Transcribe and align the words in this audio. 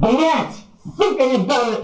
Блять! 0.00 0.64
Сука, 0.96 1.24
не 1.26 1.46
дали! 1.46 1.76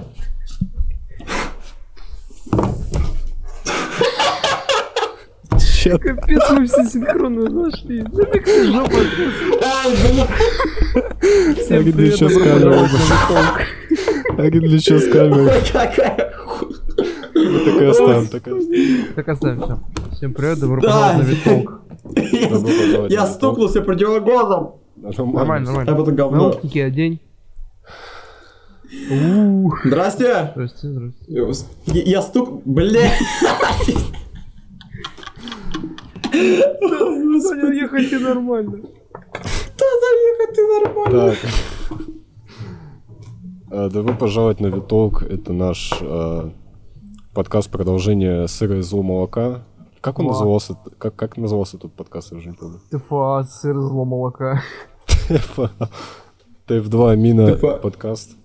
Капец, 6.01 6.43
мы 6.51 6.67
все 6.67 6.85
синхронно 6.85 7.49
зашли. 7.71 8.03
Да 8.13 8.25
ты 8.25 8.41
как 8.41 8.65
жопа. 8.67 8.91
Всем 11.63 11.83
где 11.83 11.93
привет, 11.93 12.15
сейчас 12.17 12.33
добро 12.33 12.45
камера? 12.45 12.71
пожаловать 12.71 12.93
на 12.93 12.97
Виталк. 12.97 13.61
А 14.39 14.51
для 14.51 14.79
чего 14.81 14.99
с 14.99 15.09
камерой? 15.13 15.51
Какая 15.73 16.33
хуй. 16.37 16.75
Так 17.35 17.83
и 17.83 17.85
оставим, 17.85 18.27
так 18.29 18.49
и 18.49 18.51
оставим. 18.51 19.15
Так 19.15 19.29
оставим 19.29 19.61
все. 19.63 19.79
Всем 20.17 20.35
привет, 20.35 20.59
добро 20.59 20.81
Да. 20.81 20.89
пожаловать 20.89 21.19
на 21.19 21.23
пожаловать 22.67 23.13
Я 23.13 23.27
стукнулся 23.27 23.81
противоглазом. 23.83 24.75
Нормально, 24.97 25.71
А 25.71 25.73
нормально. 25.73 25.95
потом 25.97 26.17
говно. 26.17 26.37
Наушники 26.51 26.79
одень. 26.81 27.21
Ух. 29.11 29.81
Здрасте. 29.85 30.51
Здрасте, 30.55 30.89
здрасте. 30.89 31.67
Я 31.87 32.03
я 32.03 32.23
стук... 32.23 32.63
Блядь. 32.65 33.13
Саня, 36.33 37.73
ехайте 37.73 38.19
нормально. 38.19 38.79
Да 39.79 39.87
заехать 40.03 40.55
ты 40.55 40.67
нормально. 40.85 41.31
Так. 41.31 41.39
Э, 43.71 43.89
Добро 43.91 44.15
пожаловать 44.15 44.61
на 44.61 44.69
Витолк. 44.69 45.23
Это 45.23 45.53
наш 45.53 45.93
э, 46.01 46.51
подкаст 47.35 47.71
продолжение 47.71 48.47
сыра 48.49 48.79
и 48.79 48.83
зло 48.83 49.03
молока. 49.03 49.65
Как 50.01 50.19
он 50.21 50.27
Ва. 50.27 50.33
назывался? 50.33 50.77
Как, 50.99 51.17
как 51.17 51.37
назывался 51.37 51.77
этот 51.77 51.93
подкаст, 51.93 52.31
я 52.33 52.39
уже 52.39 52.51
не 52.51 52.55
помню. 52.55 52.81
ТФА, 52.91 53.45
сыр, 53.51 53.81
зло 53.81 54.05
молока. 54.05 54.63
ТФ2 56.69 57.17
Мина 57.17 57.51
TF2. 57.51 57.81
подкаст. 57.81 58.37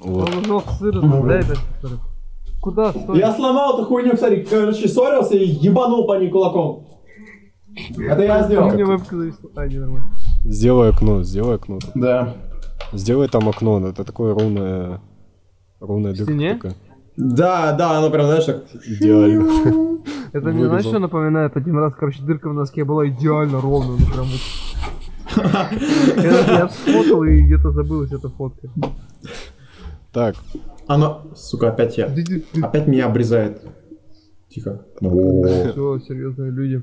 Вот. 0.00 0.28
Он 0.28 0.50
уже 0.50 0.64
сыр, 0.78 1.00
да, 1.00 1.34
это 1.34 1.54
сыр. 1.80 1.98
Куда, 2.60 2.92
стой? 2.92 3.18
Я 3.18 3.32
сломал 3.32 3.74
эту 3.74 3.86
хуйню, 3.86 4.16
смотри, 4.16 4.44
короче, 4.44 4.88
ссорился 4.88 5.36
и 5.36 5.46
ебанул 5.46 6.06
по 6.06 6.18
ней 6.18 6.30
кулаком. 6.30 6.86
Это 7.96 8.22
я 8.22 8.40
У 8.40 8.44
сделал. 8.44 8.72
меня 8.72 8.84
вебка 8.86 9.16
зависла. 9.16 9.50
А, 9.54 9.66
не, 9.66 9.78
нормально. 9.78 10.10
Сделай 10.44 10.90
окно, 10.90 11.22
сделай 11.22 11.54
окно. 11.56 11.78
Да. 11.94 12.34
Сделай 12.92 13.28
там 13.28 13.48
окно, 13.48 13.86
это 13.86 14.04
такое 14.04 14.34
ровное... 14.34 15.00
Ровная 15.80 16.12
дырка. 16.12 16.74
Да, 17.16 17.72
да, 17.72 17.98
оно 17.98 18.10
прям, 18.10 18.26
знаешь, 18.26 18.44
так... 18.44 18.64
Идеально. 18.86 19.98
Это 20.32 20.48
мне, 20.50 20.66
знаешь, 20.66 20.84
что 20.84 20.98
напоминает? 20.98 21.56
Один 21.56 21.78
раз, 21.78 21.94
короче, 21.94 22.22
дырка 22.22 22.48
в 22.48 22.54
носке 22.54 22.84
была 22.84 23.08
идеально 23.08 23.60
ровная, 23.60 23.96
ну 23.98 24.06
прям 24.06 24.26
вот. 24.26 24.40
Я 26.22 26.58
я 26.58 26.68
сфотал 26.68 27.22
и 27.24 27.40
где-то 27.42 27.70
забылась 27.72 28.12
эта 28.12 28.28
фотка. 28.28 28.68
Так, 30.12 30.36
Оно, 30.86 31.30
сука, 31.36 31.68
опять 31.68 31.98
я. 31.98 32.10
Опять 32.62 32.86
меня 32.86 33.06
обрезает. 33.06 33.60
Тихо. 34.48 34.82
Все, 35.00 35.98
серьезные 36.00 36.50
люди. 36.50 36.82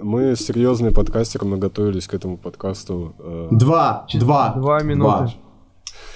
мы 0.00 0.34
серьезные 0.36 0.92
подкастеры, 0.92 1.46
мы 1.46 1.58
готовились 1.58 2.06
к 2.08 2.14
этому 2.14 2.36
подкасту. 2.36 3.14
э, 3.18 3.48
Два, 3.52 4.06
два. 4.14 4.54
Два 4.54 4.82
минуты. 4.82 5.32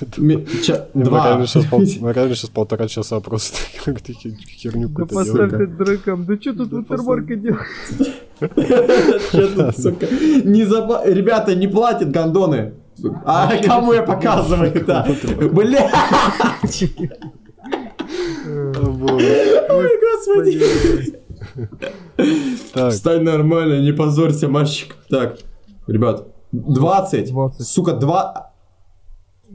Два. 0.95 1.39
мы 1.73 2.13
реально 2.13 2.35
сейчас 2.35 2.51
полтора 2.51 2.89
часа 2.89 3.20
просто 3.20 3.59
как-то 3.85 4.13
херню 4.13 4.89
Да 4.89 5.07
поставь 5.07 5.53
это 5.53 5.67
дракам. 5.69 6.27
Да 6.27 6.37
что 6.37 6.53
тут? 6.55 6.73
Не 10.45 10.65
заба... 10.65 11.05
Ребята, 11.07 11.55
не 11.55 11.69
платят 11.69 12.11
гондоны. 12.11 12.75
А 13.25 13.57
кому 13.65 13.93
я 13.93 14.03
показываю, 14.03 14.85
да? 14.87 15.07
Боже. 18.45 19.67
Ой, 19.70 19.91
господи. 20.01 21.19
Так, 22.73 22.92
Встань 22.92 23.23
нормально, 23.23 23.81
не 23.81 23.92
позорься, 23.92 24.48
мальчик. 24.48 24.97
Так, 25.08 25.39
ребят, 25.86 26.27
20. 26.52 27.31
20. 27.31 27.67
Сука, 27.67 27.92
2... 27.95 28.52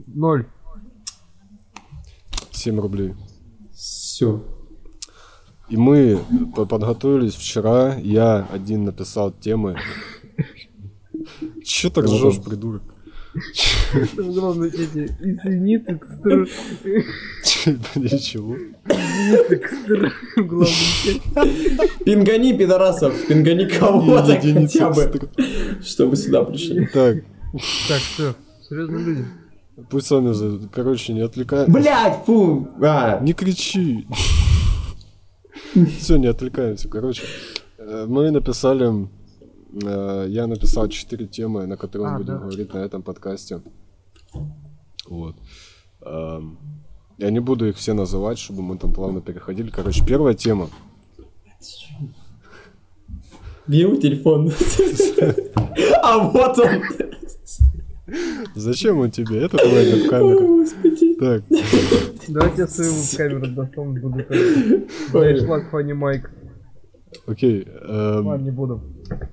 Ноль. 0.06 0.46
7 2.52 2.80
рублей. 2.80 3.14
Все. 3.74 4.42
И 5.68 5.76
мы 5.76 6.18
по- 6.56 6.66
подготовились 6.66 7.34
вчера, 7.34 7.94
я 7.96 8.46
один 8.52 8.84
написал 8.84 9.30
темы. 9.32 9.76
Че 11.64 11.90
так 11.90 12.04
ржешь, 12.04 12.40
придурок? 12.42 12.82
Там 14.16 14.32
главное 14.32 14.68
эти 14.68 15.10
извините, 15.20 15.84
экстра... 15.92 16.46
Ничего. 17.94 18.56
Извините, 18.86 19.54
экстра... 19.56 20.12
Главное, 20.36 20.68
часть. 20.68 22.04
Пингани, 22.04 22.56
пидорасов, 22.56 23.14
пингани 23.26 23.64
кого-то 23.66 24.40
хотя 24.40 24.90
бы, 24.90 25.28
чтобы 25.82 26.16
сюда 26.16 26.44
пришли. 26.44 26.86
Так, 26.92 27.16
Так, 27.88 27.98
все. 28.14 28.34
Серьезные 28.68 29.04
люди. 29.04 29.24
пусть 29.90 30.06
сами 30.06 30.32
зайдут. 30.32 30.70
Короче, 30.72 31.12
не 31.14 31.20
отвлекай. 31.22 31.66
Блять, 31.68 32.24
фу! 32.26 32.68
А, 32.82 33.20
Не 33.20 33.32
кричи. 33.32 34.06
Все, 35.98 36.16
не 36.16 36.26
отвлекаемся. 36.26 36.88
Короче, 36.88 37.22
э, 37.78 38.06
мы 38.08 38.30
написали, 38.30 39.08
я 39.72 40.46
написал 40.46 40.88
четыре 40.88 41.26
темы, 41.26 41.66
на 41.66 41.76
которые 41.76 42.08
А, 42.08 42.12
мы 42.12 42.18
будем 42.18 42.34
да. 42.34 42.38
говорить 42.40 42.74
на 42.74 42.78
этом 42.78 43.02
подкасте. 43.02 43.60
Вот. 45.08 45.36
Эм, 46.02 46.58
Я 47.18 47.30
не 47.30 47.40
буду 47.40 47.66
их 47.68 47.76
все 47.76 47.92
называть, 47.94 48.38
чтобы 48.38 48.62
мы 48.62 48.78
там 48.78 48.92
плавно 48.92 49.20
переходили. 49.20 49.70
Короче, 49.70 50.04
первая 50.06 50.34
тема. 50.34 50.68
его 53.66 53.96
телефон? 53.96 54.50
А 56.02 56.18
вот 56.28 56.58
он. 56.58 56.82
Зачем 58.54 58.98
он 59.00 59.10
тебе? 59.10 59.42
Это 59.44 59.58
твоя 59.58 60.08
камера. 60.08 60.40
Господи. 60.46 61.14
Так, 61.16 61.42
Давайте 62.28 62.62
я 62.62 62.66
свою 62.68 62.92
камеру 63.16 63.46
достал, 63.54 63.84
буду 63.86 64.24
как... 64.24 65.14
Ой. 65.14 65.36
шлак 65.40 65.70
Фанни 65.70 65.92
Майк. 65.92 66.30
окей. 67.26 67.64
эм, 67.66 68.26
Ладно, 68.26 68.44
не 68.44 68.50
буду. 68.50 68.82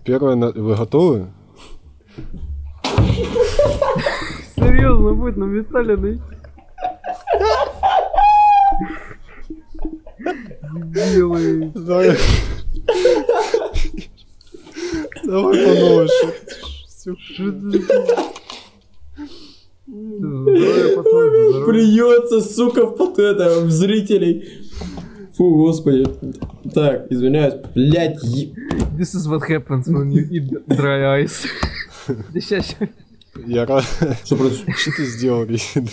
Первое, 0.03 0.35
на- 0.35 0.51
вы 0.51 0.75
готовы? 0.75 1.27
Серьезно, 4.55 5.13
будет 5.13 5.37
нам 5.37 5.51
Виталий 5.51 5.95
найти. 5.95 6.21
Дебилы. 10.85 11.71
Давай. 11.75 12.17
Давай 15.23 15.65
по 15.65 15.73
новой. 15.79 16.09
Плюется, 21.65 22.41
сука, 22.41 22.87
в 22.87 23.21
это, 23.21 23.61
в 23.61 23.71
зрителей. 23.71 24.69
Фу, 25.35 25.55
господи. 25.55 26.05
Так, 26.73 27.11
извиняюсь. 27.11 27.55
Блять, 27.73 28.17
This 28.97 29.13
is 29.15 29.27
what 29.27 29.41
happens 29.49 29.87
when 29.87 30.09
you 30.11 30.23
eat 30.29 30.49
dry 30.67 31.23
ice. 31.23 31.45
Да 32.33 32.39
щас. 32.41 32.75
Я 33.45 33.65
рад. 33.65 33.83
Что 34.23 34.35
происходит? 34.37 34.77
Что 34.77 34.91
ты 34.95 35.05
сделал, 35.05 35.43
Рин? 35.45 35.87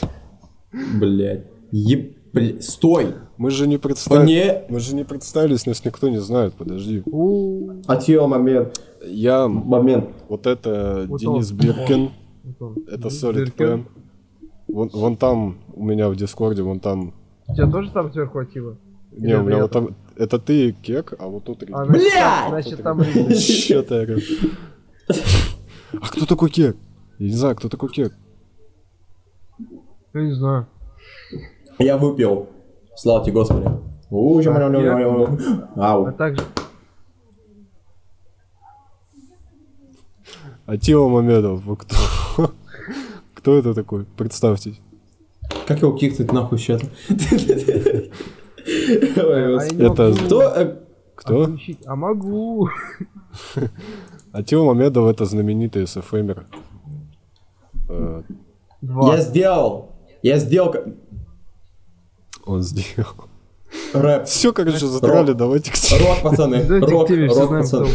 Блять. 1.01 1.47
Еб... 1.73 2.17
бля- 2.35 2.61
Стой! 2.61 3.15
Мы 3.39 3.51
же 3.51 3.67
не 3.67 3.79
представили. 3.79 4.23
Мне 4.25 4.63
Мы 4.69 4.79
же 4.81 4.95
не 4.95 5.05
представились, 5.05 5.67
нас 5.67 5.85
никто 5.85 6.09
не 6.09 6.21
знает, 6.21 6.55
подожди. 6.55 7.03
Отъел 7.87 8.29
момент. 8.29 8.81
Я, 9.05 9.49
Момент. 9.49 10.05
вот 10.29 10.47
это 10.47 11.07
Вот 11.09 11.21
Денис 11.21 11.51
он. 11.51 11.57
Биркин, 11.57 12.11
это 12.89 13.09
Solid. 13.09 13.53
Plan. 13.57 13.85
Вон, 14.69 14.91
вон 14.93 15.17
там, 15.17 15.57
у 15.75 15.83
меня 15.85 16.09
в 16.09 16.15
Дискорде, 16.17 16.63
вон 16.63 16.79
там. 16.79 17.13
У 17.49 17.55
тебя 17.55 17.69
тоже 17.71 17.91
там 17.91 18.13
сверху 18.13 18.33
хватило? 18.33 18.77
Не, 19.17 19.35
у 19.39 19.43
меня 19.43 19.63
вот 19.63 19.71
там, 19.73 19.95
это 20.17 20.39
ты 20.39 20.69
и 20.69 20.73
Кек, 20.73 21.15
а 21.19 21.27
вот 21.27 21.45
тут 21.45 21.63
А, 21.73 21.85
Рин. 21.85 22.01
значит, 22.49 22.83
там- 22.83 23.01
я 24.01 24.07
говорю. 24.07 24.21
А 26.01 26.09
кто 26.09 26.27
такой 26.27 26.51
Кек? 26.51 26.77
Я 27.19 27.27
не 27.29 27.35
знаю, 27.35 27.57
кто 27.57 27.69
такой 27.69 27.91
Кек. 27.91 28.15
Я 30.15 30.21
не 30.23 30.33
знаю. 30.35 30.67
Я 31.79 31.97
выпил. 31.97 32.49
Слава 32.97 33.25
тебе, 33.25 33.35
Господи. 33.35 33.69
У, 34.11 34.41
ща- 34.43 34.53
А 35.77 35.93
Ау. 35.93 36.13
также... 36.13 36.43
Атила 40.67 41.09
Мамедов, 41.09 41.65
вы 41.65 41.77
кто? 41.77 41.97
Кто 43.35 43.59
это 43.59 43.75
такой? 43.75 44.05
Представьтесь. 44.17 44.81
Как 45.67 45.83
его 45.83 45.93
кикнуть 45.93 46.33
нахуй 46.33 46.59
сейчас? 46.59 46.81
А 48.67 49.65
Это- 49.65 50.03
могу 50.09 50.27
Кто? 50.27 50.77
Кто? 51.15 51.43
отключить. 51.43 51.79
А 51.87 51.97
могу. 51.97 52.69
Атила 54.33 54.65
Мамедов 54.65 55.09
это 55.11 55.25
знаменитый 55.25 55.87
СФМер. 55.87 56.47
Э. 57.89 58.23
Я 58.81 59.19
сделал. 59.19 59.91
Я 60.23 60.39
сделал 60.39 60.75
Он 62.45 62.63
сделал. 62.63 63.13
рэп. 63.93 64.27
Все, 64.27 64.53
короче, 64.53 64.87
задрали, 64.87 65.33
давайте 65.33 65.71
к. 65.71 65.75
Рок, 66.01 66.23
пацаны. 66.23 66.63
Рок, 66.81 67.11
рок, 67.11 67.49
пацаны. 67.51 67.89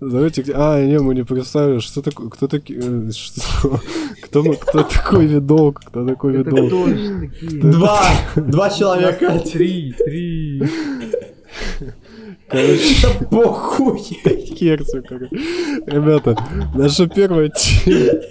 Давайте, 0.00 0.42
к- 0.42 0.50
а, 0.54 0.82
не, 0.82 0.98
мы 0.98 1.14
не 1.14 1.24
представили, 1.24 1.78
что 1.80 2.00
такое, 2.02 2.28
кто 2.30 2.46
такие, 2.48 2.80
э, 2.82 3.10
что, 3.12 3.78
кто, 4.22 4.42
кто 4.54 4.82
такой 4.82 5.26
видок, 5.26 5.80
кто 5.84 6.06
такой 6.06 6.40
Это 6.40 6.50
видок. 6.50 6.68
кто 6.68 6.86
ж 6.86 7.20
такие? 7.20 7.62
Два, 7.62 8.02
два 8.36 8.70
человека. 8.70 9.38
Три, 9.40 9.92
три. 9.98 10.62
Короче, 12.48 13.06
Да 13.20 13.26
похуй. 13.30 14.00
Керцу, 14.58 15.02
короче. 15.06 15.36
Ребята, 15.86 16.36
наша 16.74 17.06
первая 17.06 17.48
тема. 17.50 18.22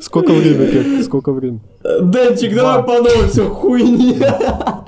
Сколько 0.00 0.32
времени, 0.32 0.70
Кер? 0.70 1.04
Сколько 1.04 1.32
времени? 1.32 1.60
Денчик, 1.84 2.54
давай 2.54 2.82
по 2.82 2.98
новой 2.98 3.28
все 3.28 3.48
хуйня. 3.48 4.84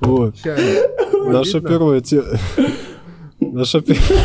Вот. 0.00 0.34
Наша 1.26 1.60
первая 1.60 2.00
тема. 2.00 2.24
Наша 3.40 3.80
первая... 3.80 4.20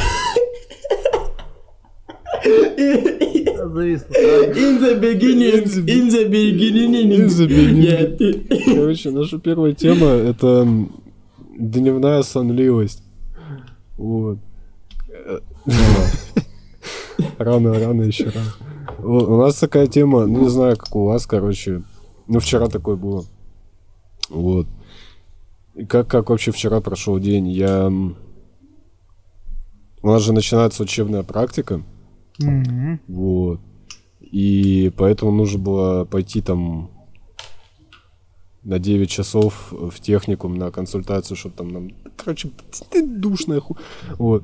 In 4.58 4.80
the 4.80 4.96
beginning, 5.00 5.64
in 5.88 6.10
the 6.10 6.26
beginning, 6.30 6.96
In 7.12 7.28
the 7.28 7.48
beginning. 7.48 8.76
Короче, 8.76 9.12
наша 9.12 9.40
первая 9.40 9.74
тема— 9.74 10.08
это 10.08 10.68
дневная 11.58 12.24
сонливость. 12.24 13.04
Вот. 13.98 14.40
Э, 15.10 15.40
Рано, 17.38 17.74
рано, 17.80 18.04
еще 18.04 18.26
рано. 18.26 18.54
Вот, 19.00 19.28
У 19.28 19.38
нас 19.38 19.56
такая 19.56 19.88
тема, 19.88 20.26
ну 20.26 20.44
не 20.44 20.50
знаю, 20.50 20.78
как 20.78 20.96
у 20.96 21.06
вас, 21.06 21.26
короче. 21.26 21.84
Ну, 22.28 22.40
вчера 22.40 22.68
такое 22.68 22.96
было. 22.96 23.26
Вот. 24.30 24.68
И 25.76 25.86
как, 25.86 26.08
как 26.08 26.30
вообще 26.30 26.52
вчера 26.52 26.82
прошел 26.82 27.20
день? 27.20 27.48
Я... 27.48 27.92
У 30.02 30.08
нас 30.08 30.22
же 30.24 30.34
начинается 30.34 30.84
учебная 30.84 31.24
практика. 31.24 31.82
Мгм. 32.40 33.00
Вот. 33.08 33.60
И 34.20 34.92
поэтому 34.98 35.32
нужно 35.32 35.60
было 35.60 36.06
пойти 36.06 36.42
там 36.42 36.92
на 38.64 38.80
9 38.80 39.10
часов 39.10 39.72
в 39.72 40.00
техникум 40.02 40.56
на 40.56 40.72
консультацию, 40.72 41.38
чтобы 41.38 41.56
там 41.56 41.70
нам... 41.70 41.90
Короче, 42.18 42.50
ты 42.92 43.06
душная 43.06 43.62
ху... 43.62 43.78
Вот. 44.18 44.44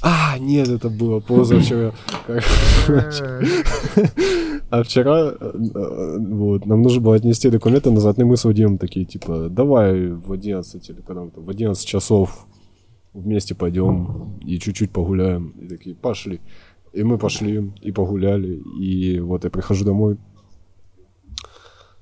А, 0.00 0.36
нет, 0.38 0.68
это 0.68 0.88
было 0.88 1.20
позавчера. 1.20 1.92
А 4.70 4.82
вчера, 4.82 5.34
э, 5.38 6.18
вот, 6.18 6.66
нам 6.66 6.82
нужно 6.82 7.02
было 7.02 7.16
отнести 7.16 7.50
документы 7.50 7.90
назад, 7.90 8.18
и 8.18 8.24
мы 8.24 8.38
с 8.38 8.44
Вадимом 8.44 8.78
такие, 8.78 9.04
типа, 9.04 9.48
давай 9.50 10.08
в 10.08 10.32
11 10.32 10.88
или 10.88 11.00
когда 11.02 11.26
там, 11.26 11.44
в 11.44 11.50
11 11.50 11.86
часов 11.86 12.46
вместе 13.12 13.54
пойдем 13.54 14.38
и 14.40 14.58
чуть-чуть 14.58 14.90
погуляем. 14.90 15.50
И 15.60 15.68
такие, 15.68 15.94
пошли. 15.94 16.40
И 16.92 17.02
мы 17.04 17.16
пошли, 17.16 17.72
и 17.80 17.90
погуляли, 17.90 18.60
и 18.78 19.18
вот 19.20 19.44
я 19.44 19.50
прихожу 19.50 19.84
домой, 19.84 20.18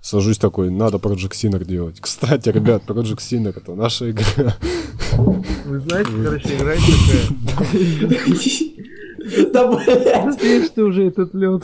сажусь 0.00 0.38
такой, 0.38 0.70
надо 0.70 0.96
Project 0.98 1.30
Sinner 1.32 1.64
делать. 1.64 2.00
Кстати, 2.00 2.48
ребят, 2.48 2.82
Project 2.86 3.18
Sinner 3.18 3.54
это 3.56 3.74
наша 3.76 4.10
игра. 4.10 4.56
Вы 5.66 5.78
знаете, 5.80 6.10
короче, 6.24 6.56
играть 6.56 6.80
такая. 7.46 7.68
Да, 9.52 9.70
блядь. 9.70 10.40
Съешь 10.40 10.70
ты 10.74 10.82
уже 10.82 11.04
этот 11.06 11.34
лед. 11.34 11.62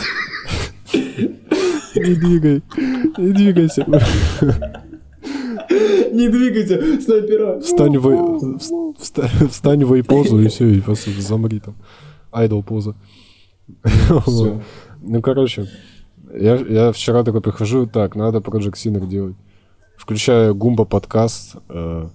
Не 0.93 2.14
двигай, 2.14 2.62
не 3.19 3.32
двигайся. 3.32 3.84
Не 6.12 6.29
двигайте, 6.29 7.00
снайпера. 7.00 7.58
Встань 7.61 7.99
в, 7.99 8.06
вста- 9.00 9.49
встань 9.49 9.84
в 9.84 10.02
позу 10.05 10.38
и 10.40 10.46
все, 10.49 10.69
и 10.69 10.81
просто 10.81 11.11
замри 11.20 11.58
там. 11.58 11.75
Айдол 12.37 12.62
поза. 12.62 12.94
Вот. 14.27 14.62
Ну, 15.03 15.23
короче, 15.23 15.69
я, 16.35 16.56
я 16.56 16.93
вчера 16.93 17.23
такой 17.25 17.41
прихожу, 17.41 17.87
так, 17.87 18.17
надо 18.17 18.38
Project 18.38 18.75
Sinner 18.75 19.06
делать. 19.06 19.37
Включаю 19.97 20.55
Гумба 20.55 20.85
подкаст 20.85 21.56
э, 21.69 22.09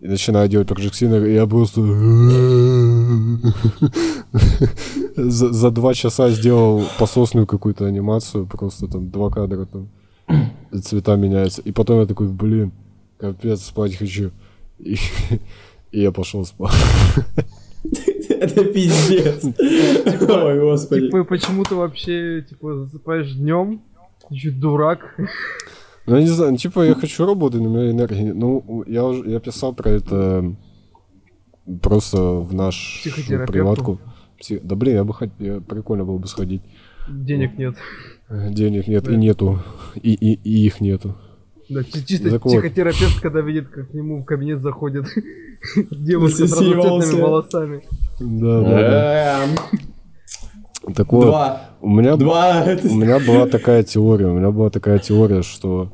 и 0.00 0.08
начинаю 0.08 0.48
делать 0.48 0.68
Project 0.68 0.92
Sinner, 0.92 1.28
и 1.28 1.34
я 1.34 1.46
просто... 1.46 1.80
за, 5.30 5.52
за 5.52 5.70
два 5.70 5.94
часа 5.94 6.30
сделал 6.30 6.84
пососную 6.98 7.46
какую-то 7.46 7.86
анимацию, 7.86 8.46
просто 8.46 8.86
там 8.88 9.10
два 9.10 9.30
кадра 9.30 9.66
там, 9.66 9.88
и 10.70 10.78
цвета 10.78 11.16
меняются. 11.16 11.60
И 11.62 11.72
потом 11.72 12.00
я 12.00 12.06
такой, 12.06 12.28
блин, 12.28 12.72
капец, 13.18 13.62
спать 13.62 13.96
хочу. 13.96 14.30
И, 14.78 14.96
и 15.92 16.00
я 16.00 16.12
пошел 16.12 16.44
спать. 16.44 16.72
Это 18.42 18.64
пиздец. 18.64 19.44
Ой, 20.28 20.60
господи. 20.60 21.06
Типа, 21.06 21.24
почему 21.24 21.64
ты 21.64 21.74
вообще, 21.74 22.42
типа, 22.48 22.74
засыпаешь 22.84 23.32
днем? 23.34 23.82
Ты 24.28 24.34
чё, 24.36 24.50
дурак? 24.52 25.14
Ну, 26.06 26.16
я 26.16 26.22
не 26.22 26.28
знаю, 26.28 26.52
ну, 26.52 26.56
типа, 26.56 26.80
я 26.84 26.94
хочу 26.94 27.24
работать, 27.26 27.60
но 27.60 27.70
у 27.70 27.74
меня 27.74 27.90
энергии 27.90 28.22
нет. 28.22 28.34
Ну, 28.36 28.82
я 28.86 29.04
уже 29.04 29.28
я 29.30 29.38
писал 29.40 29.72
про 29.74 29.90
это 29.90 30.54
просто 31.80 32.18
в 32.40 32.52
наш 32.54 33.02
приватку. 33.46 33.98
Пси- 34.40 34.60
Да 34.62 34.74
блин, 34.74 34.96
я 34.96 35.04
бы 35.04 35.14
хотел, 35.14 35.34
я 35.38 35.60
прикольно 35.60 36.04
было 36.04 36.18
бы 36.18 36.26
сходить. 36.26 36.62
Денег 37.08 37.56
нет. 37.58 37.76
Денег 38.28 38.88
нет, 38.88 39.04
Да. 39.04 39.12
и 39.12 39.16
нету. 39.16 39.58
И, 39.94 40.12
и, 40.14 40.34
и 40.42 40.66
их 40.66 40.80
нету. 40.80 41.14
Да, 41.68 41.84
чи- 41.84 42.04
чисто 42.04 42.30
Так 42.30 42.44
вот. 42.44 42.50
психотерапевт, 42.52 43.20
когда 43.20 43.40
видит, 43.40 43.68
как 43.68 43.90
к 43.90 43.94
нему 43.94 44.22
в 44.22 44.24
кабинет 44.24 44.60
заходит 44.60 45.06
девушка 45.90 46.46
с 46.48 46.52
разноцветными 46.52 47.20
волосами. 47.20 47.82
Да, 48.22 48.60
да, 48.62 48.70
да. 48.70 49.44
Эм, 49.44 50.94
Так 50.94 51.12
вот, 51.12 51.26
Два. 51.26 51.60
у 51.80 51.88
меня, 51.88 52.16
Два. 52.16 52.64
у 52.64 52.94
меня 52.94 53.18
была 53.18 53.46
такая 53.46 53.82
теория, 53.82 54.26
у 54.26 54.38
меня 54.38 54.50
была 54.50 54.70
такая 54.70 54.98
теория, 54.98 55.42
что 55.42 55.90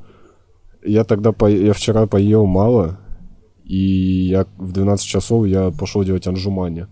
я 0.84 1.04
тогда, 1.04 1.32
по, 1.32 1.46
я 1.46 1.72
вчера 1.72 2.06
поел 2.06 2.46
мало, 2.46 2.98
и 3.64 3.76
я 3.76 4.46
в 4.56 4.72
12 4.72 5.06
часов 5.06 5.46
я 5.46 5.70
пошел 5.70 6.04
делать 6.04 6.26
анжумани. 6.26 6.86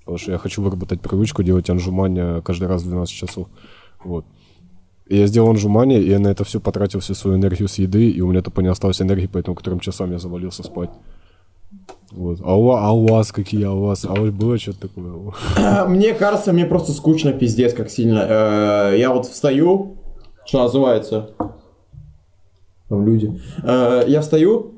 Потому 0.00 0.18
что 0.18 0.32
я 0.32 0.38
хочу 0.38 0.62
выработать 0.62 1.00
привычку 1.00 1.42
делать 1.42 1.70
анжумани 1.70 2.40
каждый 2.42 2.66
раз 2.68 2.82
в 2.82 2.88
12 2.88 3.14
часов. 3.14 3.48
Вот. 4.02 4.24
И 5.06 5.16
я 5.16 5.26
сделал 5.26 5.50
анжумани, 5.50 6.00
и 6.00 6.08
я 6.08 6.18
на 6.18 6.28
это 6.28 6.44
все 6.44 6.60
потратил 6.60 7.00
всю 7.00 7.14
свою 7.14 7.36
энергию 7.36 7.68
с 7.68 7.78
еды, 7.78 8.10
и 8.10 8.20
у 8.20 8.28
меня 8.30 8.42
тупо 8.42 8.60
не 8.60 8.68
осталось 8.68 9.00
энергии, 9.02 9.28
поэтому 9.32 9.54
к 9.56 9.62
трем 9.62 9.78
часам 9.80 10.10
я 10.12 10.18
завалился 10.18 10.62
спать. 10.62 10.90
Вот. 12.12 12.38
А 12.42 12.56
у, 12.58 12.70
а 12.70 12.90
у 12.92 13.06
вас 13.06 13.30
какие? 13.32 13.64
А 13.64 13.72
у 13.72 13.82
вас? 13.82 14.04
А 14.04 14.14
вот 14.14 14.30
было 14.32 14.58
что-то 14.58 14.88
такое? 14.88 15.12
Мне 15.88 16.12
кажется, 16.12 16.52
мне 16.52 16.66
просто 16.66 16.92
скучно, 16.92 17.32
пиздец, 17.32 17.72
как 17.72 17.88
сильно. 17.90 18.26
Э, 18.92 18.94
Я 18.98 19.12
вот 19.12 19.26
встаю, 19.26 19.98
что 20.44 20.62
называется, 20.62 21.30
там 22.88 23.06
люди. 23.06 23.40
Э, 23.62 24.02
Я 24.08 24.20
встаю, 24.22 24.74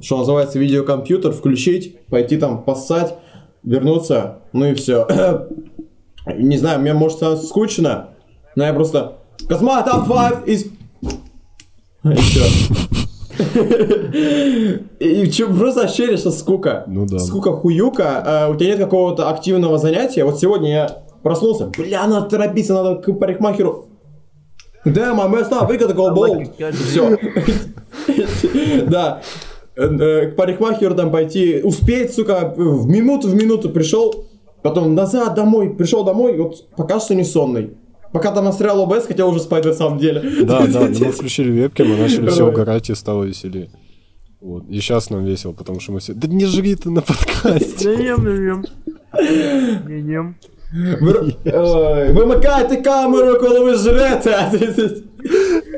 что 0.00 0.18
называется, 0.18 0.58
видеокомпьютер, 0.58 1.32
включить, 1.32 1.98
пойти 2.06 2.38
там 2.38 2.64
поссать, 2.64 3.14
вернуться, 3.62 4.38
ну 4.54 4.66
и 4.66 4.74
все. 4.74 5.06
Не 6.34 6.56
знаю, 6.56 6.80
мне 6.80 6.94
может 6.94 7.18
скучно, 7.44 8.10
но 8.56 8.64
я 8.64 8.72
просто... 8.72 9.18
Косма, 9.48 9.82
топ 9.82 10.06
5 10.08 10.48
из... 10.48 10.64
И 12.04 12.14
все. 12.14 12.42
И 15.00 15.32
просто 15.58 15.82
ощущение, 15.82 16.16
что 16.16 16.30
скука. 16.30 16.84
Ну 16.86 17.06
да. 17.06 17.18
Скука 17.18 17.52
хуюка, 17.52 18.46
э, 18.48 18.52
у 18.52 18.56
тебя 18.56 18.70
нет 18.70 18.78
какого-то 18.78 19.28
активного 19.30 19.78
занятия. 19.78 20.24
Вот 20.24 20.38
сегодня 20.38 20.70
я 20.70 21.02
проснулся, 21.22 21.66
бля, 21.66 22.06
надо 22.06 22.28
торопиться, 22.28 22.74
надо 22.74 22.96
к 22.96 23.12
парикмахеру. 23.12 23.86
Да, 24.84 25.12
мой 25.12 25.28
места, 25.28 25.66
выгода 25.66 25.92
голбол. 25.92 26.42
Все. 26.72 27.18
Да. 28.86 29.20
К 29.76 30.34
парикмахеру 30.36 30.94
там 30.94 31.10
пойти, 31.10 31.60
успеть, 31.62 32.14
сука, 32.14 32.54
в 32.56 32.88
минуту 32.88 33.28
в 33.28 33.34
минуту 33.34 33.68
пришел, 33.68 34.26
потом 34.62 34.94
назад 34.94 35.34
домой, 35.34 35.74
пришел 35.74 36.02
домой, 36.02 36.38
вот 36.38 36.66
пока 36.76 36.98
что 36.98 37.14
не 37.14 37.24
сонный. 37.24 37.76
Пока 38.12 38.32
там 38.32 38.44
настрелял 38.44 38.82
ОБС, 38.82 39.06
хотел 39.06 39.28
уже 39.28 39.40
спать 39.40 39.64
на 39.64 39.72
самом 39.72 39.98
деле. 39.98 40.20
Да, 40.42 40.66
да, 40.66 40.80
но 40.80 40.98
мы 41.06 41.12
включили 41.12 41.50
вебки, 41.50 41.82
мы 41.82 41.96
начали 41.96 42.28
все 42.28 42.48
угорать 42.48 42.90
и 42.90 42.94
стало 42.94 43.24
веселее. 43.24 43.70
Вот. 44.40 44.64
И 44.70 44.80
сейчас 44.80 45.10
нам 45.10 45.24
весело, 45.24 45.52
потому 45.52 45.80
что 45.80 45.92
мы 45.92 45.98
все... 46.00 46.14
Да 46.14 46.26
не 46.26 46.46
жри 46.46 46.74
ты 46.74 46.90
на 46.90 47.02
подкасте. 47.02 47.96
Не 47.96 48.04
ем, 48.04 48.24
не 48.24 48.46
ем. 48.46 48.64
Не 49.86 50.12
ем. 50.12 50.34
Вимикайте 51.44 52.76
камеру, 52.76 53.38
коли 53.40 53.64
ви 53.64 53.74
жрете. 53.76 54.50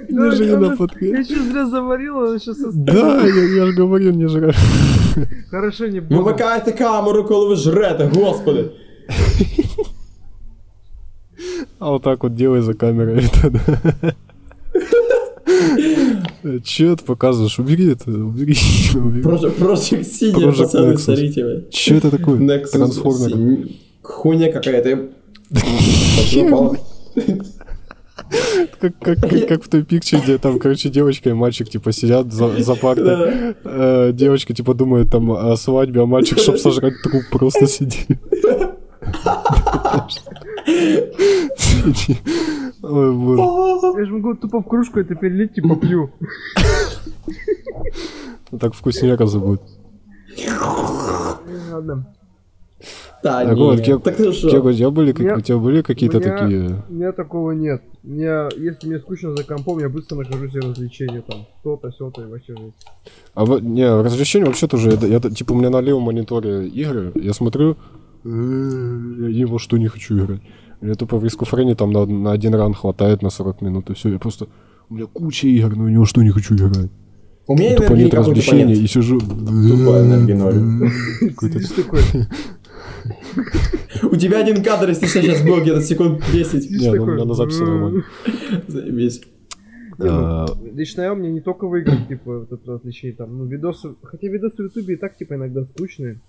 Не 0.08 0.30
жри 0.30 0.56
на 0.56 0.66
Я 0.66 0.76
подкасте. 0.76 1.24
что 1.24 1.42
зря 1.42 1.66
заварил, 1.66 2.18
она 2.18 2.38
сейчас 2.38 2.58
Да, 2.74 3.26
я, 3.26 3.44
я 3.56 3.66
же 3.66 3.72
говорю, 3.72 4.12
не 4.12 4.28
жри. 4.28 4.52
Хорошо, 5.50 5.86
не 5.88 6.00
буду. 6.00 6.22
Вимикайте 6.22 6.72
камеру, 6.72 7.24
коли 7.24 7.48
ви 7.48 7.56
жрете, 7.56 8.10
господи. 8.14 8.70
А 11.78 11.90
вот 11.90 12.02
так 12.02 12.22
вот 12.22 12.34
делай 12.34 12.60
за 12.60 12.74
камерой 12.74 13.24
это, 13.42 13.50
да. 13.50 14.14
Че 16.64 16.96
ты 16.96 17.04
показываешь? 17.04 17.58
Убери 17.58 17.92
это, 17.92 18.10
убери. 18.10 18.56
убери. 18.94 19.22
Project 19.22 20.00
Senior, 20.00 20.56
пацаны, 20.56 20.98
смотрите. 20.98 21.64
Че 21.70 21.96
это 21.96 22.10
такое? 22.10 22.38
Nexus 22.38 22.70
Трансформер. 22.72 23.68
Хуйня 24.02 24.52
какая-то. 24.52 25.10
Как, 28.80 28.98
как, 28.98 29.20
как, 29.20 29.48
как 29.48 29.64
в 29.64 29.68
той 29.68 29.84
пикче, 29.84 30.18
где 30.18 30.38
там, 30.38 30.58
короче, 30.58 30.88
девочка 30.88 31.30
и 31.30 31.32
мальчик, 31.32 31.68
типа, 31.68 31.92
сидят 31.92 32.32
за, 32.32 32.48
за 32.62 32.74
партой. 32.74 33.54
Э, 33.64 34.10
девочка, 34.12 34.54
типа, 34.54 34.74
думает 34.74 35.10
там 35.10 35.30
о 35.30 35.56
свадьбе, 35.56 36.02
а 36.02 36.06
мальчик, 36.06 36.38
чтоб 36.38 36.56
сожрать 36.56 36.94
труп, 37.02 37.22
просто 37.30 37.66
сидит. 37.66 38.18
Сиди. 41.56 42.18
Ой, 42.82 43.12
боже. 43.14 44.00
Я 44.00 44.06
же 44.06 44.12
могу 44.12 44.34
тупо 44.34 44.60
в 44.60 44.68
кружку 44.68 45.00
это 45.00 45.14
перелить, 45.14 45.54
типа 45.54 45.76
пью. 45.76 46.10
Так 48.60 48.74
вкусняка 48.74 49.26
будет. 49.26 49.62
Ладно. 51.72 52.06
Да, 53.22 53.44
Так 53.44 53.56
вот, 53.56 53.76
нет. 53.76 53.86
Кек- 53.86 54.02
Так 54.02 54.16
ты 54.16 54.32
что? 54.32 54.50
Кего, 54.50 54.70
у 54.70 54.72
тебя 54.72 54.90
были, 54.90 55.12
как- 55.12 55.20
Меня- 55.20 55.36
у 55.36 55.40
тебя 55.40 55.58
были 55.58 55.82
какие-то 55.82 56.18
меня- 56.18 56.38
такие... 56.38 56.82
У 56.88 56.92
меня 56.92 57.12
такого 57.12 57.52
нет. 57.52 57.80
Мне, 58.02 58.48
если 58.56 58.88
мне 58.88 58.98
скучно 58.98 59.36
за 59.36 59.44
компом, 59.44 59.78
я 59.78 59.88
быстро 59.88 60.16
нахожу 60.16 60.48
себе 60.48 60.62
развлечения 60.62 61.22
там. 61.22 61.46
То-то, 61.62 61.92
сё-то 61.92 62.22
и 62.22 62.26
вообще 62.26 62.56
жизнь. 62.56 62.72
А 63.34 63.44
вот, 63.44 63.62
не, 63.62 63.86
развлечения 63.88 64.46
вообще 64.46 64.66
тоже, 64.66 64.90
я, 64.90 65.06
я- 65.06 65.20
типа, 65.20 65.52
у 65.52 65.54
меня 65.54 65.70
на 65.70 65.80
левом 65.80 66.02
мониторе 66.02 66.66
игры, 66.66 67.12
я 67.14 67.32
смотрю, 67.32 67.76
я 68.24 68.30
ни 68.30 69.44
во 69.44 69.58
что 69.58 69.78
не 69.78 69.88
хочу 69.88 70.18
играть. 70.18 70.42
Мне 70.80 70.94
тупо 70.94 71.16
в 71.16 71.24
риску 71.24 71.44
фрейне 71.44 71.74
там 71.74 71.92
на, 71.92 72.06
на 72.06 72.32
один 72.32 72.54
ран 72.54 72.74
хватает 72.74 73.22
на 73.22 73.30
40 73.30 73.62
минут, 73.62 73.90
и 73.90 73.94
все, 73.94 74.10
я 74.10 74.18
просто... 74.18 74.48
У 74.88 74.94
меня 74.94 75.06
куча 75.06 75.46
игр, 75.46 75.76
но 75.76 75.88
ни 75.88 75.96
во 75.96 76.04
что 76.04 76.22
не 76.22 76.30
хочу 76.30 76.54
играть. 76.54 76.90
У 77.46 77.56
меня 77.56 77.76
Тупо 77.76 77.88
энергии 77.88 78.04
нет 78.04 78.14
развлечения, 78.14 78.74
и 78.74 78.86
сижу... 78.86 79.20
Ноль. 80.34 80.90
Сидишь 81.40 81.70
такой, 81.70 82.00
У 84.02 84.16
тебя 84.16 84.40
один 84.40 84.62
кадр, 84.62 84.88
если 84.88 85.06
сейчас 85.06 85.42
был 85.42 85.60
где-то 85.60 85.80
секунд 85.82 86.22
10. 86.32 86.70
Не, 86.70 86.92
ну, 86.94 87.02
у 87.02 87.06
меня 87.06 87.24
на 87.24 87.34
записи 87.34 87.60
нормально. 87.60 88.04
Заебись. 88.68 89.22
Ну, 89.98 90.06
А, 90.08 90.46
Лично 90.72 91.02
я, 91.02 91.14
мне 91.14 91.30
не 91.30 91.40
только 91.40 91.66
в 91.66 91.76
играх, 91.76 92.08
типа, 92.08 92.40
вот 92.40 92.52
это 92.52 92.72
развлечение, 92.72 93.16
там, 93.16 93.36
ну, 93.36 93.44
видосы, 93.44 93.94
хотя 94.02 94.28
видосы 94.28 94.56
в 94.56 94.64
ютубе 94.66 94.94
и 94.94 94.96
так, 94.96 95.16
типа, 95.16 95.34
иногда 95.34 95.64
скучные. 95.64 96.20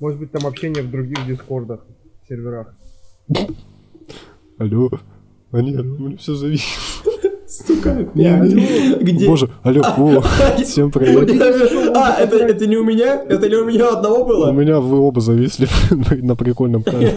Может 0.00 0.18
быть, 0.20 0.32
там 0.32 0.46
общение 0.46 0.82
в 0.82 0.90
других 0.90 1.26
дискордах, 1.26 1.80
серверах. 2.28 2.74
Алло. 4.58 4.90
А 5.52 5.60
нет, 5.60 5.80
у 5.80 5.84
меня 5.84 6.16
все 6.16 6.34
зависло. 6.34 7.12
Сука, 7.46 8.08
я- 8.16 8.40
где? 9.00 9.28
Боже, 9.28 9.48
алло, 9.62 9.82
о, 9.82 10.22
всем 10.64 10.90
привет. 10.90 11.30
А, 11.96 12.16
это, 12.18 12.36
это 12.38 12.66
не 12.66 12.76
у 12.76 12.82
меня? 12.84 13.22
Это 13.22 13.48
не 13.48 13.54
у 13.54 13.64
меня 13.64 13.90
одного 13.92 14.22
У 14.22 14.26
было? 14.26 14.50
меня 14.50 14.80
вы 14.80 14.98
оба 14.98 15.20
зависли 15.20 15.68
на 16.22 16.34
прикольном 16.34 16.82
кадре. 16.84 17.14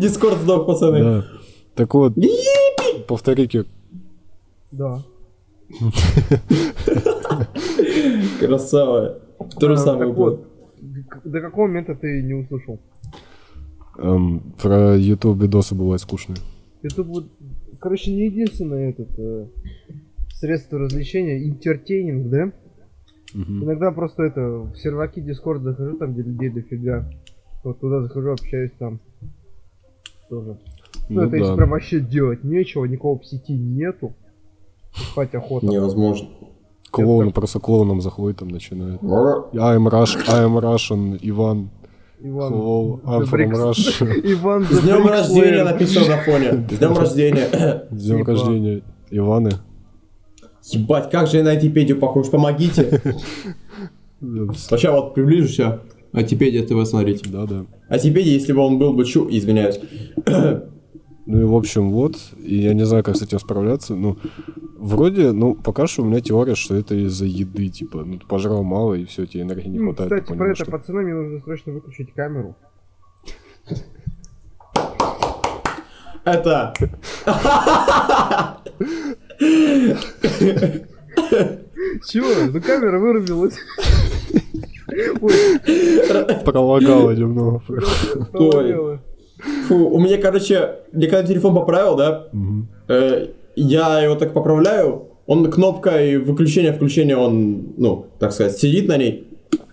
Дискорд 0.00 0.38
сдох, 0.38 0.66
пацаны. 0.66 1.02
Да. 1.02 1.24
Так 1.76 1.94
вот, 1.94 2.14
повтори, 3.06 3.46
Кик. 3.46 3.68
Да. 4.72 5.02
Красава. 8.40 9.18
То 9.60 9.68
же 9.68 9.74
А, 9.74 9.76
самое 9.76 10.12
было. 10.12 10.40
До 11.24 11.40
какого 11.40 11.66
момента 11.66 11.94
ты 11.94 12.22
не 12.22 12.34
услышал? 12.34 12.80
Эм, 13.98 14.40
Про 14.62 14.96
YouTube 14.96 15.42
видосы 15.42 15.74
бывают 15.74 16.00
скучные. 16.02 16.38
Вот, 16.96 17.26
короче, 17.80 18.12
не 18.14 18.26
единственное 18.26 18.90
этот 18.90 19.08
э, 19.18 19.46
средство 20.34 20.78
развлечения, 20.78 21.44
интертейнинг, 21.48 22.28
да? 22.30 22.52
Мгм. 23.34 23.64
Иногда 23.64 23.90
просто 23.90 24.22
это, 24.22 24.40
в 24.40 24.76
серваки 24.76 25.20
Discord 25.20 25.60
захожу, 25.62 25.96
там 25.98 26.12
где 26.14 26.22
людей 26.22 26.48
дофига. 26.50 27.10
Вот 27.64 27.80
туда 27.80 28.02
захожу, 28.02 28.30
общаюсь 28.30 28.70
там. 28.78 29.00
Тоже. 30.30 30.58
Ну, 31.08 31.16
Ну 31.16 31.22
это 31.22 31.36
если 31.36 31.50
да. 31.50 31.56
прям 31.56 31.70
вообще 31.70 32.00
делать 32.00 32.44
нечего, 32.44 32.84
никого 32.84 33.18
в 33.18 33.26
сети 33.26 33.52
нету. 33.52 34.14
Спать 34.94 35.34
охота. 35.34 35.66
Невозможно. 35.66 36.28
Клоун 36.90 37.32
просто 37.32 37.60
клоуном 37.60 38.00
заходит, 38.00 38.38
там 38.38 38.48
начинает. 38.48 39.00
I'm 39.02 39.88
Rush, 39.88 40.16
I'm 40.26 40.58
Russian, 40.60 41.18
Иван. 41.22 41.70
Иван. 42.20 42.52
Hello, 42.52 43.00
I'm 43.04 43.24
from 43.26 43.52
Russia. 43.52 44.06
Иван 44.24 44.64
С 44.64 44.80
днем 44.80 45.06
рождения 45.06 45.62
написано 45.62 46.16
на 46.16 46.22
фоне. 46.22 46.66
С 46.68 46.78
днем 46.78 46.98
рождения. 46.98 47.86
С 47.90 48.04
днем 48.04 48.24
рождения, 48.24 48.82
Иваны. 49.10 49.52
Ебать, 50.70 51.10
как 51.10 51.28
же 51.28 51.38
я 51.38 51.44
на 51.44 51.50
Айтипедию 51.50 51.98
похож, 51.98 52.28
помогите. 52.28 53.00
Сначала 54.56 55.02
вот 55.02 55.14
приближусь, 55.14 55.60
Айтипедия 56.12 56.66
ТВ 56.66 56.88
смотрите. 56.88 57.28
Да, 57.30 57.46
да. 57.46 57.66
Айтипедия, 57.88 58.32
если 58.32 58.52
бы 58.52 58.62
он 58.62 58.78
был 58.78 58.92
бы 58.94 59.04
чу... 59.04 59.28
Извиняюсь. 59.30 59.78
Ну 61.30 61.40
и 61.42 61.44
в 61.44 61.54
общем, 61.54 61.90
вот, 61.90 62.16
и 62.38 62.56
я 62.56 62.72
не 62.72 62.86
знаю, 62.86 63.04
как 63.04 63.14
с 63.14 63.20
этим 63.20 63.38
справляться. 63.38 63.94
Ну, 63.94 64.16
вроде, 64.78 65.32
ну, 65.32 65.54
пока 65.54 65.86
что 65.86 66.02
у 66.02 66.06
меня 66.06 66.22
теория, 66.22 66.54
что 66.54 66.74
это 66.74 66.94
из-за 66.94 67.26
еды, 67.26 67.68
типа, 67.68 67.98
ну, 68.02 68.18
ты 68.18 68.26
пожрал 68.26 68.62
мало, 68.62 68.94
и 68.94 69.04
все, 69.04 69.26
тебе 69.26 69.42
энергии 69.42 69.68
не 69.68 69.78
Ну, 69.78 69.92
хватает. 69.92 70.22
кстати, 70.24 70.38
про 70.38 70.50
это, 70.50 70.64
пацаны, 70.70 71.02
мне 71.02 71.12
нужно 71.12 71.40
срочно 71.40 71.72
выключить 71.74 72.14
камеру. 72.14 72.56
Это... 76.24 76.72
Чего? 82.08 82.50
Ну 82.52 82.60
камера 82.62 82.98
вырубилась. 82.98 83.56
Ой, 85.20 86.40
Пролагало 86.44 87.10
немного. 87.12 87.62
половела. 88.32 89.02
Фу, 89.68 89.74
у 89.90 89.98
меня, 90.00 90.18
короче, 90.18 90.76
я 90.92 91.08
когда 91.08 91.22
телефон 91.22 91.54
поправил, 91.54 91.96
да, 91.96 92.26
э, 92.88 93.28
я 93.56 94.00
его 94.00 94.14
так 94.14 94.32
поправляю, 94.32 95.04
он 95.26 95.50
кнопкой 95.50 96.16
выключения-включения, 96.18 97.16
он, 97.16 97.74
ну, 97.76 98.06
так 98.18 98.32
сказать, 98.32 98.56
сидит 98.56 98.88
на 98.88 98.96
ней. 98.96 99.24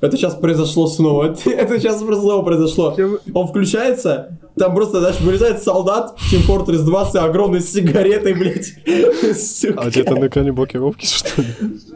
Это 0.01 0.17
сейчас 0.17 0.35
произошло 0.35 0.87
снова. 0.87 1.35
Это 1.45 1.79
сейчас 1.79 1.99
снова 1.99 2.43
произошло. 2.43 2.95
Он 3.33 3.47
включается, 3.47 4.37
там 4.57 4.75
просто, 4.75 4.99
знаешь, 4.99 5.19
вылезает 5.21 5.63
солдат 5.63 6.15
Team 6.31 6.45
Fortress 6.47 6.83
2 6.83 7.05
с 7.05 7.15
огромной 7.15 7.61
сигаретой, 7.61 8.33
блядь. 8.33 8.73
Сука. 9.37 9.81
А 9.81 9.89
где-то 9.89 10.15
на 10.15 10.27
экране 10.27 10.51
блокировки, 10.51 11.05
что 11.05 11.41
ли? 11.41 11.47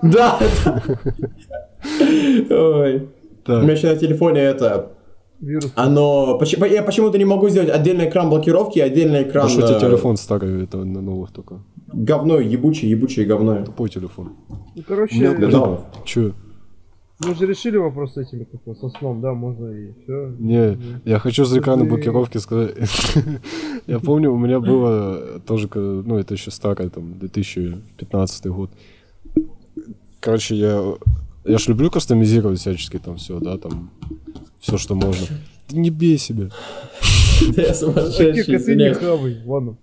Да. 0.02 0.40
это- 0.40 1.00
Ой. 2.50 3.10
У 3.48 3.52
меня 3.52 3.74
еще 3.74 3.88
на 3.88 3.96
телефоне 3.96 4.42
это... 4.42 4.90
Вирус. 5.42 5.72
Оно... 5.76 6.38
почему- 6.38 6.66
Я 6.66 6.84
почему-то 6.84 7.18
не 7.18 7.26
могу 7.26 7.50
сделать 7.50 7.70
отдельный 7.70 8.10
экран 8.10 8.30
блокировки, 8.30 8.80
отдельный 8.80 9.24
экран... 9.24 9.46
А 9.46 9.50
что 9.50 9.64
у 9.64 9.68
тебя 9.68 9.78
э, 9.78 9.80
телефон 9.80 10.18
старый, 10.18 10.64
это 10.64 10.84
на 10.84 11.02
новых 11.02 11.32
только? 11.32 11.60
Говно, 11.94 12.40
ебучий, 12.40 12.90
ебучий 12.90 13.24
говно. 13.26 13.64
Тупой 13.66 13.90
телефон. 13.90 14.34
Ну, 14.76 14.84
короче, 14.88 15.16
меня 15.18 15.34
Да. 15.50 15.80
Чё? 16.06 16.32
мы 17.26 17.36
же 17.36 17.46
решили 17.48 17.78
вопрос 17.78 18.14
с 18.14 18.18
этими, 18.18 18.46
как 18.46 18.78
со 18.78 18.90
сном, 18.90 19.20
да, 19.22 19.34
можно 19.34 19.68
и 19.68 19.92
все. 20.04 20.34
Не, 20.40 20.78
я 21.06 21.20
хочу 21.20 21.46
за 21.46 21.60
экрана 21.60 21.84
Ты- 21.84 21.90
блокировки 21.90 22.38
сказать. 22.38 22.76
Я 23.88 24.00
помню, 24.00 24.32
у 24.32 24.38
меня 24.38 24.60
было 24.60 25.40
тоже, 25.46 25.68
ну, 25.76 26.18
это 26.18 26.34
еще 26.36 26.52
старое, 26.52 26.90
там, 26.90 27.20
2015 27.20 28.46
год. 28.48 28.70
Короче, 30.22 30.56
я, 30.56 30.94
я 31.46 31.58
ж 31.58 31.68
люблю 31.70 31.90
кастомизировать 31.90 32.60
всячески 32.60 33.00
там 33.00 33.16
все, 33.16 33.40
да, 33.40 33.58
там, 33.58 33.90
все, 34.60 34.78
что 34.78 34.96
можно. 34.96 35.28
Ты 35.68 35.78
не 35.78 35.90
бей 35.90 36.18
себя. 36.18 36.50
Да 37.56 37.62
я 37.62 37.68
Такие 37.68 37.74
сумасшедший, 37.74 38.58
коты 38.58 38.76
не 38.76 38.94
хавай, 38.94 39.38
ладно. 39.46 39.78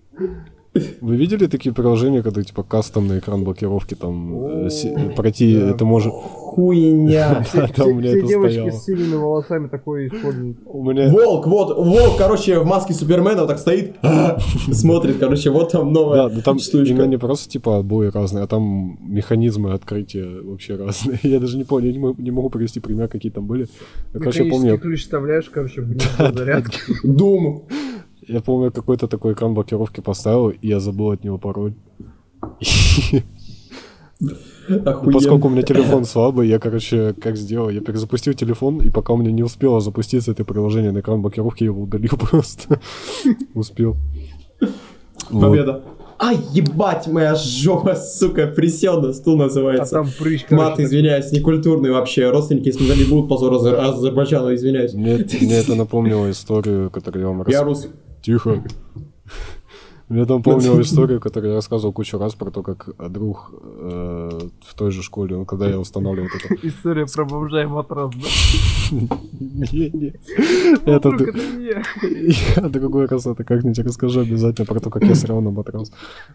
Вы 1.01 1.15
видели 1.15 1.47
такие 1.47 1.73
приложения, 1.73 2.21
когда, 2.21 2.43
типа, 2.43 2.63
кастомный 2.63 3.19
экран 3.19 3.43
блокировки, 3.43 3.95
там, 3.95 4.67
э, 4.67 4.69
пройти, 5.15 5.53
это 5.53 5.85
может... 5.85 6.13
Хуйня. 6.57 7.45
Да, 7.53 7.67
Все, 7.75 8.01
девочки 8.01 8.71
с 8.71 8.85
синими 8.85 9.13
волосами 9.13 9.67
такое 9.67 10.07
используют. 10.07 10.57
Волк, 10.65 11.45
вот, 11.45 11.77
волк, 11.77 12.17
короче, 12.17 12.57
в 12.57 12.65
маске 12.65 12.95
Супермена 12.95 13.45
так 13.45 13.59
стоит, 13.59 13.95
смотрит, 14.71 15.19
короче, 15.19 15.51
вот 15.51 15.71
там 15.71 15.93
Да, 15.93 15.99
новая 15.99 16.29
ну 16.29 16.41
там 16.41 16.57
не 16.57 17.17
просто 17.17 17.47
типа 17.47 17.77
обои 17.77 18.07
разные, 18.07 18.43
а 18.43 18.47
там 18.47 18.97
механизмы 19.01 19.73
открытия 19.73 20.25
вообще 20.41 20.77
разные. 20.77 21.19
Я 21.23 21.39
даже 21.39 21.57
не 21.57 21.63
помню, 21.63 21.91
я 21.91 22.13
не 22.17 22.31
могу, 22.31 22.49
привести 22.49 22.79
пример, 22.79 23.07
какие 23.07 23.31
там 23.31 23.45
были. 23.45 23.67
Короче, 24.13 24.45
помню, 24.45 24.79
ключ 24.79 25.01
вставляешь, 25.01 25.49
короче, 25.49 25.81
в 25.81 25.89
гнездо 25.91 26.33
зарядки. 26.33 26.79
Дум. 27.03 27.65
я 28.27 28.41
помню, 28.41 28.71
какой-то 28.71 29.07
такой 29.07 29.33
экран 29.33 29.53
блокировки 29.53 30.01
поставил, 30.01 30.49
и 30.49 30.67
я 30.67 30.79
забыл 30.79 31.11
от 31.11 31.23
него 31.23 31.37
пароль. 31.37 31.75
Охуенно. 34.19 35.11
Поскольку 35.13 35.47
у 35.47 35.51
меня 35.51 35.61
телефон 35.61 36.05
слабый, 36.05 36.47
я, 36.47 36.59
короче, 36.59 37.13
как 37.21 37.37
сделал? 37.37 37.69
Я 37.69 37.81
перезапустил 37.81 38.33
телефон, 38.33 38.79
и 38.81 38.89
пока 38.89 39.13
у 39.13 39.17
меня 39.17 39.31
не 39.31 39.43
успело 39.43 39.79
запуститься 39.79 40.31
это 40.31 40.43
приложение 40.43 40.91
на 40.91 40.99
экран 40.99 41.21
блокировки, 41.21 41.63
я 41.63 41.67
его 41.69 41.83
удалил 41.83 42.11
просто. 42.19 42.79
Успел. 43.53 43.95
Победа. 45.29 45.83
Ай, 46.19 46.35
ебать, 46.51 47.05
моя 47.07 47.35
жопа, 47.35 47.95
сука, 47.95 48.47
присел 48.47 48.99
на 49.01 49.13
стул 49.13 49.35
А 49.39 49.45
называется. 49.45 49.93
там 49.93 50.07
прыщ, 50.17 50.45
Мат, 50.49 50.69
короче, 50.69 50.83
извиняюсь, 50.85 51.31
некультурный 51.31 51.91
вообще. 51.91 52.31
Родственники 52.31 52.71
смотрели 52.71 53.03
будут 53.03 53.29
позор 53.29 53.53
Азер- 53.53 53.75
Азербайджану, 53.77 54.51
извиняюсь. 54.55 54.93
Мне, 54.95 55.23
мне 55.41 55.53
это 55.59 55.75
напомнило 55.75 56.27
историю, 56.31 56.89
которую 56.89 57.21
я 57.21 57.27
вам 57.27 57.37
Я 57.39 57.43
рассказал. 57.43 57.65
рус. 57.65 57.87
Тихо. 58.23 58.63
Мне 60.09 60.25
там 60.25 60.41
помнила 60.41 60.81
историю, 60.81 61.19
которую 61.19 61.49
я 61.49 61.55
рассказывал 61.55 61.91
кучу 61.91 62.17
раз 62.17 62.33
про 62.33 62.49
то, 62.49 62.63
как 62.63 62.89
друг 63.11 63.51
э, 63.51 64.39
в 64.65 64.73
той 64.73 64.91
же 64.91 65.03
школе, 65.03 65.35
ну, 65.35 65.45
когда 65.45 65.67
я 65.67 65.77
устанавливал 65.79 66.27
это. 66.27 66.55
История 66.65 67.05
про 67.05 67.25
бомжа 67.25 67.63
и 67.63 67.65
матрас, 67.65 68.11
да? 68.15 68.27
Не-не. 69.71 70.13
Это 70.85 71.09
я. 71.59 71.83
я 72.55 72.69
другой 72.69 73.07
раз 73.07 73.27
это 73.27 73.43
как-нибудь 73.43 73.79
расскажу 73.79 74.21
обязательно 74.21 74.65
про 74.65 74.79
то, 74.79 74.89
как 74.89 75.03
я 75.03 75.13
срал 75.13 75.41
на 75.41 75.51
матрас. 75.51 75.91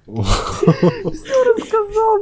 Рассказал, 0.07 0.93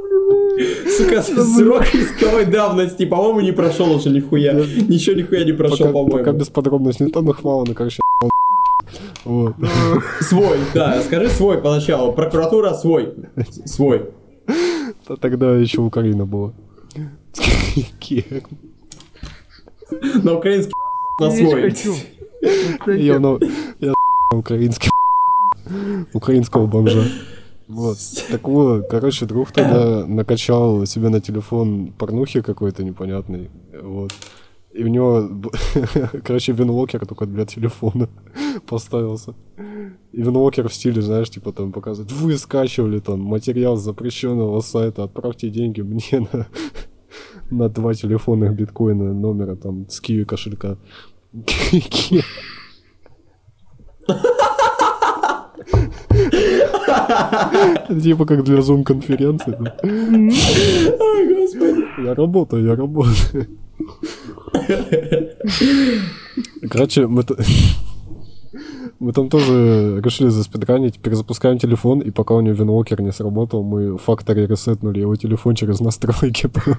блин. 0.02 0.88
Сука, 0.96 1.22
срок 1.22 1.84
исковой 1.94 2.46
давности, 2.46 3.06
по-моему, 3.06 3.40
не 3.40 3.52
прошел 3.52 3.90
уже 3.92 4.10
нихуя. 4.10 4.52
Ничего 4.54 5.16
нихуя 5.16 5.44
не 5.44 5.52
прошел, 5.52 5.78
Пока, 5.78 5.92
пока 5.92 6.10
по-моему. 6.14 6.38
без 6.38 6.48
подробностей, 6.48 7.10
там 7.10 7.28
их 7.28 7.42
мало, 7.42 7.64
но 7.66 7.74
короче, 7.74 8.00
вот. 9.24 9.54
Свой, 10.20 10.58
да, 10.74 11.00
скажи 11.02 11.28
свой 11.28 11.60
поначалу. 11.60 12.12
Прокуратура 12.12 12.74
свой. 12.74 13.14
Свой. 13.64 14.10
А 15.06 15.16
Тогда 15.16 15.56
еще 15.56 15.80
Украина 15.80 16.26
была. 16.26 16.52
На 20.22 20.34
украинский 20.34 20.72
на 21.20 21.30
свой. 21.30 21.74
Я, 22.98 23.18
ну, 23.18 23.38
я 23.80 23.92
украинский 24.32 24.90
украинского 26.12 26.66
бомжа. 26.66 27.04
Вот. 27.68 27.98
Так 28.30 28.48
вот, 28.48 28.88
короче, 28.90 29.26
друг 29.26 29.52
тогда 29.52 30.04
накачал 30.04 30.86
себе 30.86 31.08
на 31.08 31.20
телефон 31.20 31.92
порнухи 31.96 32.40
какой-то 32.40 32.82
непонятный. 32.82 33.50
Вот. 33.80 34.12
И 34.72 34.84
у 34.84 34.86
него, 34.86 35.28
короче, 36.24 36.52
винлокер 36.52 37.04
только 37.04 37.26
для 37.26 37.44
телефона 37.44 38.08
поставился. 38.68 39.34
И 40.12 40.22
винлокер 40.22 40.68
в 40.68 40.74
стиле, 40.74 41.02
знаешь, 41.02 41.30
типа 41.30 41.52
там 41.52 41.72
показывает, 41.72 42.12
вы 42.12 42.38
скачивали 42.38 43.00
там 43.00 43.20
материал 43.20 43.76
с 43.76 43.82
запрещенного 43.82 44.60
сайта, 44.60 45.04
отправьте 45.04 45.50
деньги 45.50 45.80
мне 45.80 46.28
на, 46.32 46.46
на 47.50 47.68
два 47.68 47.94
телефонных 47.94 48.54
биткоина 48.54 49.12
номера 49.12 49.56
там 49.56 49.88
с 49.88 50.00
киви 50.00 50.24
кошелька. 50.24 50.78
Типа 58.02 58.24
как 58.24 58.44
для 58.44 58.62
зум-конференции. 58.62 59.56
Ой, 59.82 61.34
господи. 61.34 62.04
Я 62.04 62.14
работаю, 62.14 62.66
я 62.66 62.76
работаю. 62.76 63.46
Короче, 66.70 67.06
мы, 67.06 67.24
мы 68.98 69.12
там 69.12 69.28
тоже 69.28 70.00
решили 70.04 70.28
заспидранить, 70.28 70.98
перезапускаем 71.00 71.58
телефон, 71.58 72.00
и 72.00 72.10
пока 72.10 72.34
у 72.34 72.40
него 72.40 72.54
винвокер 72.54 73.00
не 73.00 73.12
сработал, 73.12 73.62
мы 73.62 73.98
фактори 73.98 74.46
ресетнули 74.46 75.00
его 75.00 75.16
телефон 75.16 75.54
через 75.54 75.80
настройки 75.80 76.46
просто. 76.52 76.78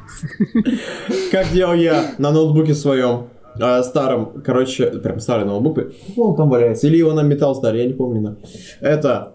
Как 1.31 1.51
делал 1.51 1.73
я 1.73 2.15
на 2.17 2.31
ноутбуке 2.31 2.73
своем. 2.73 3.27
э, 3.59 3.83
старом, 3.83 4.41
короче, 4.45 4.87
прям 4.87 5.19
старый 5.19 5.45
ноутбук. 5.45 5.79
Он 6.17 6.35
там 6.35 6.49
валяется. 6.49 6.87
Или 6.87 6.97
его 6.97 7.13
на 7.13 7.21
металл 7.23 7.55
сдали, 7.55 7.79
я 7.79 7.85
не 7.85 7.93
помню. 7.93 8.21
на. 8.21 8.37
Это, 8.79 9.33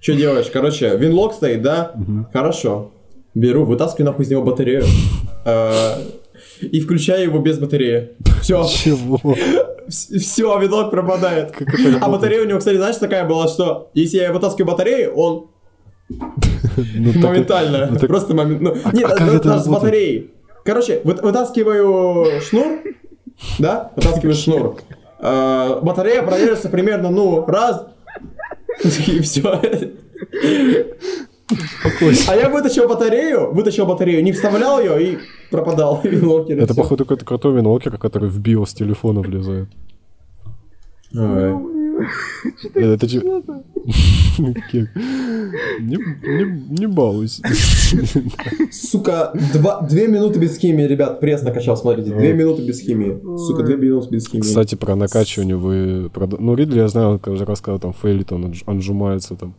что 0.00 0.14
делаешь? 0.14 0.50
Короче, 0.52 0.96
винлок 0.96 1.34
стоит, 1.34 1.62
да? 1.62 1.94
Хорошо. 2.32 2.92
Беру, 3.34 3.64
вытаскиваю 3.64 4.06
нахуй 4.10 4.24
из 4.24 4.30
него 4.30 4.42
батарею. 4.42 4.84
И 6.70 6.80
включаю 6.80 7.24
его 7.24 7.38
без 7.38 7.58
батареи. 7.58 8.10
Все, 8.40 8.64
Чего? 8.64 9.18
все, 9.88 10.58
винлок 10.60 10.90
пропадает. 10.90 11.52
А 12.00 12.08
батарея 12.08 12.42
у 12.42 12.46
него, 12.46 12.58
кстати, 12.58 12.76
знаешь, 12.76 12.96
такая 12.96 13.26
была, 13.26 13.48
что 13.48 13.90
если 13.94 14.18
я 14.18 14.32
вытаскиваю 14.32 14.70
батарею, 14.72 15.14
он 15.14 15.48
Ну, 16.08 17.12
моментально. 17.20 17.88
ну, 17.92 17.98
Просто 17.98 18.34
моментально. 18.34 18.80
Нет, 18.92 19.10
а 19.10 19.18
да- 19.18 19.34
это 19.34 19.48
даже 19.48 19.64
с 19.64 19.68
батареей. 19.68 20.30
Короче, 20.64 21.00
вы- 21.04 21.14
вытаскиваю 21.14 22.40
шнур, 22.40 22.78
да, 23.58 23.90
вытаскиваю 23.96 24.34
шнур. 24.34 24.76
Э, 25.20 25.80
Батарея 25.82 26.22
продержится 26.22 26.68
примерно, 26.68 27.10
ну, 27.10 27.44
раз, 27.46 27.86
и 29.08 29.20
все. 29.20 29.60
А 32.28 32.36
я 32.36 32.48
вытащил 32.48 32.88
батарею, 32.88 33.52
вытащил 33.52 33.86
батарею, 33.86 34.22
не 34.22 34.32
вставлял 34.32 34.80
ее 34.80 35.12
и 35.12 35.18
пропадал. 35.50 36.00
винлокер, 36.04 36.58
Это, 36.58 36.74
походу, 36.74 37.04
какой-то 37.04 37.24
крутой 37.24 37.56
винлокер, 37.56 37.98
который 37.98 38.28
в 38.28 38.38
биос 38.40 38.74
телефона 38.74 39.20
влезает. 39.20 39.68
Ой. 41.14 41.54
Это 42.74 43.08
че-. 43.08 43.22
Не, 45.80 46.86
балуйся. 46.86 47.42
Сука, 48.70 49.32
два, 49.52 49.82
две 49.82 50.08
минуты 50.08 50.38
без 50.38 50.56
химии, 50.56 50.84
ребят, 50.84 51.20
пресс 51.20 51.42
накачал, 51.42 51.76
смотрите, 51.76 52.14
две 52.14 52.32
минуты 52.32 52.66
без 52.66 52.80
химии. 52.80 53.20
Сука, 53.36 53.62
две 53.62 53.76
минуты 53.76 54.08
без 54.10 54.28
химии. 54.28 54.42
Кстати, 54.42 54.74
про 54.74 54.94
накачивание 54.96 55.56
вы... 55.56 56.10
Ну, 56.38 56.54
Ридли, 56.54 56.78
я 56.78 56.88
знаю, 56.88 57.10
он 57.10 57.18
каждый 57.18 57.44
раз, 57.44 57.60
когда 57.60 57.78
там 57.78 57.92
фейлит, 57.92 58.32
он 58.32 58.46
отж- 58.46 58.62
отжимается 58.66 59.36
там. 59.36 59.54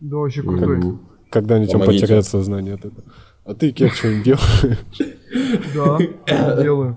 Да, 0.00 0.16
вообще 0.16 0.42
крутой. 0.42 0.98
Когда-нибудь 1.34 1.74
он 1.74 1.80
Помогите. 1.80 2.02
потеряет 2.04 2.26
сознание 2.26 2.74
от 2.74 2.84
этого. 2.84 3.02
А 3.44 3.54
ты, 3.54 3.72
Кек, 3.72 3.92
что-нибудь 3.92 4.22
делаешь? 4.24 4.78
Да, 5.74 6.62
делаю. 6.62 6.96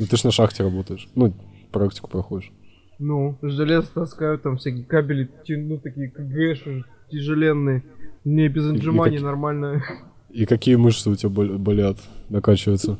Ну, 0.00 0.06
ты 0.06 0.16
ж 0.16 0.24
на 0.24 0.32
шахте 0.32 0.64
работаешь. 0.64 1.08
Ну, 1.14 1.32
практику 1.70 2.10
проходишь. 2.10 2.50
Ну, 2.98 3.38
железо 3.40 3.86
таскаю, 3.94 4.40
там 4.40 4.56
всякие 4.56 4.84
кабели 4.84 5.30
тяну, 5.44 5.78
такие 5.78 6.10
КГши 6.10 6.84
тяжеленные. 7.08 7.84
Не 8.24 8.48
без 8.48 8.68
отжиманий 8.68 9.20
нормально. 9.20 9.80
И 10.30 10.44
какие 10.44 10.74
мышцы 10.74 11.08
у 11.08 11.14
тебя 11.14 11.28
бол- 11.30 11.56
болят, 11.56 11.98
накачиваются? 12.28 12.98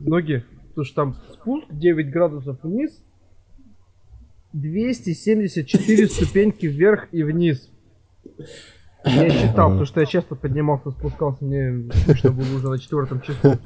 Ноги, 0.00 0.44
потому 0.70 0.84
что 0.84 0.94
там 0.96 1.16
спуск 1.32 1.66
9 1.70 2.10
градусов 2.10 2.58
вниз, 2.64 3.00
274 4.52 6.08
ступеньки 6.08 6.66
вверх 6.66 7.06
и 7.12 7.22
вниз. 7.22 7.70
Я 9.06 9.30
считал, 9.30 9.68
потому 9.70 9.86
что 9.86 10.00
я 10.00 10.06
часто 10.06 10.34
поднимался, 10.34 10.90
спускался, 10.90 11.44
мне 11.44 11.90
скучно 12.02 12.30
было 12.32 12.56
уже 12.56 12.68
на 12.68 12.78
четвертом 12.78 13.20
часу. 13.20 13.58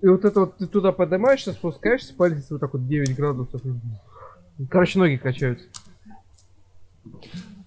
И 0.00 0.06
вот 0.06 0.24
это 0.24 0.40
вот 0.40 0.56
ты 0.58 0.66
туда 0.66 0.92
поднимаешься, 0.92 1.52
спускаешься, 1.52 2.14
пальцы 2.14 2.46
вот 2.50 2.60
так 2.60 2.72
вот 2.72 2.86
9 2.86 3.16
градусов. 3.16 3.60
Короче, 4.70 4.98
ноги 4.98 5.16
качаются. 5.16 5.64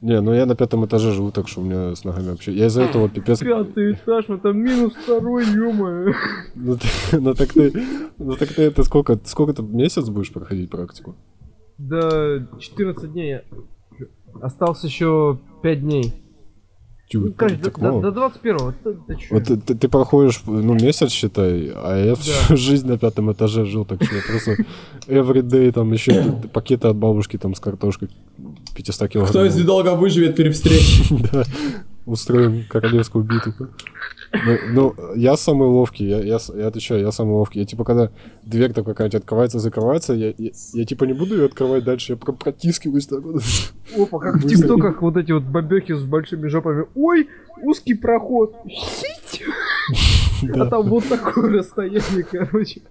Не, 0.01 0.19
ну 0.19 0.33
я 0.33 0.47
на 0.47 0.55
пятом 0.55 0.83
этаже 0.85 1.11
живу, 1.11 1.31
так 1.31 1.47
что 1.47 1.61
у 1.61 1.63
меня 1.63 1.95
с 1.95 2.03
ногами 2.03 2.29
вообще... 2.29 2.53
Я 2.53 2.67
из-за 2.67 2.83
этого 2.83 3.07
пипец... 3.07 3.39
Пятый 3.39 3.93
этаж, 3.93 4.27
мы 4.29 4.39
там 4.39 4.57
минус 4.57 4.95
второй, 4.95 5.45
ё 5.45 5.71
Ну, 6.55 6.75
ты- 6.77 6.87
ну, 7.19 7.35
так 7.35 7.53
ты... 7.53 7.71
Ну 8.17 8.35
так 8.35 8.49
ты 8.49 8.63
это 8.63 8.83
сколько? 8.83 9.19
Сколько 9.25 9.53
ты 9.53 9.61
месяц 9.61 10.09
будешь 10.09 10.33
проходить 10.33 10.71
практику? 10.71 11.15
До 11.77 12.47
14 12.59 13.11
дней. 13.11 13.41
Осталось 14.41 14.83
еще 14.83 15.39
5 15.63 15.81
дней. 15.81 16.13
Тю, 17.09 17.19
Ну, 17.19 17.33
короче, 17.33 17.57
до, 17.57 17.63
так 17.65 17.77
до- 17.79 17.81
мало. 17.85 18.01
до 18.03 18.11
21 18.11 18.57
ты, 18.83 18.93
ты? 18.93 19.17
Вот 19.31 19.43
ты, 19.43 19.57
ты- 19.57 19.75
ты 19.75 19.89
проходишь, 19.89 20.41
ну, 20.45 20.73
месяц, 20.75 21.11
считай, 21.11 21.69
а 21.75 21.97
я 22.05 22.15
всю 22.15 22.55
жизнь 22.55 22.87
на 22.87 22.97
пятом 22.97 23.29
этаже 23.33 23.65
жил, 23.65 23.83
так 23.83 24.01
что 24.01 24.15
я 24.15 24.21
просто 24.25 24.55
everyday 25.07 25.71
там 25.73 25.91
еще 25.91 26.23
пакеты 26.53 26.87
от 26.87 26.95
бабушки 26.95 27.37
там 27.37 27.53
с 27.53 27.59
картошкой 27.59 28.09
500 28.75 29.09
килограмм. 29.09 29.29
Кто 29.29 29.45
из 29.45 29.55
недолго 29.57 29.93
выживет 29.95 30.37
при 30.37 30.49
встрече? 30.51 31.03
Да, 31.33 31.43
устроим 32.11 32.65
королевскую 32.69 33.23
битву. 33.23 33.67
Ну, 34.33 34.57
ну, 34.71 34.95
я 35.15 35.35
самый 35.35 35.67
ловкий, 35.67 36.07
я, 36.07 36.19
я, 36.21 36.37
я 36.55 36.67
отвечаю, 36.67 37.01
я 37.01 37.11
самый 37.11 37.33
ловкий. 37.33 37.59
Я 37.59 37.65
типа, 37.65 37.83
когда 37.83 38.09
дверь 38.43 38.71
там 38.71 38.85
какая-нибудь 38.85 39.21
открывается, 39.21 39.59
закрывается, 39.59 40.13
я, 40.13 40.33
я, 40.37 40.51
я, 40.73 40.85
типа 40.85 41.03
не 41.03 41.13
буду 41.13 41.35
ее 41.35 41.45
открывать 41.45 41.83
дальше, 41.83 42.13
я 42.13 42.17
про- 42.17 42.31
протискиваюсь 42.31 43.07
так 43.07 43.21
вот. 43.23 43.43
Опа, 43.97 44.19
как 44.19 44.35
в 44.35 44.47
тиктоках 44.47 45.01
вот 45.01 45.17
эти 45.17 45.33
вот 45.33 45.43
бабехи 45.43 45.93
с 45.93 46.03
большими 46.03 46.47
жопами. 46.47 46.85
Ой, 46.95 47.27
узкий 47.61 47.93
проход. 47.93 48.55
А 50.55 50.65
там 50.67 50.89
вот 50.89 51.03
такое 51.09 51.59
расстояние, 51.59 52.23
короче. 52.23 52.81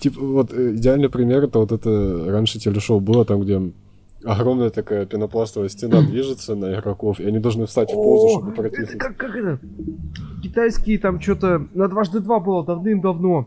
Типа, 0.00 0.20
вот 0.20 0.52
э, 0.52 0.76
идеальный 0.76 1.08
пример, 1.08 1.44
это 1.44 1.58
вот 1.58 1.72
это 1.72 2.26
раньше 2.28 2.58
телешоу 2.60 3.00
было, 3.00 3.24
там, 3.24 3.42
где 3.42 3.60
огромная 4.24 4.70
такая 4.70 5.06
пенопластовая 5.06 5.68
стена 5.68 6.00
движется 6.06 6.54
на 6.54 6.74
игроков, 6.78 7.20
и 7.20 7.24
они 7.26 7.38
должны 7.38 7.66
встать 7.66 7.90
в 7.90 7.94
позу, 7.94 8.28
чтобы 8.38 8.52
это 8.52 8.62
протиснуться. 8.62 8.98
как, 8.98 9.16
как 9.16 9.36
это? 9.36 9.60
Китайские 10.42 10.98
там 10.98 11.20
что-то 11.20 11.66
на 11.74 11.88
дважды 11.88 12.20
два 12.20 12.40
было 12.40 12.64
давным-давно. 12.64 13.46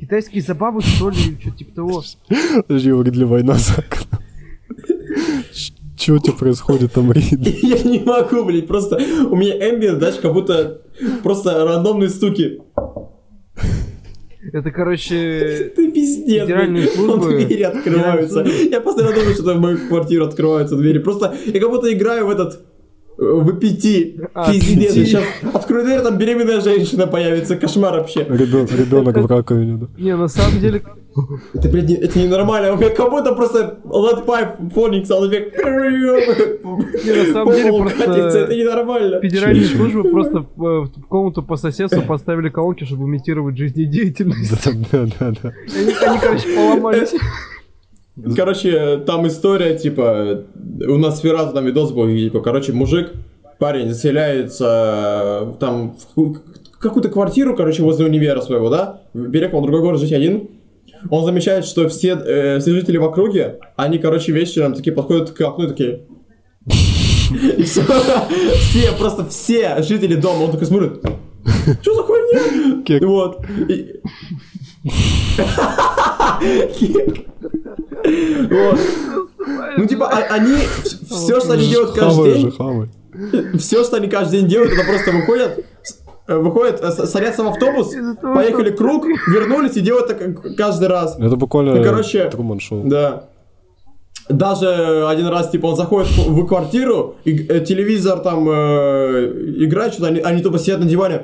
Китайские 0.00 0.42
забавы, 0.42 0.80
что 0.80 1.10
ли, 1.10 1.16
или 1.18 1.40
что-то 1.40 1.56
типа 1.58 1.74
того. 1.74 2.02
Подожди, 2.66 2.90
ли 2.90 3.24
война 3.24 3.54
за 3.54 3.74
окном. 3.82 4.20
Ч- 5.52 5.74
Что 5.96 6.14
у 6.14 6.18
тебя 6.18 6.32
происходит 6.32 6.92
там, 6.94 7.12
Рид? 7.12 7.32
Я 7.62 7.82
не 7.82 7.98
могу, 8.00 8.44
блядь, 8.44 8.66
просто 8.66 8.96
у 9.30 9.36
меня 9.36 9.54
эмбиент, 9.70 9.98
знаешь, 9.98 10.16
как 10.16 10.32
будто 10.32 10.80
просто 11.22 11.64
рандомные 11.66 12.08
стуки. 12.08 12.62
Это, 14.52 14.70
короче... 14.70 15.72
Ты 15.76 15.90
пиздец, 15.92 16.42
Федеральные 16.42 16.86
службы- 16.88 17.44
двери 17.44 17.62
открываются. 17.62 18.40
Я 18.42 18.80
постоянно 18.80 19.14
думаю, 19.14 19.34
что 19.34 19.54
в 19.54 19.60
мою 19.60 19.78
квартиру 19.88 20.24
открываются 20.24 20.76
двери. 20.76 20.98
Просто 20.98 21.34
я 21.46 21.60
как 21.60 21.70
будто 21.70 21.92
играю 21.92 22.26
в 22.26 22.30
этот... 22.30 22.60
э, 23.20 23.24
В 23.24 23.48
P.T.. 23.50 24.20
А, 24.34 24.50
Пиздец, 24.52 24.92
сейчас 24.94 25.24
открою 25.52 25.84
дверь, 25.84 26.00
там 26.00 26.16
беременная 26.18 26.60
женщина 26.60 27.06
появится. 27.06 27.56
Кошмар 27.56 27.94
вообще. 27.94 28.20
Ребен- 28.24 28.68
Ребенок 28.76 29.16
в 29.18 29.26
раковине, 29.26 29.76
да. 29.78 29.86
Не, 30.02 30.16
на 30.16 30.28
самом 30.28 30.58
деле... 30.60 30.82
Это, 31.54 31.68
блядь, 31.68 31.88
не- 31.88 31.96
это 31.96 32.18
ненормально. 32.20 32.72
У 32.72 32.76
меня 32.76 32.90
как 32.90 33.10
будто 33.10 33.34
просто 33.34 33.78
metal 33.84 34.24
pipe 34.24 34.72
falling 34.72 35.06
sound 35.06 35.27
effect. 35.27 35.56
Не, 35.58 37.12
на 37.26 37.32
самом 37.32 37.52
деле 37.54 37.72
просто- 37.72 38.04
Это 38.04 38.54
ненормально. 38.56 39.20
Федеральные 39.20 39.66
службы 39.66 40.04
просто 40.04 40.46
в, 40.56 40.64
э, 40.66 40.80
в 40.82 41.06
комнату 41.08 41.42
по 41.42 41.56
соседству 41.56 42.02
поставили 42.02 42.48
колонки, 42.48 42.84
чтобы 42.84 43.04
имитировать 43.04 43.56
жизнедеятельность. 43.58 44.64
Да, 44.92 45.06
да, 45.18 45.32
да, 45.42 45.52
Они, 45.76 45.92
они, 46.06 46.18
короче, 46.20 46.48
поломались. 46.54 47.12
Короче, 48.36 48.98
там 49.06 49.26
история, 49.26 49.76
типа, 49.78 50.44
у 50.86 50.96
нас 50.98 51.18
с 51.18 51.20
Фиразом 51.20 51.54
там 51.54 51.64
видос 51.66 51.92
был, 51.92 52.06
типа, 52.08 52.40
короче, 52.40 52.72
мужик, 52.72 53.12
парень 53.58 53.88
заселяется 53.92 55.48
э, 55.52 55.52
там 55.60 55.96
в 55.98 56.06
ку- 56.14 56.36
какую-то 56.78 57.08
квартиру, 57.08 57.54
короче, 57.56 57.82
возле 57.82 58.06
универа 58.06 58.40
своего, 58.40 58.68
да, 58.70 59.02
переехал 59.12 59.60
в 59.60 59.62
другой 59.62 59.80
город 59.82 60.00
жить 60.00 60.12
один. 60.12 60.48
Он 61.08 61.24
замечает, 61.24 61.64
что 61.64 61.88
все, 61.88 62.14
э, 62.14 62.58
все 62.60 62.72
жители 62.72 62.96
в 62.98 63.04
округе, 63.04 63.58
они, 63.76 63.98
короче, 63.98 64.32
вечером 64.32 64.74
такие 64.74 64.92
подходят 64.94 65.30
к 65.30 65.40
окну 65.40 65.64
и 65.64 65.68
такие... 65.68 66.00
И 67.56 67.62
всё. 67.62 67.82
Все, 68.56 68.90
просто 68.98 69.24
все 69.26 69.82
жители 69.82 70.16
дома, 70.16 70.42
он 70.44 70.50
такой 70.50 70.66
смотрит, 70.66 71.00
что 71.80 71.94
за 71.94 72.02
хуйня? 72.02 73.06
Вот. 73.06 73.44
Ну, 79.76 79.86
типа, 79.86 80.08
а- 80.08 80.34
они, 80.34 80.56
все, 81.08 81.40
что 81.40 81.52
они 81.54 81.66
делают 81.66 81.92
каждый 81.92 82.34
день, 82.34 83.58
все, 83.58 83.84
что 83.84 83.96
они 83.96 84.08
каждый 84.08 84.40
день 84.40 84.48
делают, 84.48 84.72
это 84.72 84.84
просто 84.84 85.10
выходят, 85.12 85.64
э, 86.28 86.36
выходят, 86.36 86.80
э, 86.82 86.90
садятся 87.06 87.42
в 87.44 87.48
автобус, 87.48 87.92
поехали 88.22 88.70
круг, 88.70 89.06
вернулись 89.28 89.76
и 89.76 89.80
делают 89.80 90.08
так 90.08 90.56
каждый 90.56 90.88
раз. 90.88 91.16
Это 91.18 91.36
буквально 91.36 91.74
Ну, 91.76 91.84
короче, 91.84 92.28
Труман 92.30 92.60
шоу. 92.60 92.82
Да. 92.84 93.24
Даже 94.28 95.06
один 95.08 95.26
раз, 95.26 95.50
типа, 95.50 95.66
он 95.66 95.76
заходит 95.76 96.08
в 96.16 96.46
квартиру, 96.46 97.16
и 97.24 97.46
э, 97.48 97.64
телевизор 97.64 98.20
там 98.20 98.48
э, 98.48 99.32
играет 99.56 99.92
что-то, 99.94 100.08
они, 100.08 100.20
они 100.20 100.40
тупо 100.42 100.58
сидят 100.58 100.78
на 100.78 100.86
диване. 100.86 101.20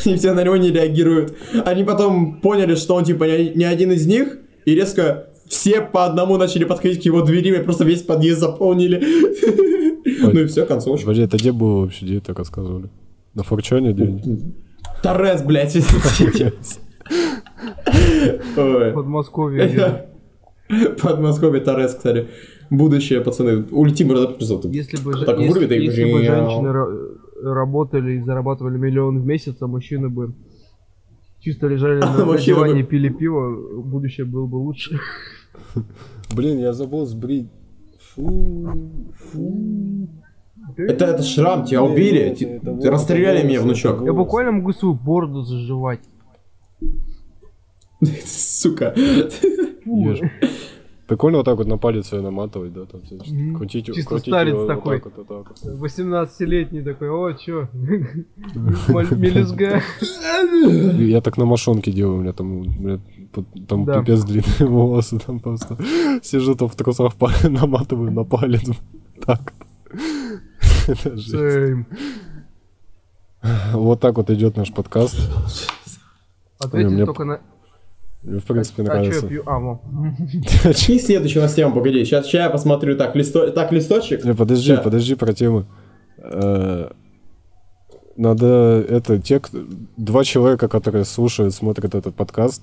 И 0.04 0.16
все 0.16 0.32
на 0.32 0.44
него 0.44 0.56
не 0.56 0.70
реагируют. 0.70 1.36
Они 1.64 1.84
потом 1.84 2.40
поняли, 2.40 2.74
что 2.74 2.94
он, 2.94 3.04
типа, 3.04 3.24
не, 3.24 3.64
один 3.64 3.92
из 3.92 4.06
них, 4.06 4.38
и 4.64 4.74
резко 4.74 5.26
все 5.48 5.80
по 5.80 6.04
одному 6.04 6.36
начали 6.36 6.64
подходить 6.64 7.02
к 7.02 7.04
его 7.04 7.22
двери, 7.22 7.56
и 7.58 7.62
просто 7.62 7.84
весь 7.84 8.02
подъезд 8.02 8.40
заполнили. 8.40 9.02
Ну 10.22 10.40
и 10.40 10.46
все, 10.46 10.66
концовочка. 10.66 11.06
Подожди, 11.06 11.24
это 11.24 11.36
где 11.36 11.52
было 11.52 11.82
вообще, 11.82 12.04
где 12.04 12.18
это 12.18 12.34
рассказывали? 12.34 12.88
На 13.34 13.42
Форчане 13.42 13.92
где 13.92 14.18
Торрес, 15.02 15.42
блядь. 15.42 15.76
Подмосковье. 18.94 20.06
Подмосковье 21.02 21.60
Торрес, 21.60 21.94
кстати. 21.94 22.28
Будущее, 22.70 23.20
пацаны. 23.20 23.64
Улетим, 23.70 24.08
брат, 24.08 24.36
Если 24.40 24.96
бы, 24.98 25.24
Так 25.24 25.38
если, 25.38 25.66
бы 25.66 25.68
женщины 25.68 26.72
работали 27.42 28.12
и 28.12 28.20
зарабатывали 28.22 28.78
миллион 28.78 29.20
в 29.20 29.26
месяц, 29.26 29.56
а 29.60 29.66
мужчины 29.66 30.08
бы 30.08 30.34
чисто 31.40 31.66
лежали 31.68 32.00
на, 32.00 32.24
на 32.26 32.38
диване 32.38 32.82
пили 32.82 33.08
пиво, 33.08 33.82
будущее 33.82 34.26
было 34.26 34.46
бы 34.46 34.56
лучше. 34.56 34.98
Блин, 36.34 36.58
я 36.58 36.72
забыл 36.72 37.06
сбрить. 37.06 37.48
Фу, 38.14 39.12
фу. 39.18 40.08
Это, 40.76 41.06
это 41.06 41.22
шрам, 41.22 41.64
тебя 41.64 41.82
убили. 41.82 42.20
Это 42.20 42.90
Расстреляли 42.90 43.40
это 43.40 43.48
меня, 43.48 43.60
внучок. 43.60 44.04
Я 44.04 44.12
буквально 44.12 44.52
могу 44.52 44.72
свою 44.72 44.94
бороду 44.94 45.42
заживать. 45.42 46.00
Сука. 48.24 48.94
Прикольно 51.10 51.38
вот 51.38 51.44
так 51.44 51.58
вот 51.58 51.66
на 51.66 51.76
палец 51.76 52.12
её 52.12 52.22
наматывать, 52.22 52.72
да, 52.72 52.84
там, 52.84 53.00
Мгм. 53.10 53.56
крутить, 53.56 53.86
Чисто 53.86 54.10
крутить 54.10 54.32
старец 54.32 54.54
вот 54.54 54.68
такой. 54.68 55.00
так 55.00 55.16
вот, 55.16 55.28
вот 55.28 55.44
так 55.44 55.64
вот. 55.64 55.82
18-летний 55.82 56.82
такой, 56.82 57.10
о, 57.10 57.32
чё? 57.32 57.68
Мелюзга. 59.16 59.82
Я 61.02 61.20
так 61.20 61.36
на 61.36 61.46
мошонке 61.46 61.90
делаю, 61.90 62.18
у 62.18 62.20
меня 62.20 62.32
там, 62.32 62.64
там 63.66 63.86
пипец 63.86 64.22
длинные 64.22 64.70
волосы, 64.70 65.18
там 65.18 65.40
просто 65.40 65.76
сижу 66.22 66.54
там 66.54 66.68
в 66.68 66.76
трусах, 66.76 67.14
наматываю 67.42 68.12
на 68.12 68.22
палец. 68.22 68.70
Так. 69.26 69.52
Вот 73.72 73.98
так 73.98 74.16
вот 74.16 74.30
идет 74.30 74.56
наш 74.56 74.72
подкаст. 74.72 75.18
Ответьте 76.60 76.94
мне 76.94 77.04
только 77.04 77.24
на... 77.24 77.40
Мне, 78.22 78.38
в 78.40 78.44
принципе, 78.44 78.82
А 78.82 78.84
я 78.84 78.92
нравится. 79.00 79.26
пью? 79.26 79.42
А, 79.46 79.58
во. 79.58 79.80
И 80.88 80.98
следующую 80.98 81.42
у 81.42 81.44
нас 81.44 81.54
тему, 81.54 81.74
погоди. 81.74 82.04
Сейчас, 82.04 82.32
я 82.34 82.50
посмотрю. 82.50 82.96
Так, 82.96 83.16
листо... 83.16 83.50
так 83.50 83.72
листочек. 83.72 84.24
Не, 84.24 84.34
подожди, 84.34 84.74
Ща. 84.74 84.82
подожди 84.82 85.14
про 85.14 85.32
тему. 85.32 85.64
Э, 86.18 86.90
Надо 88.16 88.84
это, 88.88 89.18
те, 89.18 89.40
кто- 89.40 89.64
два 89.96 90.24
человека, 90.24 90.68
которые 90.68 91.04
слушают, 91.06 91.54
смотрят 91.54 91.94
этот 91.94 92.14
подкаст, 92.14 92.62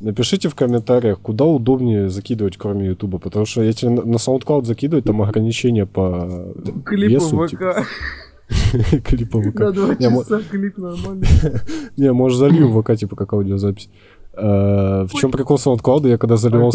напишите 0.00 0.48
в 0.48 0.54
комментариях, 0.54 1.20
куда 1.20 1.44
удобнее 1.44 2.08
закидывать, 2.08 2.56
кроме 2.56 2.86
Ютуба, 2.86 3.18
потому 3.18 3.44
что 3.44 3.62
если 3.62 3.88
на 3.88 4.02
на 4.02 4.16
SoundCloud 4.16 4.64
закидывать, 4.64 5.04
там 5.04 5.20
ограничения 5.20 5.84
по 5.84 6.54
Клипы 6.86 7.12
весу, 7.14 7.36
в 7.36 7.48
типа, 7.48 7.82
ВК. 7.82 7.86
клипа 9.04 9.38
в 9.38 9.50
ВК. 9.50 9.58
На 9.58 9.72
два 9.72 9.94
часа 9.96 10.40
клип 10.50 10.78
нормально. 10.78 11.26
Не, 11.98 12.12
может 12.12 12.38
залью 12.38 12.70
в 12.70 12.80
ВК, 12.82 12.96
типа, 12.96 13.16
как 13.16 13.32
аудиозапись. 13.34 13.90
Э, 14.36 15.06
В 15.06 15.14
чем 15.18 15.30
прикол 15.30 15.56
SoundCloud? 15.56 16.08
Я 16.08 16.18
когда 16.18 16.36
заливал... 16.36 16.72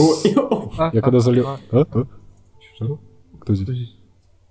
Я 0.93 1.01
когда 1.01 1.19
залил... 1.19 1.47
а, 1.47 1.59
А? 1.71 2.05
Кто 3.39 3.55
здесь? 3.55 3.95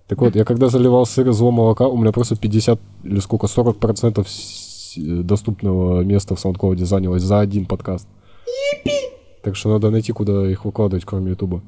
Так 0.09 0.21
вот, 0.21 0.35
я 0.37 0.45
когда 0.45 0.69
заливал 0.69 1.07
сыр 1.07 1.29
из 1.29 1.37
злого 1.37 1.53
молока, 1.53 1.87
у 1.87 1.97
меня 1.97 2.11
просто 2.13 2.35
50 2.37 2.81
или 3.05 3.21
сколько, 3.21 3.47
40 3.47 3.79
процентов 3.79 4.29
с- 4.29 4.97
э, 4.99 5.23
доступного 5.23 6.03
места 6.03 6.35
в 6.35 6.45
SoundCloud 6.45 6.85
занялось 6.85 7.23
за 7.23 7.41
один 7.41 7.67
подкаст. 7.67 8.09
Так 9.43 9.57
что 9.57 9.71
надо 9.71 9.91
найти, 9.91 10.13
куда 10.13 10.51
их 10.51 10.65
выкладывать, 10.65 11.05
кроме 11.05 11.31
Ютуба. 11.31 11.63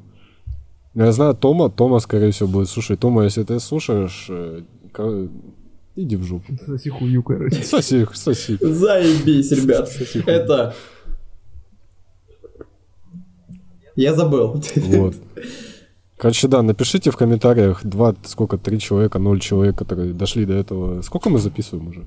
Я 0.94 1.12
знаю 1.12 1.34
Тома, 1.34 1.70
Тома, 1.70 2.00
скорее 2.00 2.30
всего, 2.32 2.48
будет 2.48 2.68
слушать. 2.68 3.00
Тома, 3.00 3.24
если 3.24 3.44
ты 3.44 3.60
слушаешь, 3.60 4.26
э, 4.28 4.62
иди 5.96 6.16
в 6.16 6.24
жопу. 6.24 6.52
Соси 6.66 6.90
хую, 6.90 7.22
короче. 7.22 7.62
Соси, 7.62 8.06
соси. 8.12 8.58
Заебись, 8.60 9.52
ребят. 9.52 9.88
Соси. 9.88 10.22
Это... 10.26 10.74
Я 14.02 14.14
забыл. 14.14 14.60
Вот. 14.76 15.14
Короче, 16.16 16.48
да, 16.48 16.62
напишите 16.62 17.10
в 17.10 17.16
комментариях 17.16 17.84
два, 17.84 18.14
сколько, 18.24 18.58
три 18.58 18.80
человека, 18.80 19.18
ноль 19.18 19.38
человек, 19.40 19.76
которые 19.76 20.12
дошли 20.12 20.44
до 20.44 20.54
этого. 20.54 21.02
Сколько 21.02 21.30
мы 21.30 21.38
записываем 21.38 21.88
уже? 21.88 22.02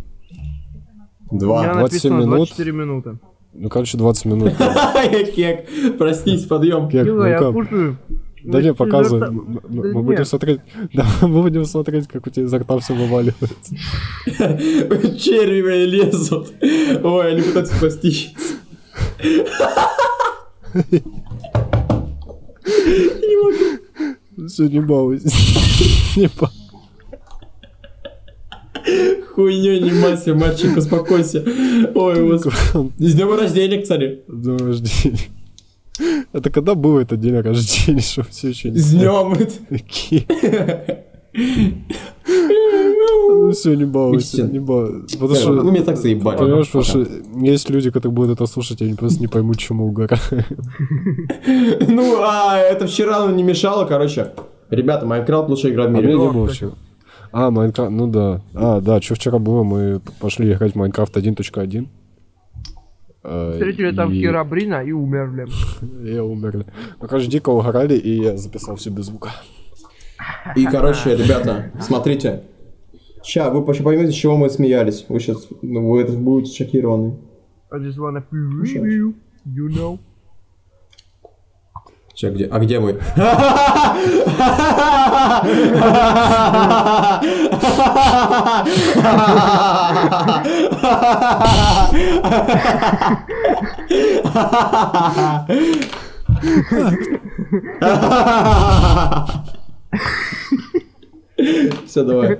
Два. 1.31 1.73
27 1.73 1.81
написано 1.81 2.13
минут. 2.15 2.37
24 2.37 2.71
минуты. 2.71 3.17
Ну, 3.53 3.69
короче, 3.69 3.97
20 3.97 4.25
минут. 4.25 4.53
Кек, 5.35 5.69
простись, 5.97 6.45
подъем. 6.45 6.89
Кек, 6.89 7.05
ну 7.05 7.25
я 7.25 7.39
кушаю. 7.51 7.97
Да 8.43 8.61
не, 8.61 8.73
показывай. 8.73 9.29
Мы 9.31 10.03
будем 10.03 10.25
смотреть. 10.25 10.59
Да, 10.93 11.05
мы 11.21 11.41
будем 11.41 11.63
смотреть, 11.65 12.07
как 12.07 12.27
у 12.27 12.29
тебя 12.29 12.45
изо 12.45 12.59
рта 12.59 12.77
все 12.79 12.93
вываливается. 12.93 13.75
Черви 15.17 15.61
мои 15.61 15.85
лезут. 15.85 16.53
Ой, 17.03 17.31
они 17.31 17.41
пытаются 17.41 17.75
спасти 17.75 18.11
сейчас. 18.11 18.55
Не 22.65 23.43
могу. 23.43 24.47
Все, 24.47 24.63
не 24.69 24.79
балуйся. 24.81 25.29
Не 26.15 26.29
ба- 26.39 26.51
Хуйней 29.33 29.79
не 29.81 29.91
массе, 29.91 30.33
мальчик, 30.33 30.77
успокойся. 30.77 31.43
Ой, 31.95 32.27
господи. 32.27 32.91
С 32.99 33.15
днем 33.15 33.33
рождения, 33.33 33.81
кстати. 33.81 34.21
День 34.27 34.57
рождения. 34.57 35.19
Это 36.33 36.49
когда 36.49 36.75
был 36.75 36.97
этот 36.99 37.19
день 37.19 37.39
рождения, 37.39 38.01
что 38.01 38.23
все 38.23 38.49
еще 38.49 38.69
не 38.71 38.77
С 38.79 38.91
днем. 38.91 39.35
Какие? 41.35 41.85
Все, 43.51 43.75
не 43.75 43.85
балуйся, 43.85 44.43
не 44.43 44.59
балуйся. 44.59 45.17
Потому 45.19 45.29
Ну, 45.29 45.35
что, 45.35 45.51
меня 45.71 45.83
так 45.83 45.97
заебали. 45.97 46.37
понимаешь, 46.37 46.67
потому 46.71 46.83
что 46.83 47.05
есть 47.39 47.69
люди, 47.69 47.89
которые 47.91 48.13
будут 48.13 48.31
это 48.31 48.45
слушать, 48.45 48.81
и 48.81 48.85
они 48.85 48.93
просто 48.95 49.19
не 49.21 49.27
поймут, 49.27 49.57
чему 49.57 49.87
угорают. 49.87 50.21
Ну, 51.87 52.21
а 52.21 52.57
это 52.57 52.87
вчера 52.87 53.27
не 53.31 53.43
мешало, 53.43 53.85
короче. 53.85 54.31
Ребята, 54.69 55.05
Майнкрафт 55.05 55.49
лучшая 55.49 55.71
игра 55.73 55.83
в 55.83 55.87
А 55.87 55.89
мире. 55.91 56.13
не 56.15 56.25
Да, 56.25 56.31
было 56.31 56.47
вчера. 56.47 56.71
А, 57.31 57.51
Майнкрафт, 57.51 57.91
ну 57.91 58.07
да. 58.07 58.41
А, 58.53 58.81
да, 58.81 59.01
что 59.01 59.15
вчера 59.15 59.37
было, 59.39 59.63
мы 59.63 60.01
пошли 60.19 60.51
играть 60.51 60.71
в 60.73 60.75
Майнкрафт 60.75 61.15
1.1. 61.17 61.87
Э, 63.23 63.51
Встретили 63.53 63.91
там 63.91 64.11
и- 64.11 64.21
Херабрина 64.21 64.83
и 64.83 64.91
умерли. 64.91 65.47
И 66.05 66.17
умерли. 66.19 66.65
Ну, 67.01 67.07
короче, 67.07 67.27
дико 67.27 67.49
угорали, 67.49 67.95
и 67.95 68.21
я 68.21 68.37
записал 68.37 68.75
все 68.75 68.89
без 68.91 69.05
звука. 69.05 69.31
И, 70.55 70.65
короче, 70.71 71.15
ребята, 71.15 71.71
смотрите. 71.79 72.43
Ща, 73.23 73.49
вы 73.49 73.65
поймете, 73.65 74.11
с 74.11 74.15
чего 74.15 74.37
мы 74.37 74.49
смеялись. 74.49 75.05
Вы 75.09 75.19
сейчас, 75.19 75.47
ну, 75.61 75.89
вы 75.89 76.01
это 76.01 76.13
будете 76.13 76.55
шокированы. 76.55 77.15
I 77.71 77.79
just 77.79 77.97
wanna 77.97 78.23
feel 78.31 78.85
you, 78.85 79.15
you 79.45 79.67
know. 79.69 79.99
Ща, 82.13 82.29
где? 82.29 82.45
А 82.45 82.59
где 82.59 82.79
мы? 82.79 82.99
Все, 101.85 102.03
давай. 102.03 102.39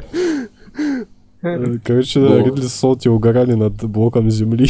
Короче, 1.83 2.21
да. 2.21 2.41
Ридли 2.41 2.67
Солти 2.67 3.07
угорали 3.07 3.53
над 3.53 3.83
блоком 3.83 4.31
земли. 4.31 4.67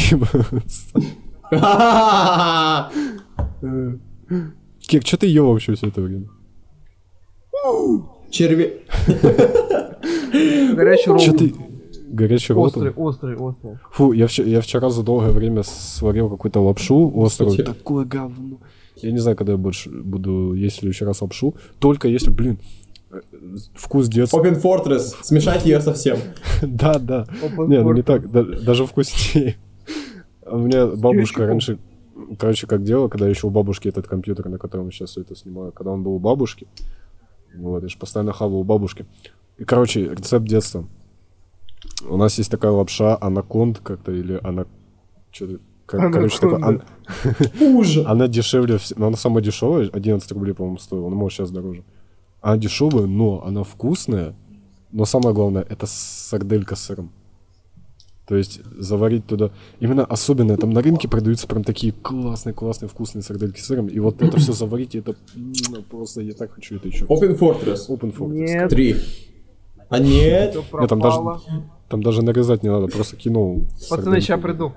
Кик, 4.80 5.06
что 5.06 5.16
ты 5.16 5.26
ел 5.26 5.46
вообще 5.52 5.74
все 5.74 5.88
это 5.88 6.00
время? 6.02 6.28
Черви... 8.30 8.82
Горячий 10.74 11.02
Что 11.02 11.12
ролл. 11.12 11.38
ты... 11.38 11.54
Горячий 12.08 12.52
рот? 12.52 12.66
Острый, 12.66 12.92
острый, 12.92 13.36
острый. 13.36 13.78
Фу, 13.90 14.12
я, 14.12 14.26
вчера, 14.26 14.48
я 14.48 14.60
вчера 14.60 14.90
за 14.90 15.02
долгое 15.02 15.30
время 15.30 15.62
сварил 15.62 16.28
какую-то 16.30 16.60
лапшу 16.60 17.12
острую. 17.16 17.64
Такое 17.64 18.04
говно. 18.04 18.58
Я 18.96 19.12
не 19.12 19.18
знаю, 19.18 19.36
когда 19.36 19.52
я 19.52 19.58
больше 19.58 19.90
буду 19.90 20.54
есть 20.54 20.76
в 20.76 20.80
следующий 20.80 21.04
раз 21.04 21.20
лапшу. 21.20 21.54
Только 21.78 22.08
если, 22.08 22.30
блин, 22.30 22.58
вкус 23.74 24.08
детства. 24.08 24.42
Open 24.42 24.60
Fortress. 24.60 25.14
Смешать 25.22 25.64
ее 25.64 25.80
совсем. 25.80 26.18
Да, 26.62 26.98
да. 26.98 27.26
Не, 27.58 27.82
ну 27.82 27.92
не 27.92 28.02
так, 28.02 28.30
да- 28.30 28.42
даже 28.42 28.86
вкуснее. 28.86 29.56
У 30.46 30.58
меня 30.58 30.86
бабушка 30.86 31.46
раньше, 31.46 31.78
короче, 32.38 32.66
как 32.66 32.82
делала, 32.82 33.08
когда 33.08 33.28
еще 33.28 33.46
у 33.48 33.50
бабушки 33.50 33.88
этот 33.88 34.06
компьютер, 34.06 34.48
на 34.48 34.58
котором 34.58 34.86
я 34.86 34.90
сейчас 34.92 35.10
все 35.10 35.22
это 35.22 35.34
снимаю, 35.34 35.72
когда 35.72 35.90
он 35.90 36.02
был 36.02 36.12
у 36.12 36.18
бабушки, 36.18 36.66
вот, 37.54 37.82
я 37.82 37.88
же 37.88 37.98
постоянно 37.98 38.32
хавал 38.32 38.60
у 38.60 38.64
бабушки. 38.64 39.06
И, 39.58 39.64
короче, 39.64 40.08
рецепт 40.08 40.46
детства. 40.46 40.86
У 42.08 42.16
нас 42.16 42.38
есть 42.38 42.50
такая 42.50 42.72
лапша 42.72 43.16
анаконд 43.20 43.80
как-то, 43.80 44.12
или 44.12 44.38
она... 44.42 44.66
Что-то... 45.30 45.58
Короче, 45.86 46.38
такой, 46.40 46.56
Анаконда. 46.56 46.84
Ужас. 47.60 48.04
она 48.06 48.26
дешевле, 48.26 48.78
она 48.96 49.16
самая 49.16 49.42
дешевая, 49.42 49.88
11 49.88 50.32
рублей, 50.32 50.52
по-моему, 50.52 50.78
стоила, 50.78 51.08
ну, 51.08 51.16
может, 51.16 51.38
сейчас 51.38 51.50
дороже. 51.50 51.84
Она 52.40 52.56
дешевая, 52.56 53.06
но 53.06 53.44
она 53.44 53.62
вкусная, 53.62 54.34
но 54.90 55.04
самое 55.04 55.34
главное, 55.34 55.64
это 55.68 55.86
сарделька 55.86 56.74
с 56.74 56.82
сыром. 56.82 57.12
То 58.26 58.34
есть 58.34 58.60
заварить 58.76 59.26
туда... 59.26 59.52
Именно 59.78 60.04
особенно, 60.04 60.56
там 60.56 60.70
на 60.70 60.82
рынке 60.82 61.08
продаются 61.08 61.46
прям 61.46 61.62
такие 61.62 61.92
классные-классные 61.92 62.88
вкусные 62.88 63.22
сардельки 63.22 63.60
с 63.60 63.66
сыром, 63.66 63.86
и 63.86 64.00
вот 64.00 64.20
это 64.20 64.36
все 64.38 64.52
заварить, 64.52 64.96
это 64.96 65.14
просто, 65.88 66.22
я 66.22 66.34
так 66.34 66.52
хочу 66.52 66.76
это 66.76 66.88
еще. 66.88 67.04
Open 67.04 67.38
Fortress. 67.38 67.88
Open 67.88 68.12
Fortress. 68.12 68.32
Нет, 68.32 68.70
Три. 68.70 68.96
А 69.88 70.00
нет. 70.00 70.56
Нет, 70.56 70.88
там 70.88 71.00
даже, 71.00 71.18
там 71.88 72.02
даже 72.02 72.22
нарезать 72.22 72.64
не 72.64 72.68
надо, 72.68 72.88
просто 72.88 73.14
кинул. 73.14 73.66
Пацаны, 73.88 74.20
сейчас 74.20 74.40
приду. 74.40 74.72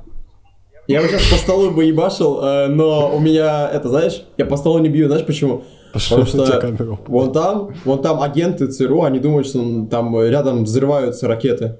Я 0.89 1.03
бы 1.03 1.07
сейчас 1.07 1.29
по 1.29 1.37
столу 1.37 1.69
бы 1.69 1.85
ебашил, 1.85 2.39
э, 2.41 2.67
но 2.67 3.15
у 3.15 3.19
меня, 3.19 3.69
это, 3.69 3.89
знаешь, 3.89 4.23
я 4.37 4.45
по 4.47 4.57
столу 4.57 4.79
не 4.79 4.89
бью, 4.89 5.05
знаешь 5.05 5.23
почему? 5.23 5.61
Потому 5.93 6.25
что 6.25 6.97
вон 7.07 7.31
там, 7.31 7.69
вон 7.85 8.01
там 8.01 8.23
агенты 8.23 8.65
ЦРУ, 8.65 9.03
они 9.03 9.19
думают, 9.19 9.45
что 9.45 9.85
там 9.85 10.19
рядом 10.19 10.63
взрываются 10.63 11.27
ракеты. 11.27 11.77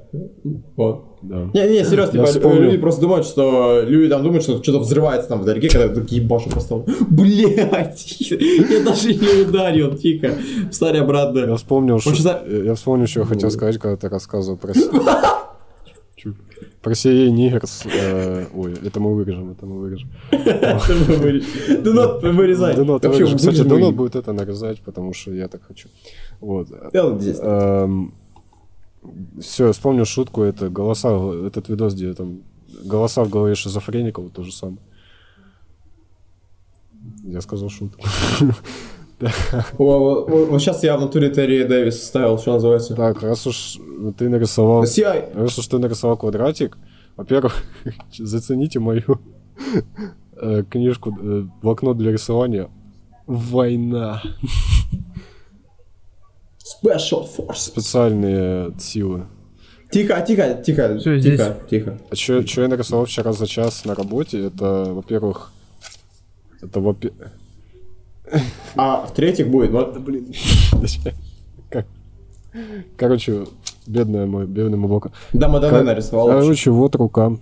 Вот. 0.75 1.05
Да. 1.23 1.49
Не, 1.55 1.69
не, 1.69 1.83
серьезно, 1.85 2.11
типа, 2.11 2.25
вспомнил. 2.25 2.61
люди 2.61 2.77
просто 2.77 3.01
думают, 3.01 3.25
что 3.25 3.81
люди 3.81 4.09
там 4.09 4.21
думают, 4.21 4.43
что 4.43 4.61
что-то 4.61 4.79
взрывается 4.79 5.27
там 5.27 5.41
вдалеке, 5.41 5.69
когда 5.69 5.93
так 5.93 6.11
ебашу 6.11 6.51
по 6.51 6.59
столу. 6.59 6.85
Блять, 7.09 8.15
я 8.29 8.83
даже 8.83 9.15
не 9.15 9.41
ударил, 9.41 9.95
тихо. 9.95 10.35
Встань 10.69 10.97
обратно. 10.97 11.39
Я 11.39 11.55
вспомнил, 11.55 11.99
что, 11.99 12.11
я 12.47 12.75
вспомнил, 12.75 13.07
что 13.07 13.21
я 13.21 13.25
хотел 13.25 13.49
сказать, 13.49 13.79
когда 13.79 13.97
ты 13.97 14.07
рассказывал 14.07 14.57
про... 14.57 14.73
Про 16.81 16.93
CA 16.93 17.29
Нигерс. 17.29 17.83
э, 17.85 18.45
Ой, 18.53 18.73
это 18.73 18.99
мы 18.99 19.13
вырежем, 19.13 19.51
это 19.51 19.65
мы 19.65 19.79
вырежем. 19.79 20.09
Донат 21.83 22.23
вырезай. 22.23 22.75
Донат 22.75 23.05
вырежем. 23.05 23.37
Кстати, 23.37 23.63
Донат 23.63 23.95
будет 23.95 24.15
это 24.15 24.31
нарезать, 24.33 24.79
потому 24.81 25.13
что 25.13 25.33
я 25.33 25.47
так 25.47 25.61
хочу. 25.63 25.89
Вот. 26.39 26.69
Вот 26.93 27.21
здесь. 27.21 27.37
Все, 29.41 29.71
вспомнил 29.71 30.05
шутку, 30.05 30.41
это 30.41 30.69
голоса, 30.69 31.09
этот 31.45 31.69
видос, 31.69 31.93
где 31.93 32.13
там 32.13 32.41
голоса 32.83 33.23
в 33.23 33.29
голове 33.29 33.55
шизофреников, 33.55 34.31
то 34.31 34.43
же 34.43 34.51
самое. 34.51 34.79
Я 37.23 37.41
сказал 37.41 37.69
шутку. 37.69 38.01
Вот 39.77 40.61
сейчас 40.61 40.83
я 40.83 40.97
в 40.97 41.01
натуре 41.01 41.29
Терри 41.29 41.63
Дэвис 41.63 42.03
ставил, 42.03 42.37
что 42.37 42.53
называется. 42.53 42.95
Так, 42.95 43.21
раз 43.21 43.45
уж 43.47 43.77
ты 44.17 44.29
нарисовал... 44.29 44.81
Раз 44.81 45.59
уж 45.59 45.67
ты 45.67 45.77
нарисовал 45.77 46.17
квадратик, 46.17 46.77
во-первых, 47.17 47.63
зацените 48.17 48.79
мою 48.79 49.19
э, 50.37 50.63
книжку 50.69 51.17
э, 51.21 51.43
«Блокнот 51.61 51.97
для 51.97 52.11
рисования». 52.11 52.69
Война. 53.27 54.21
Special 56.81 57.27
Force. 57.27 57.55
Специальные 57.55 58.73
силы. 58.79 59.25
Тихо, 59.91 60.21
тихо, 60.21 60.61
тихо, 60.65 60.99
тихо, 60.99 61.19
здесь. 61.19 61.41
тихо. 61.69 61.97
А 62.09 62.15
что 62.15 62.61
я 62.61 62.67
нарисовал 62.67 63.05
вчера 63.05 63.33
за 63.33 63.47
час 63.47 63.85
на 63.85 63.95
работе, 63.95 64.45
это, 64.45 64.85
во-первых, 64.93 65.51
это 66.61 66.79
во 66.79 66.95
А 68.75 69.05
в-третьих 69.07 69.47
будет, 69.49 69.71
вот, 69.71 69.97
блин. 69.99 70.27
Как? 71.69 71.85
Короче, 72.97 73.45
бедная 73.87 74.25
мой, 74.25 74.45
бедный 74.45 74.77
мой 74.77 74.87
блок. 74.89 75.07
да, 75.33 75.47
Мадонне 75.47 75.81
нарисовал. 75.81 76.27
вообще. 76.27 76.41
Короче, 76.41 76.71
вот 76.71 76.95
рука. 76.95 77.33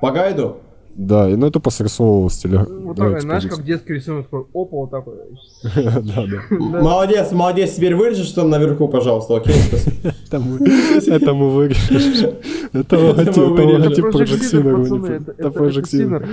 По 0.00 0.10
гайду? 0.10 0.56
Да, 0.94 1.28
и 1.30 1.36
ну 1.36 1.46
это 1.46 1.58
посрисовывал 1.58 2.28
с 2.28 2.36
теле... 2.36 2.58
Вот 2.58 2.96
да, 2.96 3.10
так, 3.12 3.22
знаешь, 3.22 3.46
как 3.46 3.64
детский 3.64 3.94
рисунок 3.94 4.24
такой, 4.26 4.40
опа, 4.52 4.76
вот 4.76 4.90
так 4.90 5.06
вот. 5.06 5.16
Да, 5.74 6.26
да. 6.26 6.42
Молодец, 6.50 7.32
молодец, 7.32 7.72
теперь 7.74 7.94
вырежешь 7.96 8.30
там 8.32 8.50
наверху, 8.50 8.88
пожалуйста, 8.88 9.36
окей? 9.36 9.54
Это 10.26 10.38
мы, 11.32 11.50
вырежем. 11.50 12.34
Это 12.74 12.98
логотип, 12.98 13.36
мы 13.38 13.54
вырежем. 13.54 13.82
логотип 13.82 14.04
Это 14.04 14.18
пон- 14.18 15.08
это- 15.08 15.34
Это 15.38 16.28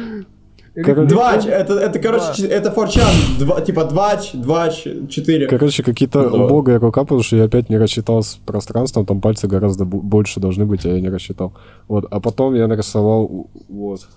Короче, 0.75 1.09
Двач, 1.09 1.45
это, 1.45 1.73
это, 1.73 1.99
короче, 1.99 2.47
Да. 2.47 2.47
это 2.55 2.71
форчан, 2.71 3.09
два, 3.39 3.61
типа 3.61 3.85
двач, 3.85 4.31
двач, 4.33 4.83
четыре. 5.09 5.47
Короче, 5.47 5.83
какие-то 5.83 6.29
Да. 6.29 6.45
убогая 6.45 6.79
рука, 6.79 7.01
потому 7.03 7.23
что 7.23 7.35
я 7.37 7.45
опять 7.45 7.69
не 7.69 7.77
рассчитал 7.77 8.21
с 8.23 8.35
пространством, 8.45 9.05
там 9.05 9.19
пальцы 9.21 9.47
гораздо 9.47 9.85
больше 9.85 10.39
должны 10.39 10.65
быть, 10.65 10.85
а 10.85 10.89
я 10.89 11.01
не 11.01 11.09
рассчитал. 11.09 11.53
Вот, 11.87 12.05
а 12.09 12.19
потом 12.19 12.55
я 12.55 12.67
нарисовал 12.67 13.49
вот. 13.67 14.07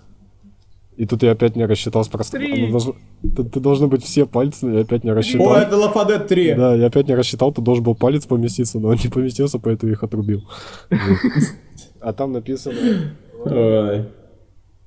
И 0.98 1.06
тут 1.06 1.22
я 1.22 1.32
опять 1.32 1.56
не 1.56 1.64
рассчитал 1.64 2.04
с 2.04 2.08
пространством. 2.08 2.70
Должно- 2.70 2.94
Тут 3.34 3.50
тут 3.52 3.62
должны 3.62 3.86
быть 3.86 4.04
все 4.04 4.26
пальцы, 4.26 4.66
но 4.66 4.74
я 4.74 4.80
опять 4.82 5.04
не 5.04 5.12
рассчитал. 5.12 5.52
О, 5.52 5.56
это 5.56 5.76
Лафадет 5.76 6.26
3. 6.28 6.54
Да, 6.54 6.74
я 6.74 6.86
опять 6.88 7.08
не 7.08 7.14
рассчитал, 7.14 7.50
тут 7.52 7.64
должен 7.64 7.82
был 7.82 7.94
палец 7.94 8.26
поместиться, 8.26 8.78
но 8.78 8.88
он 8.88 8.98
не 9.02 9.08
поместился, 9.08 9.58
поэтому 9.58 9.90
их 9.92 10.02
отрубил. 10.04 10.42
А 12.04 12.12
там 12.12 12.32
написано. 12.32 12.76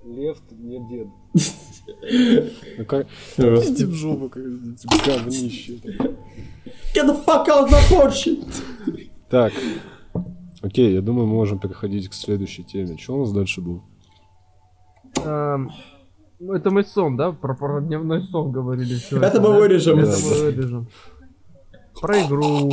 Лев 0.04 0.38
не 0.52 0.80
дед. 0.90 1.08
Ну 2.78 2.86
как... 2.86 3.08
Иди 3.38 3.86
в 3.86 3.94
жопу, 3.94 4.30
как 4.30 4.44
говнище. 5.06 5.74
Get 6.94 7.06
the 7.08 7.26
fuck 7.26 7.48
out 7.48 7.70
my 7.70 7.82
porch! 7.90 8.28
Так. 9.30 9.54
Окей, 10.62 10.94
я 10.94 11.02
думаю, 11.02 11.28
мы 11.28 11.34
можем 11.34 11.60
переходить 11.60 12.08
к 12.10 12.14
следующей 12.14 12.64
теме. 12.64 12.98
Что 12.98 13.16
у 13.16 13.20
нас 13.22 13.32
дальше 13.32 13.62
было? 13.62 13.82
Эм, 15.24 15.72
Ну, 16.40 16.54
это 16.54 16.70
мы 16.72 16.84
сон, 16.84 17.18
да? 17.18 17.32
Про, 17.32 17.56
про 17.56 17.82
дневной 17.82 18.24
сон 18.28 18.52
говорили. 18.52 18.96
всё 18.96 19.20
Это 19.22 19.40
мы 19.42 19.50
да? 19.50 19.58
вырежем. 19.60 20.00
Это 20.00 20.18
мы 20.24 20.42
вырежем. 20.52 20.88
Про 22.02 22.22
игру. 22.26 22.72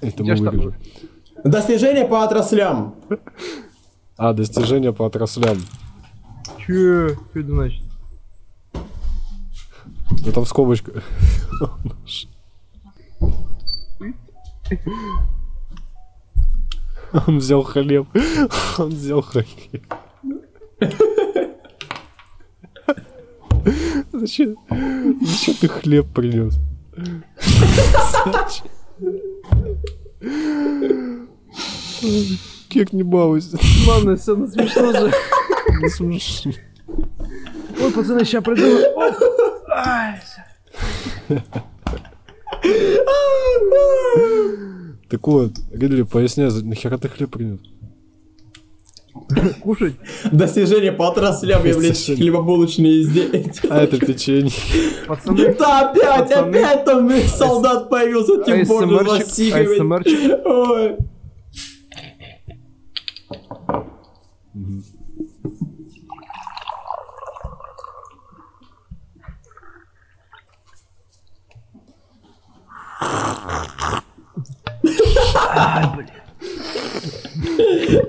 Это 0.00 0.22
Где 0.22 0.32
мы 0.32 0.36
ж 0.36 0.40
там- 0.40 0.54
вырежем. 0.56 0.74
Достижения 1.44 2.04
по 2.06 2.22
отраслям. 2.24 2.94
А, 4.16 4.32
достижения 4.32 4.92
по 4.92 5.06
отраслям. 5.06 5.58
Че? 6.66 7.14
Что 7.14 7.40
это 7.40 7.48
значит? 7.48 7.82
Ну 8.74 10.32
там 10.32 10.46
скобочка. 10.46 11.02
Он 17.26 17.38
взял 17.38 17.62
хлеб. 17.62 18.06
Он 18.78 18.88
взял 18.90 19.22
хлеб. 19.22 19.46
Зачем? 24.12 24.56
Зачем 25.20 25.54
ты 25.60 25.68
хлеб 25.68 26.12
принес? 26.12 26.58
Кек 32.68 32.92
не 32.92 33.02
балуйся. 33.02 33.58
Ладно, 33.86 34.16
все, 34.16 34.36
ну 34.36 34.46
смешно 34.48 34.92
же. 34.92 35.12
Не. 36.00 36.20
Ой, 37.80 37.92
пацаны, 37.92 38.24
сейчас 38.24 38.42
приду. 38.44 38.62
Ай, 39.74 40.20
Так 45.08 45.26
вот, 45.26 45.52
Ридли, 45.72 46.02
поясняй, 46.02 46.50
нахера 46.62 46.96
ты 46.98 47.08
хлеб 47.08 47.30
принес? 47.30 47.60
Кушать? 49.60 49.94
Достижение 50.30 50.92
по 50.92 51.08
отраслям, 51.08 51.64
я, 51.66 51.74
блядь, 51.74 51.88
Достижение. 51.88 52.22
хлебобулочные 52.24 53.02
изделия. 53.02 53.52
А 53.68 53.82
это 53.82 53.98
печенье. 53.98 54.52
Пацаны, 55.06 55.54
Да, 55.54 55.90
опять, 55.90 56.28
Пацаны. 56.30 56.58
опять 56.58 56.84
там 56.84 57.06
блядь, 57.06 57.28
солдат 57.28 57.90
появился, 57.90 58.42
тем 58.44 58.64
более 58.66 59.04
засигивать. 59.20 59.78
АСМРчик. 59.78 60.46
Ой. 60.46 60.96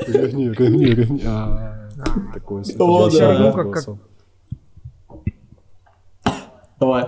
Рыгни, 0.07 0.49
рыгни, 0.49 0.85
рыгни. 0.93 1.21
А, 1.25 1.73
Такое 2.33 2.61
О, 2.61 3.09
себе 3.09 3.19
да. 3.19 3.39
Ну, 3.39 3.53
как-. 3.53 3.85
Давай. 6.79 7.07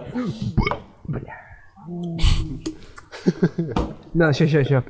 Да, 4.13 4.32
сейчас, 4.34 4.50
сейчас, 4.50 4.67
сейчас. 4.67 4.84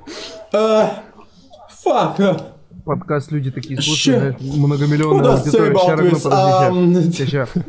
Э, 0.53 0.87
Фак. 1.69 2.54
Подкаст 2.85 3.31
люди 3.31 3.49
такие 3.49 3.81
слушают, 3.81 4.39
многомиллионная 4.39 5.37
аудитория. 5.37 5.73
Сейчас, 7.15 7.15
сейчас. 7.15 7.49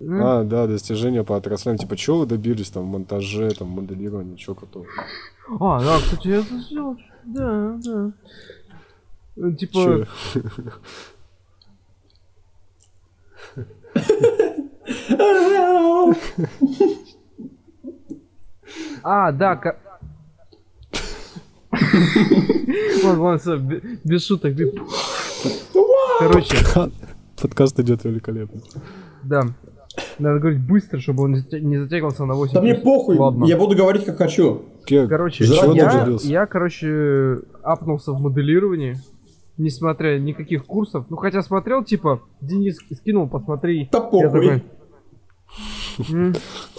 А, 0.00 0.44
да, 0.44 0.66
достижения 0.68 1.24
по 1.24 1.36
отраслям. 1.36 1.76
Типа, 1.76 1.96
чего 1.96 2.20
вы 2.20 2.26
добились 2.26 2.70
там 2.70 2.84
в 2.84 2.86
монтаже, 2.86 3.50
там, 3.50 3.68
моделировании, 3.68 4.36
чего 4.36 4.54
готово? 4.54 4.86
А, 5.58 5.80
да, 5.82 5.98
кстати, 5.98 6.28
я 6.28 6.36
это 6.36 6.58
сделал. 6.58 6.96
Да, 7.24 7.80
да. 7.82 8.12
Э, 9.36 9.52
Типа, 9.52 10.06
а, 19.02 19.32
да, 19.32 19.56
всё, 23.38 23.56
бе- 23.58 23.82
без 24.04 24.26
шуток. 24.26 24.54
Короче, 26.18 26.56
Подкаст 27.40 27.78
идет 27.80 28.04
великолепно. 28.04 28.60
да. 29.22 29.42
Надо 30.18 30.40
говорить 30.40 30.60
быстро, 30.60 30.98
чтобы 30.98 31.22
он 31.24 31.32
не 31.34 31.38
затя- 31.38 31.60
не 31.60 31.78
затягивался 31.78 32.24
на 32.24 32.34
8 32.34 32.54
Да 32.54 32.60
мне 32.62 32.74
похуй, 32.74 33.16
Ладно. 33.16 33.44
я 33.44 33.56
буду 33.56 33.76
говорить 33.76 34.04
как 34.04 34.16
хочу. 34.18 34.62
Короче, 34.88 35.44
я, 35.44 36.08
я, 36.24 36.46
короче, 36.46 37.38
апнулся 37.62 38.10
в 38.12 38.20
моделировании, 38.20 38.98
несмотря 39.56 40.18
никаких 40.18 40.64
курсов. 40.66 41.06
Ну, 41.10 41.16
хотя 41.16 41.42
смотрел, 41.42 41.84
типа, 41.84 42.22
Денис 42.40 42.76
скинул, 42.92 43.28
посмотри. 43.28 43.88
Да 43.92 43.98
Я 43.98 44.04
похуй. 44.04 44.22
такой, 44.22 44.62
«М, 46.10 46.34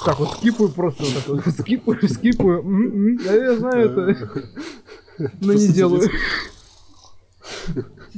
Так 0.06 0.20
вот 0.20 0.32
скипаю 0.34 0.70
просто 0.72 1.04
вот 1.04 1.14
так 1.38 1.46
вот. 1.46 1.54
Скипаю, 1.54 2.10
скипаю. 2.10 2.60
м, 2.60 3.14
м, 3.16 3.20
а 3.30 3.32
я 3.34 3.56
знаю 3.56 3.86
это. 3.92 4.18
Но 5.42 5.54
не 5.54 5.68
делаю. 5.68 6.10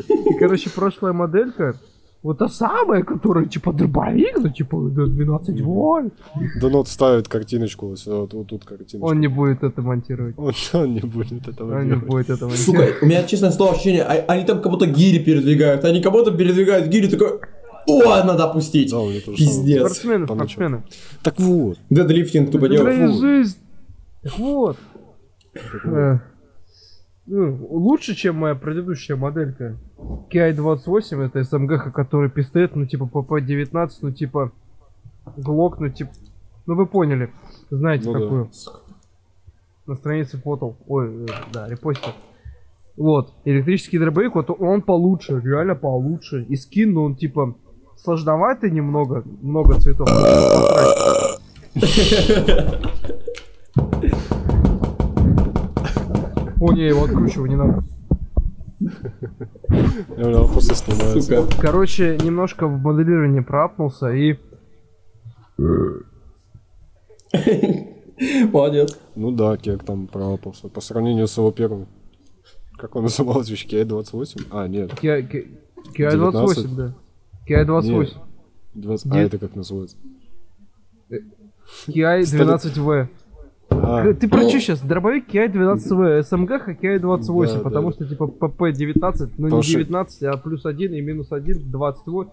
И, 0.07 0.33
короче, 0.39 0.69
прошлая 0.69 1.13
моделька, 1.13 1.75
вот 2.23 2.39
та 2.39 2.49
самая, 2.49 3.03
которая 3.03 3.45
типа 3.45 3.71
дробовик, 3.73 4.38
ну 4.38 4.49
типа 4.49 4.77
до 4.89 5.07
12 5.07 5.62
вольт. 5.62 6.13
Донот 6.60 6.88
ставит 6.88 7.27
картиночку, 7.27 7.88
вот, 7.88 8.05
вот, 8.05 8.47
тут 8.47 8.65
картиночку. 8.65 9.07
Он 9.07 9.19
не 9.19 9.27
будет 9.27 9.63
это 9.63 9.81
монтировать. 9.81 10.36
Он, 10.38 10.53
он 10.73 10.93
не 10.93 11.01
будет 11.01 11.47
этого 11.47 11.79
Он 11.79 11.88
не 11.88 11.95
будет 11.95 12.29
это 12.29 12.49
Сука, 12.49 12.95
у 13.01 13.05
меня, 13.05 13.23
честное 13.23 13.51
слово, 13.51 13.73
ощущение, 13.73 14.03
а- 14.03 14.25
они 14.27 14.45
там 14.45 14.62
как 14.62 14.71
будто 14.71 14.88
гири 14.88 15.23
передвигают. 15.23 15.86
Они 15.86 16.01
как 16.01 16.12
будто 16.12 16.31
передвигают 16.31 16.88
гири, 16.88 17.07
такой, 17.07 17.39
о, 17.88 18.23
надо 18.23 18.45
опустить. 18.45 18.91
Да, 18.91 18.97
Пиздец. 19.33 19.79
Спортсмены, 19.79 20.25
спортсмены. 20.25 20.83
Так 21.23 21.39
вот, 21.39 21.77
Дедлифтинг 21.89 22.51
тупо 22.51 22.67
Фу. 22.67 23.21
жизнь. 23.21 23.57
Так 24.23 24.38
вот. 24.38 24.77
Ну, 27.30 27.68
лучше, 27.70 28.16
чем 28.16 28.38
моя 28.38 28.56
предыдущая 28.56 29.18
моделька. 29.18 29.76
KI-28, 30.32 31.26
это 31.26 31.44
СМГ, 31.44 31.94
который 31.94 32.30
пистолет, 32.30 32.76
ну 32.76 32.86
типа 32.86 33.04
ПП-19, 33.04 33.90
ну 34.02 34.12
типа 34.12 34.52
Глок, 35.36 35.80
ну 35.80 35.90
типа... 35.90 36.12
Ну 36.66 36.76
вы 36.76 36.86
поняли. 36.86 37.30
Знаете 37.70 38.08
Ну 38.08 38.13
да. 38.13 38.20
какую. 38.20 38.50
На 39.88 39.96
странице 39.96 40.38
фотал. 40.38 40.78
Ой, 40.88 41.26
э, 41.26 41.28
да, 41.52 41.68
репостил. 41.68 42.13
Вот. 42.96 43.34
Электрический 43.44 44.00
дробовик, 44.00 44.36
вот 44.36 44.50
он 44.50 44.82
получше, 44.82 45.42
реально 45.44 45.76
получше. 45.76 46.46
И 46.48 46.56
скин, 46.56 46.94
ну 46.94 47.04
он 47.04 47.16
типа 47.16 47.56
сложноватый 47.98 48.72
немного, 48.72 49.24
много 49.42 49.78
цветов. 49.80 50.08
О, 56.60 56.74
не, 56.74 56.88
его 56.88 57.04
откручивать 57.04 57.50
не 57.50 57.56
надо. 57.56 57.84
Сука. 61.22 61.48
Короче, 61.60 62.17
немножко 62.24 62.67
в 62.67 62.82
моделировании 62.82 63.41
проапнулся 63.41 64.12
и... 64.12 64.38
Молодец. 68.52 68.98
Ну 69.15 69.32
да, 69.32 69.58
Кек 69.58 69.84
там 69.84 70.08
пролапался. 70.08 70.70
По 70.70 70.82
сравнению 70.82 71.28
с 71.28 71.38
его 71.38 71.52
первым. 71.52 71.88
Как 72.78 72.96
он 72.96 73.04
назывался? 73.04 73.56
Кей 73.56 73.84
28? 73.84 74.41
А, 74.52 74.67
нет. 74.67 74.91
KI 75.02 75.48
28, 75.96 76.76
да. 76.76 76.93
KI 77.48 77.65
28. 77.65 78.17
20... 78.76 79.12
А, 79.12 79.17
это 79.17 79.38
как 79.38 79.56
называется? 79.56 79.98
KI 81.88 82.22
12V. 82.22 83.08
А, 83.69 84.13
Ты 84.13 84.27
про 84.27 84.41
что 84.47 84.60
сейчас? 84.60 84.80
Дробовик 84.82 85.27
KI 85.34 85.51
12V, 85.51 86.23
СМГ 86.23 86.51
KI 86.82 86.99
28, 86.99 87.53
Да, 87.58 87.60
потому 87.63 87.89
да. 87.89 87.93
что 87.95 88.06
типа 88.08 88.27
ПП 88.27 88.71
19, 88.71 89.30
ну 89.38 89.43
Потому 89.45 89.58
не 89.58 89.63
что- 89.63 89.80
19, 89.80 90.23
а 90.23 90.38
плюс 90.38 90.65
1 90.65 90.93
и 90.93 91.01
минус 91.01 91.32
1, 91.32 91.69
28. 91.71 92.32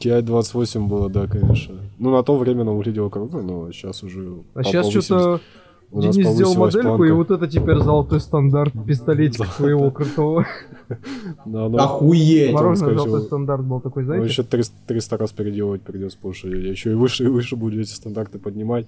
Ki 0.00 0.22
28 0.22 0.86
было, 0.88 1.10
да, 1.10 1.26
конечно. 1.26 1.74
Ну, 1.98 2.10
на 2.12 2.22
то 2.22 2.36
время 2.36 2.62
оно 2.62 2.76
выглядело 2.76 3.08
круто, 3.08 3.38
но 3.42 3.72
сейчас 3.72 4.02
уже... 4.04 4.32
А 4.54 4.62
сейчас 4.62 4.88
что-то 4.90 5.40
У 5.90 6.02
нас 6.02 6.14
Денис 6.14 6.34
сделал 6.34 6.54
повысилась 6.54 6.74
модельку, 6.74 7.04
и 7.04 7.08
планка. 7.08 7.14
вот 7.14 7.30
это 7.30 7.48
теперь 7.48 7.78
золотой 7.78 8.20
стандарт 8.20 8.74
пистолетика 8.86 9.46
своего 9.46 9.90
крутого. 9.90 10.46
Оно... 11.46 11.76
Охуеть. 11.78 12.52
Мороженое 12.52 12.94
золотой 12.94 13.22
стандарт 13.22 13.64
был 13.64 13.80
такой, 13.80 14.02
Ну, 14.02 14.08
знаете? 14.08 14.26
еще 14.26 14.42
300, 14.42 14.76
300 14.86 15.16
раз 15.16 15.32
переделывать 15.32 15.82
придется, 15.82 16.18
потому 16.18 16.34
что 16.34 16.48
я 16.48 16.70
еще 16.70 16.92
и 16.92 16.94
выше 16.94 17.24
и 17.24 17.28
выше 17.28 17.56
буду 17.56 17.80
эти 17.80 17.90
стандарты 17.90 18.38
поднимать. 18.38 18.86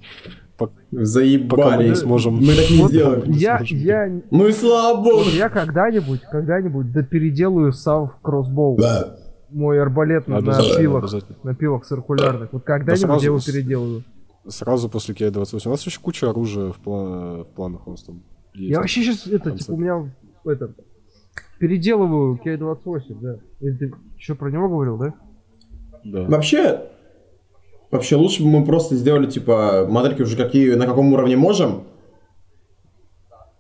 Мы 0.59 1.05
Заебали. 1.07 1.89
не 1.89 1.95
сможем. 1.95 2.35
Мы 2.35 2.55
так 2.55 2.69
не 2.71 2.87
сделаем. 2.89 3.33
Я, 3.33 3.61
я, 3.65 4.21
Ну 4.31 4.47
и 4.47 4.53
слава 4.53 5.03
богу. 5.03 5.25
вот 5.25 5.33
я 5.33 5.49
когда-нибудь, 5.49 6.21
когда-нибудь 6.31 6.93
да 6.93 7.03
переделаю 7.03 7.73
сав 7.73 8.19
кроссбоу. 8.21 8.79
Мой 9.49 9.81
арбалет 9.81 10.29
на, 10.29 10.43
пилах, 10.43 11.11
на 11.43 11.55
пилах 11.55 11.85
циркулярных. 11.87 12.53
Вот 12.53 12.63
когда-нибудь 12.63 13.23
я 13.23 13.27
его 13.27 13.39
переделаю. 13.39 14.05
Сразу 14.49 14.89
после 14.89 15.15
Ki 15.15 15.31
28. 15.31 15.69
У 15.69 15.73
нас 15.73 15.85
еще 15.85 16.01
куча 16.01 16.31
оружия 16.31 16.73
в, 16.73 16.81
пла- 16.81 17.45
в 17.45 17.49
планах 17.49 17.87
у 17.87 17.91
нас 17.91 18.03
там 18.03 18.23
есть. 18.55 18.71
Я 18.71 18.79
вообще 18.79 19.03
сейчас, 19.03 19.27
это, 19.27 19.51
типа, 19.57 19.73
у 19.73 19.77
меня, 19.77 20.13
это, 20.45 20.75
переделываю 21.59 22.41
K28, 22.43 23.21
да. 23.21 23.37
Или 23.61 23.77
ты 23.77 23.93
еще 24.17 24.35
про 24.35 24.51
него 24.51 24.69
говорил, 24.69 24.97
да? 24.97 25.15
Да. 26.05 26.23
Вообще, 26.25 26.87
вообще 27.91 28.17
лучше 28.17 28.43
бы 28.43 28.49
мы 28.49 28.65
просто 28.65 28.97
сделали, 28.97 29.31
типа, 29.31 29.87
модельки 29.89 30.23
уже 30.23 30.37
какие, 30.37 30.73
на 30.75 30.87
каком 30.87 31.13
уровне 31.13 31.37
можем. 31.37 31.85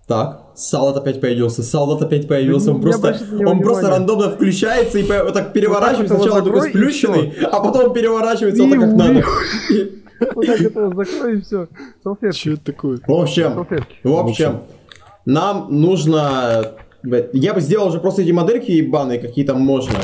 Так, 0.08 0.50
солдат 0.56 0.96
опять 0.96 1.20
появился, 1.20 1.62
солдат 1.62 2.02
опять 2.02 2.26
появился, 2.26 2.66
Да 2.68 2.72
он 2.72 2.80
просто, 2.80 3.20
он 3.46 3.60
просто 3.60 3.90
рандомно 3.90 4.30
включается 4.30 4.98
и 4.98 5.02
вот 5.04 5.34
так 5.34 5.52
переворачивается, 5.52 6.14
Вот 6.14 6.24
так 6.24 6.32
вот 6.32 6.42
сначала 6.42 6.66
и 6.66 6.70
сплющенный, 6.70 7.32
а 7.44 7.60
потом 7.60 7.92
переворачивается 7.92 8.64
вот 8.64 8.74
И 8.74 8.78
так, 8.78 8.80
как 8.80 8.96
надо. 8.96 9.24
Вот 10.34 10.46
так 10.46 10.60
это 10.60 10.88
закрой 10.94 11.38
и 11.38 11.40
все. 11.40 11.68
Салфетки. 12.02 12.38
Че 12.38 12.52
это 12.54 12.64
такое? 12.64 12.98
В 13.06 13.12
общем, 13.12 13.54
Салфетки. 13.54 13.96
в 14.04 14.14
общем, 14.14 14.62
нам 15.24 15.68
нужно... 15.70 16.72
Я 17.32 17.54
бы 17.54 17.60
сделал 17.60 17.88
уже 17.88 17.98
просто 17.98 18.22
эти 18.22 18.30
модельки 18.30 18.70
ебаные, 18.70 19.18
какие 19.18 19.44
там 19.44 19.60
можно. 19.60 19.98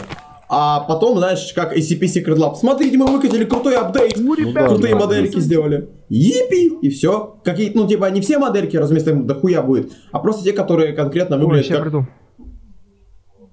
А 0.49 0.81
потом, 0.81 1.19
знаешь, 1.19 1.53
как 1.55 1.77
SCP 1.77 2.03
Secret 2.03 2.37
Lab. 2.37 2.55
Смотрите, 2.55 2.97
мы 2.97 3.07
выкатили 3.07 3.45
крутой 3.45 3.77
апдейт. 3.77 4.17
Ну, 4.17 4.35
ребят, 4.35 4.69
крутые 4.69 4.95
да, 4.95 5.01
модельки 5.01 5.41
сделали. 5.41 5.89
Епи! 6.09 6.79
И 6.83 6.89
все. 6.89 7.39
Какие, 7.45 7.73
ну, 7.75 7.87
типа, 7.87 8.09
не 8.11 8.21
все 8.21 8.39
модельки, 8.39 8.77
разумеется, 8.77 9.11
там 9.11 9.27
дохуя 9.27 9.61
будет, 9.63 9.93
а 10.13 10.21
просто 10.21 10.45
те, 10.45 10.53
которые 10.53 10.93
конкретно 10.93 11.37
Ой, 11.37 11.43
выглядят 11.43 11.67
сейчас 11.67 11.79
как... 11.79 11.85
приду. 11.85 12.07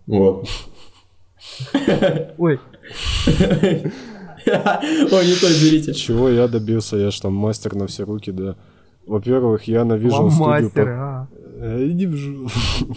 Вот. 0.05 0.47
Ой, 2.37 2.59
Ой, 4.45 5.27
не 5.27 5.35
то, 5.35 5.47
извините. 5.47 5.93
Чего 5.93 6.29
я 6.29 6.47
добился? 6.47 6.97
Я 6.97 7.11
ж 7.11 7.19
там 7.19 7.33
мастер 7.33 7.75
на 7.75 7.87
все 7.87 8.03
руки, 8.03 8.31
да. 8.31 8.55
Во-первых, 9.05 9.67
я 9.67 9.85
на 9.85 9.93
Visual 9.93 10.29
Studio... 10.29 10.39
мастер, 10.39 10.89
а. 10.89 11.27
Э, 11.59 11.87
Иди 11.87 12.07
в 12.07 12.15
жопу. 12.15 12.49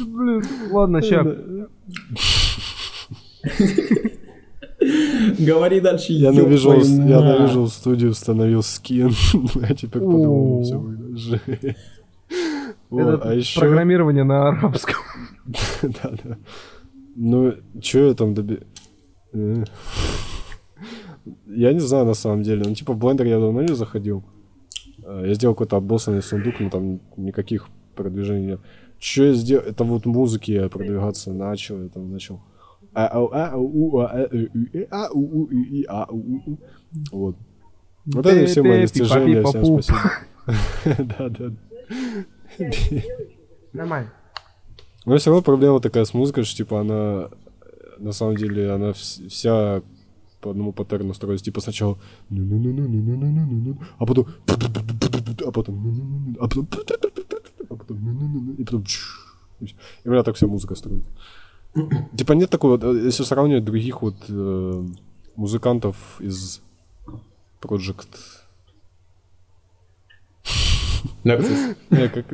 Блин, 0.07 0.42
ладно, 0.70 1.03
сейчас. 1.03 1.26
Говори 5.38 5.80
дальше. 5.80 6.12
Я 6.12 6.32
на 6.32 6.40
Visual, 6.40 6.82
я 7.09 7.20
на. 7.20 7.47
Visual 7.47 7.66
Studio 7.66 8.09
установил 8.09 8.62
скин, 8.62 9.12
а 9.62 9.74
теперь 9.74 10.03
по-другому 10.03 10.62
все. 10.62 10.82
Жесть. 11.14 11.76
Вот, 12.90 13.01
Это 13.01 13.30
а 13.30 13.34
еще... 13.34 13.61
программирование 13.61 14.24
на 14.24 14.49
арабском. 14.49 14.97
Да, 15.82 16.12
да. 16.24 16.38
Ну, 17.14 17.55
что 17.80 17.99
я 18.01 18.14
там 18.14 18.34
доби... 18.34 18.59
Э. 21.26 21.30
Я 21.46 21.72
не 21.72 21.80
знаю, 21.80 22.04
на 22.06 22.14
самом 22.14 22.42
деле. 22.42 22.64
Ну, 22.66 22.74
типа, 22.74 22.92
в 22.92 22.98
Blender 22.98 23.26
я 23.28 23.38
давно 23.40 23.62
не 23.62 23.74
заходил. 23.74 24.22
А, 25.04 25.24
Я 25.24 25.34
сделал 25.34 25.54
какой-то 25.54 25.76
обоссанный 25.76 26.22
сундук, 26.22 26.60
но 26.60 26.70
там 26.70 27.00
никаких 27.16 27.68
продвижений 27.94 28.46
нет. 28.46 28.60
Что 28.98 29.24
я 29.24 29.32
сделал? 29.34 29.64
Это 29.64 29.84
вот 29.84 30.06
музыки 30.06 30.52
я 30.52 30.68
продвигаться 30.68 31.32
начал. 31.32 31.82
Я 31.82 31.88
там 31.88 32.12
начал... 32.12 32.40
А, 32.94 33.06
а, 33.08 33.52
а, 33.52 34.28
э, 34.32 34.48
э, 34.54 34.68
э, 34.72 34.86
а, 34.90 35.08
а. 35.88 36.08
Вот. 37.12 37.36
Вот 38.06 38.26
это 38.26 38.46
все 38.46 38.62
мои 38.62 38.82
достижения. 38.82 39.42
Всем 39.44 39.82
спасибо. 39.82 39.98
Да, 41.18 41.28
да. 41.28 41.52
Нормально. 43.72 44.12
Но 45.04 45.16
все 45.18 45.30
равно 45.30 45.42
проблема 45.42 45.80
такая 45.80 46.04
с 46.04 46.14
музыкой, 46.14 46.44
что 46.44 46.56
типа 46.56 46.80
она 46.80 47.28
э, 47.28 47.68
на 47.98 48.12
самом 48.12 48.36
деле 48.36 48.70
она 48.70 48.90
вс- 48.90 49.28
вся 49.28 49.82
по 50.41 50.51
одному 50.51 50.72
паттерну 50.72 51.14
строить. 51.14 51.43
Типа 51.43 51.61
сначала... 51.61 51.99
А 53.99 54.07
потом... 54.07 54.26
А 54.47 55.51
потом... 55.51 55.87
А 56.39 56.49
потом... 56.49 56.68
А 57.68 57.76
потом... 57.76 58.55
И 58.59 58.64
потом... 58.64 58.84
И 59.61 60.09
у 60.09 60.11
меня 60.11 60.22
так 60.22 60.37
вся 60.37 60.47
музыка 60.47 60.74
строит. 60.74 61.05
Типа 62.16 62.32
нет 62.32 62.51
такого... 62.51 62.78
Э, 62.82 63.07
если 63.07 63.24
сравнивать 63.24 63.64
других 63.64 64.03
вот 64.03 64.16
э, 64.28 64.82
музыкантов 65.37 66.20
из 66.20 66.61
Project 67.61 68.09
Nexus. 71.26 71.76
Не, 71.90 72.08
как 72.08 72.26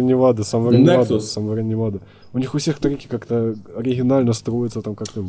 Невада, 0.00 0.42
Nexus. 0.42 1.20
Самвар 1.20 1.62
Невада. 1.62 2.00
У 2.32 2.38
них 2.38 2.54
у 2.54 2.58
всех 2.58 2.78
треки 2.78 3.06
как-то 3.06 3.54
оригинально 3.76 4.32
строятся, 4.32 4.80
там 4.80 4.94
как-то 4.94 5.20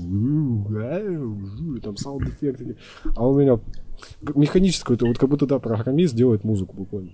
там 1.82 1.98
саунд-эффекты. 1.98 2.78
А 3.16 3.28
у 3.28 3.38
меня 3.38 3.60
механическое, 4.36 4.94
это 4.94 5.06
вот 5.06 5.18
как 5.18 5.30
будто, 5.30 5.46
да, 5.46 5.60
программист 5.60 6.16
делает 6.16 6.44
музыку 6.44 6.76
буквально. 6.78 7.12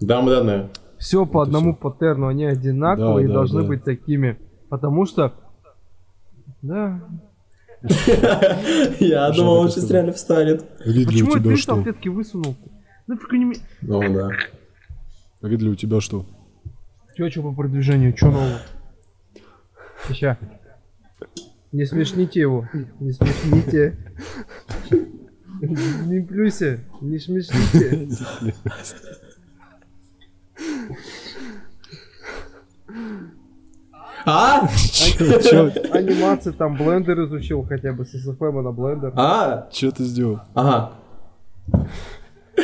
Дамы 0.00 0.30
данные. 0.30 0.70
Все 0.98 1.26
по 1.26 1.42
Это 1.42 1.48
одному 1.48 1.76
паттерну, 1.76 2.28
они 2.28 2.44
одинаковые 2.44 3.14
Да, 3.14 3.22
и 3.24 3.26
да, 3.26 3.34
должны 3.34 3.62
да. 3.62 3.68
быть 3.68 3.84
такими. 3.84 4.38
Потому 4.68 5.06
что... 5.06 5.32
Да. 6.62 7.00
Я 8.98 9.30
думал, 9.30 9.54
ты 9.54 9.60
он 9.60 9.70
сейчас 9.70 9.90
реально 9.90 10.12
встанет. 10.12 10.64
Почему 10.78 11.56
что? 11.56 11.74
салфетки 11.74 12.08
высунул? 12.08 12.56
Ну, 13.08 13.16
только 13.16 13.38
не... 13.38 13.56
Ну 13.80 14.00
да. 14.12 14.30
Ридли, 15.40 15.70
у 15.70 15.74
тебя 15.74 16.00
что? 16.00 16.26
Чё, 17.16 17.28
чё 17.30 17.42
по 17.42 17.52
продвижению, 17.52 18.12
чё 18.12 18.30
нового? 18.30 18.60
Ща. 20.12 20.38
Не 21.72 21.86
смешните 21.86 22.40
его. 22.40 22.68
Не 23.00 23.12
смешните. 23.12 23.96
Не 25.60 26.20
плюйся. 26.20 26.80
Не 27.00 27.18
смешните. 27.18 28.08
А? 34.26 34.68
Чё, 34.68 35.72
Анимации 35.92 36.50
там 36.50 36.76
блендер 36.76 37.24
изучил 37.24 37.64
хотя 37.64 37.94
бы 37.94 38.04
с 38.04 38.14
SFM 38.14 38.60
на 38.60 38.72
блендер. 38.72 39.12
А? 39.16 39.68
чё 39.72 39.90
ты 39.92 40.04
сделал? 40.04 40.40
Ага. 40.54 40.92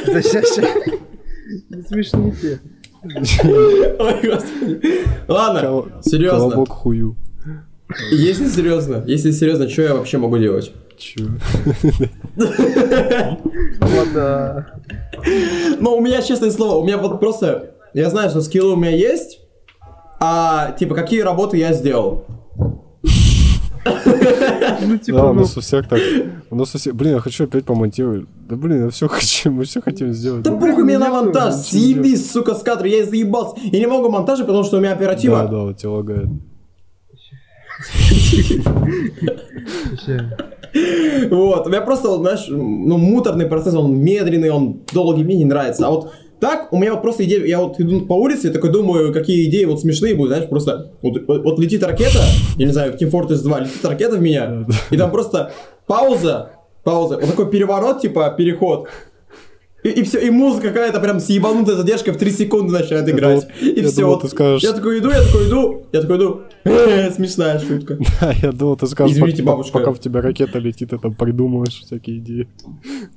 Да 0.07 0.23
ща. 0.23 0.43
Не 1.71 1.83
смешните. 1.83 2.61
Ой, 3.05 4.21
господи. 4.23 4.81
Ладно, 5.29 5.61
Кол- 5.61 5.89
серьезно. 6.03 6.39
Колобок 6.39 6.69
хую. 6.71 7.17
Если 8.11 8.49
серьезно, 8.49 9.05
если 9.07 9.31
серьезно, 9.31 9.69
что 9.69 9.83
я 9.83 9.95
вообще 9.95 10.19
могу 10.19 10.39
делать? 10.39 10.73
Чё? 10.97 11.25
Вот, 13.81 14.09
да. 14.15 14.67
Ну, 15.81 15.97
у 15.97 16.01
меня, 16.01 16.23
честное 16.23 16.51
слово, 16.51 16.77
у 16.77 16.85
меня 16.85 16.99
вот 16.99 17.21
просто... 17.21 17.75
Я 17.93 18.11
знаю, 18.11 18.31
что 18.31 18.41
скиллы 18.41 18.73
у 18.73 18.77
меня 18.77 18.91
есть, 18.91 19.41
а, 20.19 20.73
типа, 20.79 20.95
какие 20.95 21.21
работы 21.21 21.59
я 21.59 21.73
сделал. 21.73 22.25
Ну, 24.25 24.93
Да, 24.93 24.99
типа, 24.99 25.17
у 25.17 25.33
ну, 25.33 25.41
нас 25.41 25.57
у 25.57 25.61
всех 25.61 25.89
так. 25.89 26.01
У 26.51 26.57
нас 26.57 26.75
у 26.75 26.79
всех... 26.79 26.95
Блин, 26.95 27.15
я 27.15 27.21
хочу 27.21 27.45
опять 27.45 27.65
помонтировать. 27.65 28.25
Да 28.49 28.57
блин, 28.57 28.85
я 28.85 28.91
все 28.91 29.09
хочу, 29.09 29.51
мы 29.51 29.65
все 29.65 29.81
хотим 29.81 30.13
сделать. 30.13 30.43
Да 30.43 30.53
похуй 30.53 30.85
мне 30.85 30.99
на 30.99 31.11
монтаж, 31.11 31.55
съебись, 31.55 32.31
сука, 32.31 32.55
с 32.55 32.63
кадра, 32.63 32.89
я 32.89 33.05
заебался. 33.05 33.57
Я 33.63 33.79
не 33.81 33.87
могу 33.87 34.09
монтажа, 34.11 34.45
потому 34.45 34.65
что 34.65 34.77
у 34.77 34.81
меня 34.81 34.91
Да, 34.91 34.97
оператива. 34.97 35.49
да, 35.51 35.59
вот 35.59 35.77
тебя 35.79 35.91
лагает. 35.91 36.29
Вот, 41.31 41.67
у 41.67 41.71
меня 41.71 41.81
просто, 41.83 42.09
вот, 42.09 42.21
знаешь, 42.21 42.47
ну, 42.49 42.99
муторный 42.99 43.47
процесс, 43.47 43.75
он 43.75 43.97
медленный, 43.97 44.51
он 44.51 44.81
долгий, 44.93 45.23
мне 45.23 45.37
не 45.37 45.45
нравится. 45.45 45.87
А 45.87 45.91
вот 45.91 46.13
так, 46.41 46.73
у 46.73 46.79
меня 46.79 46.93
вот 46.93 47.03
просто 47.03 47.25
идея, 47.25 47.45
я 47.45 47.61
вот 47.61 47.81
иду 47.81 48.03
по 48.03 48.15
улице, 48.15 48.49
и 48.49 48.51
такой 48.51 48.71
думаю, 48.71 49.13
какие 49.13 49.49
идеи 49.49 49.65
вот 49.65 49.81
смешные 49.81 50.15
будут, 50.15 50.33
знаешь, 50.33 50.49
просто, 50.49 50.93
вот, 51.03 51.23
вот- 51.27 51.59
летит 51.59 51.83
ракета, 51.83 52.21
я 52.57 52.67
не 52.67 52.73
знаю, 52.73 52.93
в 52.93 52.97
Team 52.97 53.11
Fortress 53.11 53.43
2, 53.43 53.61
летит 53.61 53.85
ракета 53.85 54.17
в 54.17 54.23
меня, 54.23 54.67
и 54.91 54.97
там 54.97 55.11
просто 55.11 55.53
пауза, 55.87 56.51
пауза, 56.83 57.19
вот 57.19 57.31
такой 57.31 57.51
переворот, 57.51 58.01
типа, 58.01 58.35
переход, 58.37 58.89
и, 59.85 59.89
и 59.91 60.03
все, 60.03 60.19
и 60.19 60.31
музыка 60.31 60.69
какая-то 60.69 60.99
прям 60.99 61.21
с 61.21 61.29
ебанутой 61.29 61.77
задержкой 61.77 62.13
в 62.15 62.17
3 62.17 62.31
секунды 62.31 62.73
начинает 62.73 63.09
играть. 63.09 63.41
думал- 63.61 63.75
и 63.77 63.81
я 63.83 63.89
все. 63.89 64.01
думал, 64.01 64.19
ты 64.21 64.29
скажешь- 64.29 64.63
Я 64.63 64.73
такой 64.73 64.99
иду, 64.99 65.11
я 65.11 65.23
такой 65.23 65.47
иду, 65.49 65.87
я 65.93 66.01
такой 66.01 66.17
иду. 66.17 66.41
«Э, 66.65 67.11
Смешная 67.13 67.59
шутка. 67.61 67.99
Да, 68.21 68.33
я 68.43 68.51
думал, 68.53 68.77
ты 68.77 68.87
скажешь, 68.87 69.15
Извините, 69.17 69.43
пока, 69.43 69.53
бабушка. 69.53 69.79
пока 69.79 69.93
в 69.93 69.99
тебя 70.01 70.21
ракета 70.23 70.59
летит, 70.59 70.91
ты 70.91 70.99
там 70.99 71.15
придумываешь 71.15 71.83
всякие 71.85 72.19
идеи. 72.19 72.49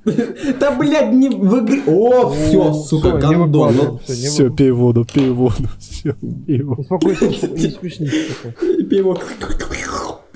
Да, 0.60 0.70
блядь, 0.72 1.12
не 1.12 1.28
в 1.30 1.64
игре. 1.64 1.82
О, 1.86 2.30
все, 2.30 2.72
сука, 2.74 3.12
гандон. 3.16 3.98
Все, 4.06 4.50
пей 4.50 4.70
воду, 4.70 5.06
пей 5.10 5.30
воду, 5.30 5.68
все, 5.80 6.14
пей 6.46 6.62
воду. 6.62 6.82
Успокойся, 6.82 7.26
не 7.26 7.38
такое. 7.40 8.84
пей 8.84 8.98
его. 8.98 9.18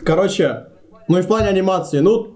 Короче, 0.05 0.65
ну 1.09 1.19
и 1.19 1.23
в 1.23 1.27
плане 1.27 1.49
анимации, 1.49 2.01
ну, 2.01 2.29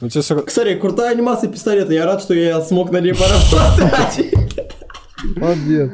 Ну 0.00 0.08
тебе 0.08 0.20
ра- 0.22 0.42
кстати, 0.42 0.74
крутая 0.78 1.12
анимация 1.12 1.48
пистолета, 1.50 1.92
я 1.92 2.04
рад, 2.04 2.22
что 2.22 2.34
я 2.34 2.60
смог 2.62 2.90
на 2.90 3.00
ней 3.00 3.12
поработать. 3.14 4.32
Молодец. 5.36 5.90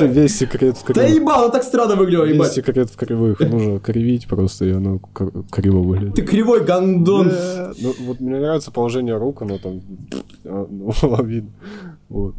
весь 0.00 0.36
секрет 0.38 0.76
в 0.76 0.84
Да 0.86 0.92
кривых. 0.94 1.14
ебал, 1.14 1.40
оно 1.44 1.48
так 1.50 1.62
странно 1.62 1.94
выглядело, 1.94 2.24
Весь 2.24 2.34
ебать. 2.34 2.52
секрет 2.52 2.90
в 2.90 2.96
кривых. 2.96 3.38
Нужно 3.40 3.78
кривить 3.78 4.26
просто, 4.26 4.64
и 4.64 4.72
оно 4.72 4.98
криво 5.52 5.78
выглядит. 5.78 6.16
Ты 6.16 6.22
кривой 6.22 6.64
гандон. 6.64 7.28
Да, 7.28 7.72
Ну, 7.80 7.94
вот 8.00 8.18
мне 8.20 8.38
нравится 8.40 8.72
положение 8.72 9.16
рук, 9.16 9.42
оно 9.42 9.58
там 9.58 9.80
видно. 11.26 11.50
Вот. 12.08 12.34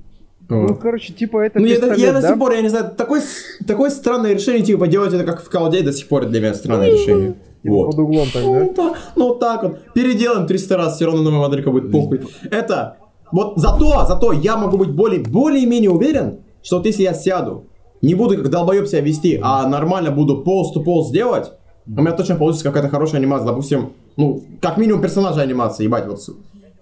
Ну, 0.50 0.76
короче, 0.76 1.14
типа 1.14 1.38
это 1.46 1.60
Ну, 1.60 1.66
я, 1.66 1.76
пистолет, 1.76 1.98
я 1.98 2.12
до 2.14 2.22
да? 2.22 2.28
сих 2.30 2.38
пор, 2.40 2.52
я 2.52 2.62
не 2.62 2.68
знаю, 2.68 2.92
такое, 2.98 3.22
такое 3.66 3.90
странное 3.90 4.34
решение, 4.34 4.64
типа, 4.64 4.88
делать 4.88 5.14
это 5.14 5.24
как 5.24 5.42
в 5.42 5.50
колде, 5.50 5.82
до 5.82 5.94
сих 5.94 6.10
пор 6.10 6.26
для 6.26 6.42
меня 6.42 6.54
странное 6.54 6.92
решение. 6.92 7.36
Вот. 7.64 7.91
под 7.91 7.99
углом 7.99 8.28
так, 8.34 8.43
да? 8.43 8.49
Ну, 8.49 8.74
да, 8.76 8.93
ну 9.16 9.36
так 9.36 9.64
вот. 9.64 9.80
Переделаем 9.93 10.47
300 10.47 10.78
раз, 10.78 10.95
все 10.95 11.05
равно 11.05 11.22
новая 11.22 11.47
моделька 11.47 11.72
будет 11.72 11.91
похуй. 11.91 12.22
Это, 12.49 12.97
вот 13.32 13.53
зато, 13.57 14.05
зато 14.07 14.32
я 14.34 14.57
могу 14.57 14.78
быть 14.78 14.91
более, 14.91 15.22
более-менее 15.22 15.91
уверен, 15.91 16.39
что 16.64 16.78
вот 16.78 16.86
если 16.86 17.03
я 17.03 17.14
сяду, 17.14 17.66
не 18.01 18.16
буду 18.16 18.36
как 18.36 18.49
долбоеб 18.49 18.88
себя 18.88 19.01
вести, 19.01 19.39
а 19.41 19.68
нормально 19.68 20.12
буду 20.12 20.38
полз-то 20.38 20.82
полз 20.82 21.12
делать, 21.12 21.51
у 21.86 22.01
меня 22.01 22.14
точно 22.14 22.36
получится 22.36 22.66
какая-то 22.66 22.89
хорошая 22.89 23.22
анимация, 23.22 23.47
допустим, 23.47 23.93
ну, 24.18 24.43
как 24.62 24.78
минимум 24.78 25.01
персонажа 25.01 25.41
анимации, 25.41 25.84
ебать, 25.84 26.07
вот. 26.07 26.20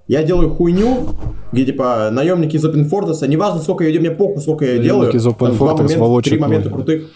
Я 0.07 0.23
делаю 0.23 0.49
хуйню, 0.49 1.09
где 1.51 1.65
типа 1.65 2.09
наемники 2.11 2.55
из 2.55 2.65
Open 2.65 2.89
Fortress, 2.89 3.27
неважно 3.27 3.61
сколько 3.61 3.83
я 3.83 3.99
мне 3.99 4.09
похуй, 4.09 4.41
сколько 4.41 4.65
я 4.65 4.79
делаю. 4.79 5.13
из 5.13 5.27
Open 5.27 5.55
Fortress 5.55 5.97
момента, 5.97 6.29
три 6.29 6.39
момента 6.39 6.69
крутых. 6.69 7.11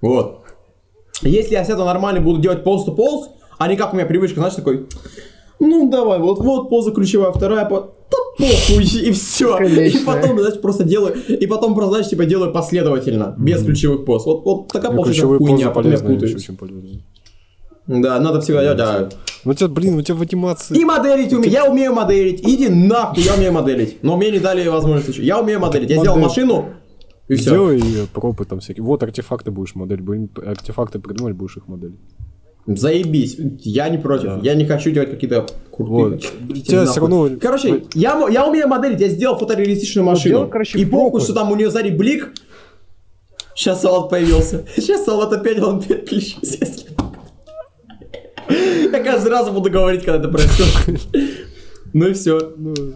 Вот. 0.00 0.39
Если 1.22 1.52
я 1.52 1.64
с 1.64 1.68
этого 1.68 1.86
нормально 1.86 2.20
буду 2.20 2.40
делать 2.40 2.64
полз 2.64 2.86
to 2.86 2.94
полз, 2.94 3.28
а 3.58 3.68
не 3.68 3.76
как 3.76 3.92
у 3.92 3.96
меня 3.96 4.06
привычка, 4.06 4.40
знаешь, 4.40 4.54
такой, 4.54 4.86
ну 5.58 5.90
давай, 5.90 6.18
вот, 6.18 6.38
вот 6.40 6.70
поза 6.70 6.90
ключевая, 6.90 7.30
вторая, 7.32 7.66
по... 7.66 7.92
да 8.10 8.16
похуй, 8.38 8.84
и 8.84 9.12
все. 9.12 9.58
И 9.58 9.74
Конечно. 9.74 10.00
потом, 10.06 10.38
знаешь, 10.38 10.60
просто 10.60 10.84
делаю, 10.84 11.14
и 11.28 11.46
потом 11.46 11.74
просто, 11.74 11.90
знаешь, 11.90 12.08
типа 12.08 12.24
делаю 12.24 12.52
последовательно, 12.52 13.34
без 13.36 13.62
ключевых 13.62 14.06
поз. 14.06 14.24
Вот, 14.24 14.44
вот 14.44 14.68
такая 14.68 14.92
Ну, 14.92 15.04
ключевые 15.04 15.38
хуйня, 15.38 15.68
а 15.68 15.70
потом 15.70 15.92
я 15.92 15.98
путаюсь. 15.98 16.34
очень 16.34 16.56
полезные. 16.56 17.02
Да, 17.86 18.20
надо 18.20 18.40
всегда 18.40 18.62
делать, 18.62 18.78
да. 18.78 19.08
Ну, 19.44 19.54
тебя, 19.54 19.68
блин, 19.68 19.96
у 19.98 20.02
тебя 20.02 20.14
в 20.16 20.22
анимации... 20.22 20.78
И 20.78 20.84
моделить 20.84 21.32
умею, 21.32 21.50
я 21.50 21.64
умею 21.64 21.92
моделить. 21.92 22.40
Иди 22.46 22.68
нахуй, 22.68 23.22
я 23.22 23.34
умею 23.34 23.52
моделить. 23.52 24.02
Но 24.02 24.16
мне 24.16 24.30
не 24.30 24.38
дали 24.38 24.66
возможность. 24.68 25.18
Я 25.18 25.40
умею 25.40 25.60
моделить. 25.60 25.90
Я 25.90 25.98
сделал 25.98 26.18
машину, 26.18 26.66
и 27.30 27.36
все. 27.36 27.50
Сделай 27.50 27.78
э, 27.78 28.06
пропы 28.12 28.44
там 28.44 28.58
всякие. 28.58 28.82
Вот 28.82 29.02
артефакты 29.04 29.52
будешь 29.52 29.76
модель. 29.76 30.02
Артефакты 30.44 30.98
придумать, 30.98 31.36
будешь 31.36 31.56
их 31.56 31.68
моделить. 31.68 32.00
Заебись. 32.66 33.36
Я 33.60 33.88
не 33.88 33.98
против. 33.98 34.24
Да. 34.26 34.40
Я 34.42 34.54
не 34.54 34.64
хочу 34.66 34.90
делать 34.90 35.10
какие-то 35.10 35.46
крутые. 35.70 36.18
Вот. 36.48 36.62
Тебя 36.64 36.86
всё 36.86 37.00
равно- 37.00 37.30
Короче, 37.40 37.84
я, 37.94 38.28
я 38.28 38.46
умею 38.48 38.66
моделить, 38.66 39.00
я 39.00 39.08
сделал 39.08 39.38
фотореалистичную 39.38 40.04
машину. 40.04 40.38
делай, 40.38 40.50
короче, 40.50 40.78
и 40.78 40.84
похуй, 40.84 41.20
что 41.20 41.32
там 41.32 41.52
у 41.52 41.56
нее 41.56 41.70
сзади 41.70 41.90
блик. 41.90 42.32
Сейчас 43.54 43.80
салат 43.80 44.10
появился. 44.10 44.64
Сейчас 44.76 45.04
салат 45.04 45.32
опять 45.32 45.62
он 45.62 45.80
переключился. 45.80 46.66
Я 48.92 49.02
каждый 49.04 49.28
раз 49.28 49.48
буду 49.50 49.70
говорить, 49.70 50.04
когда 50.04 50.18
это 50.18 50.28
происходит. 50.28 51.00
Ну 51.92 52.06
и 52.08 52.12
все. 52.12 52.38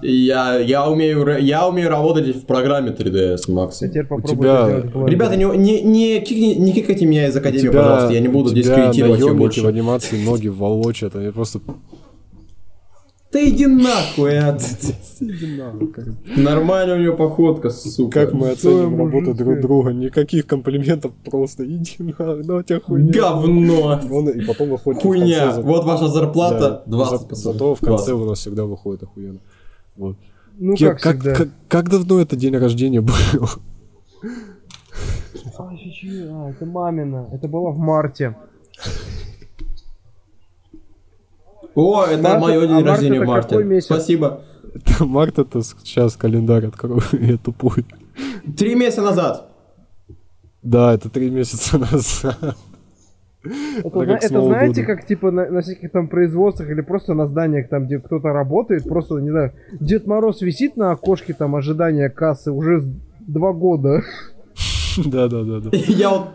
Я, 0.03 0.59
я, 0.59 0.89
умею, 0.89 1.27
я 1.41 1.67
умею 1.69 1.89
работать 1.89 2.37
в 2.37 2.47
программе 2.47 2.91
3ds 2.91 3.49
Max. 3.49 3.73
Я 3.81 3.89
теперь 3.89 4.07
попробую 4.07 4.37
тебя- 4.37 4.65
в 4.67 4.97
Blender. 4.97 5.09
Ребята, 5.11 5.37
не, 5.37 5.45
не, 5.57 5.83
не, 5.83 6.21
кикни- 6.21 6.55
не 6.55 6.73
кикайте 6.73 7.07
меня 7.07 7.27
из 7.29 7.37
Академии, 7.37 7.69
пожалуйста, 7.69 8.13
я 8.13 8.21
не 8.21 8.29
буду 8.29 8.51
у 8.51 8.53
тебя 8.53 8.63
дискредитировать 8.63 9.21
ее 9.21 9.35
больше. 9.35 9.63
в 9.63 9.67
анимации 9.67 10.25
ноги 10.25 10.49
волочат, 10.49 11.17
они 11.17 11.31
просто... 11.31 11.61
Да 13.35 13.49
иди 13.49 13.67
нахуй, 13.67 14.39
а. 14.39 14.53
Как- 15.93 16.37
Нормально 16.37 16.95
у 16.95 16.99
нее 16.99 17.17
походка, 17.17 17.71
сука. 17.71 18.27
Как 18.27 18.33
мы 18.33 18.51
оценим 18.51 18.97
работу 18.97 19.35
друг 19.35 19.61
друга, 19.61 19.93
никаких 19.93 20.47
комплиментов, 20.47 21.13
просто 21.25 21.65
иди 21.67 21.97
нахуй, 21.99 22.45
да 22.45 22.57
у 22.57 22.63
тебя 22.63 22.79
хуйня. 22.81 23.13
Говно. 23.13 24.01
Он- 24.13 24.29
и 24.29 24.41
потом 24.45 24.71
выходит 24.71 25.03
Хуйня. 25.03 25.53
Вот 25.61 25.85
ваша 25.85 26.07
зарплата 26.07 26.83
Да, 26.87 26.97
20 26.97 27.21
за- 27.23 27.27
пацаны. 27.27 27.53
Зато 27.53 27.75
в 27.75 27.81
конце 27.81 28.07
20. 28.13 28.15
у 28.15 28.25
нас 28.25 28.39
всегда 28.39 28.65
выходит 28.67 29.03
охуенно. 29.03 29.41
Вот. 29.97 30.17
Ну, 30.57 30.77
как 30.77 31.01
всегда. 31.01 31.35
как, 31.35 31.49
как 31.67 31.91
давно 31.91 32.21
это 32.21 32.37
день 32.37 32.57
рождения 32.57 33.01
был? 33.01 33.15
А, 35.59 35.77
чуть-чуть, 35.77 36.21
а, 36.31 36.51
это 36.51 36.67
мамина. 36.67 37.27
Это 37.33 37.49
было 37.49 37.71
в 37.71 37.79
марте. 37.79 38.37
О, 41.75 42.05
это 42.05 42.23
Март- 42.23 42.41
мое 42.41 42.59
а 42.59 42.67
день 42.67 42.75
март 42.75 42.87
рождения 42.87 43.17
это 43.17 43.25
в 43.25 43.29
марте. 43.29 43.49
какой 43.49 43.65
месяц? 43.65 43.87
Спасибо. 43.87 44.43
Март 45.01 45.39
это 45.39 45.63
сейчас 45.63 46.17
календарь 46.17 46.67
открою, 46.67 47.03
я 47.13 47.37
тупой. 47.37 47.85
Три 48.57 48.75
месяца 48.75 49.03
назад. 49.03 49.49
Да, 50.63 50.95
это 50.95 51.11
три 51.11 51.31
месяца 51.31 51.79
назад. 51.93 52.57
Это, 53.45 54.01
это 54.03 54.33
Нового 54.33 54.49
знаете, 54.55 54.85
как 54.85 55.07
типа 55.07 55.31
на, 55.31 55.51
на 55.51 55.61
всяких 55.61 55.91
там 55.93 56.09
производствах 56.09 56.71
или 56.71 56.81
просто 56.81 57.13
на 57.13 57.27
зданиях, 57.27 57.69
там, 57.69 57.85
где 57.85 57.99
кто-то 57.99 58.29
работает, 58.29 58.85
просто, 58.85 59.17
не 59.19 59.31
знаю, 59.31 59.53
Дед 59.81 60.07
Мороз 60.07 60.41
висит 60.41 60.77
на 60.79 60.93
окошке 60.93 61.35
там 61.35 61.55
ожидания 61.55 62.09
кассы 62.09 62.51
уже 62.51 62.81
с- 62.81 62.89
два 63.27 63.53
года. 63.53 64.03
Да, 65.05 65.29
да, 65.29 65.43
да, 65.43 65.61
да. 65.61 65.71
Я 65.73 66.11
вот... 66.11 66.29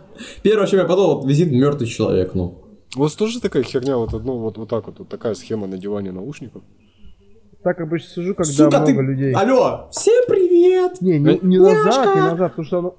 Первое, 0.43 0.67
чем 0.67 0.79
я 0.79 0.85
подумал, 0.85 1.21
вот 1.21 1.27
визит 1.27 1.51
мертвый 1.51 1.87
человек, 1.87 2.35
ну. 2.35 2.61
У 2.95 3.01
вас 3.01 3.13
тоже 3.13 3.39
такая 3.39 3.63
херня, 3.63 3.97
вот, 3.97 4.11
ну, 4.13 4.37
вот, 4.37 4.57
вот 4.57 4.69
так 4.69 4.87
вот, 4.87 4.99
вот 4.99 5.09
такая 5.09 5.35
схема 5.35 5.67
надевания 5.67 6.11
наушников? 6.11 6.63
Так 7.63 7.79
обычно 7.81 8.09
сижу, 8.09 8.33
когда 8.33 8.51
Сука, 8.51 8.79
много 8.79 8.85
ты... 8.85 9.07
людей. 9.07 9.33
Алло, 9.33 9.89
всем 9.91 10.23
привет! 10.27 10.99
Не, 11.01 11.19
не, 11.19 11.39
не 11.41 11.57
Няшка! 11.57 11.83
назад, 11.83 12.15
не 12.15 12.21
назад, 12.21 12.51
потому 12.51 12.65
что 12.65 12.79
оно... 12.79 12.95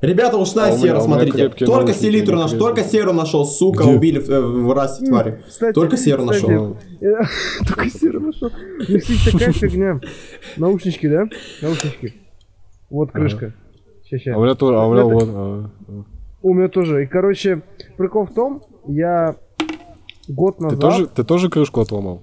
Ребята, 0.00 0.36
ушла 0.38 0.64
А 0.64 0.66
у 0.66 0.70
меня- 0.70 0.78
сера, 0.78 1.00
у 1.00 1.06
меня 1.08 1.14
смотрите. 1.26 1.66
Только 1.66 1.92
селитру 1.92 2.36
крепкие. 2.38 2.58
только 2.58 2.84
серу 2.84 3.12
нашел, 3.12 3.44
сука, 3.44 3.84
Где? 3.84 3.92
убили 3.94 4.18
в, 4.18 4.30
э, 4.30 4.40
в 4.40 4.72
расе 4.72 5.04
твари. 5.04 5.42
Кстати, 5.46 5.74
Только 5.74 5.96
серу 5.96 6.26
кстати, 6.26 6.42
нашел. 6.46 6.76
э, 7.00 7.14
Только 7.66 7.90
серу 7.90 8.20
нашел. 8.20 8.50
У 8.88 8.92
них 8.92 9.04
такая 9.32 9.52
фигня. 9.52 10.00
Наушнички, 10.58 11.08
да? 11.08 11.26
Наушнички. 11.62 12.14
Вот 12.90 13.10
крышка. 13.10 13.54
Сейчас, 14.08 14.34
А 14.36 14.38
у 14.38 14.44
меня 14.44 14.54
тоже, 14.54 14.78
а 14.78 14.86
у 14.86 14.92
меня 14.92 15.04
вот... 15.04 15.22
а, 15.26 15.70
а. 15.88 16.04
У 16.42 16.54
меня 16.54 16.68
тоже. 16.68 17.02
И, 17.02 17.06
короче, 17.06 17.62
прикол 17.96 18.26
в 18.26 18.34
том, 18.34 18.62
я 18.86 19.36
год 20.28 20.56
Ты 20.58 20.64
назад... 20.64 20.80
тоже, 20.80 21.06
ты 21.06 21.24
тоже 21.24 21.48
крышку 21.50 21.80
отломал? 21.80 22.22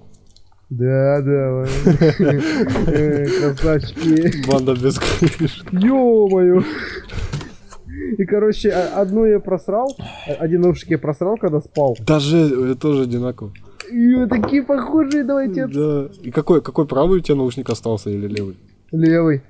Да, 0.70 1.20
да. 1.20 1.64
Красавчики. 3.40 4.48
Банда 4.48 4.74
без 4.74 4.98
крышки. 4.98 5.66
Ё-моё. 5.72 6.62
И, 8.18 8.24
короче, 8.24 8.70
одну 8.70 9.24
я 9.24 9.40
просрал, 9.40 9.94
один 10.38 10.62
наушник 10.62 10.90
я 10.90 10.98
просрал, 10.98 11.36
когда 11.36 11.60
спал. 11.60 11.96
Даже, 12.00 12.38
это 12.38 12.74
тоже 12.76 13.02
одинаково. 13.02 13.52
И 13.90 14.26
такие 14.26 14.62
похожие, 14.62 15.24
давайте 15.24 15.66
Да. 15.66 16.08
И 16.22 16.30
какой, 16.30 16.60
какой 16.60 16.86
правый 16.86 17.18
у 17.18 17.20
тебя 17.22 17.36
наушник 17.36 17.68
остался 17.70 18.10
или 18.10 18.26
левый? 18.26 18.56
Левый. 18.90 19.42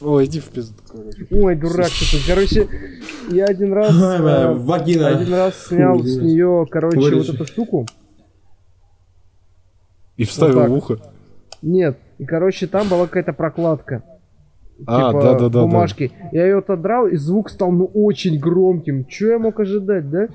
Ой, 0.00 0.24
иди 0.24 0.40
в 0.40 0.48
пизду. 0.48 0.74
короче. 0.88 1.26
Ой, 1.30 1.56
дурак 1.56 1.88
ты. 1.88 2.10
тут. 2.10 2.20
Короче, 2.26 2.68
я 3.30 3.44
один 3.44 3.72
раз... 3.72 3.94
Э, 3.94 4.54
Вагина. 4.54 5.08
Один 5.08 5.34
раз 5.34 5.66
снял 5.66 6.02
с 6.02 6.16
нее, 6.16 6.66
короче, 6.70 6.98
Вырежи. 6.98 7.32
вот 7.32 7.34
эту 7.34 7.46
штуку. 7.46 7.86
И 10.16 10.24
вставил 10.24 10.66
в 10.66 10.72
ухо. 10.72 10.98
Нет. 11.62 11.98
И, 12.18 12.24
короче, 12.24 12.66
там 12.66 12.88
была 12.88 13.06
какая-то 13.06 13.32
прокладка. 13.32 14.02
А, 14.86 15.10
типа 15.10 15.22
да-да-да-да. 15.22 15.62
бумажки. 15.62 16.12
Я 16.32 16.44
ее 16.46 16.58
отодрал, 16.58 17.06
и 17.06 17.16
звук 17.16 17.50
стал 17.50 17.70
ну 17.70 17.84
очень 17.92 18.38
громким. 18.38 19.04
Че 19.04 19.32
я 19.32 19.38
мог 19.38 19.60
ожидать, 19.60 20.08
да? 20.08 20.28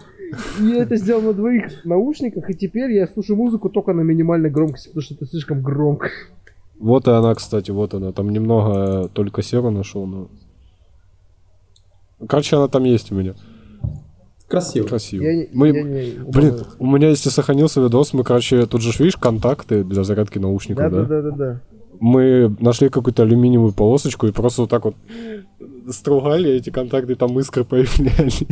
И 0.60 0.66
я 0.66 0.84
это 0.84 0.96
сделал 0.96 1.22
на 1.22 1.34
двоих 1.34 1.86
наушниках, 1.86 2.50
и 2.50 2.54
теперь 2.54 2.92
я 2.92 3.08
слушаю 3.08 3.38
музыку 3.38 3.70
только 3.70 3.94
на 3.94 4.02
минимальной 4.02 4.50
громкости, 4.50 4.88
потому 4.90 5.02
что 5.02 5.16
это 5.16 5.26
слишком 5.26 5.62
громко. 5.62 6.10
Вот 6.80 7.08
и 7.08 7.12
она, 7.12 7.34
кстати, 7.36 7.72
вот 7.72 7.94
она. 7.94 8.12
Там 8.12 8.30
немного 8.30 9.10
только 9.14 9.42
серу 9.42 9.72
нашел, 9.72 10.06
но... 10.06 10.28
Короче, 12.28 12.58
она 12.58 12.68
там 12.68 12.84
есть 12.84 13.12
у 13.12 13.16
меня. 13.16 13.36
Красиво. 14.48 14.88
Красиво. 14.88 15.24
Я, 15.24 15.48
Мы- 15.54 15.68
я 15.68 15.84
не 15.84 16.12
Блин, 16.32 16.60
у 16.78 16.86
меня 16.86 17.10
если 17.10 17.30
сохранился 17.30 17.82
видос, 17.82 18.14
мы, 18.14 18.24
короче, 18.24 18.66
тут 18.68 18.82
же 18.82 18.92
видишь, 19.00 19.18
контакты 19.18 19.84
для 19.84 20.04
зарядки 20.04 20.38
наушников, 20.38 20.92
да? 20.92 21.02
Да-да-да-да-да. 21.02 21.62
Мы 22.00 22.56
нашли 22.60 22.90
какую-то 22.90 23.24
алюминиевую 23.24 23.74
полосочку 23.74 24.28
и 24.28 24.32
просто 24.32 24.62
вот 24.62 24.70
так 24.70 24.86
вот 24.86 24.96
стругали 25.90 26.52
эти 26.52 26.70
контакты, 26.70 27.16
там 27.16 27.40
искры 27.40 27.64
появлялись. 27.64 28.44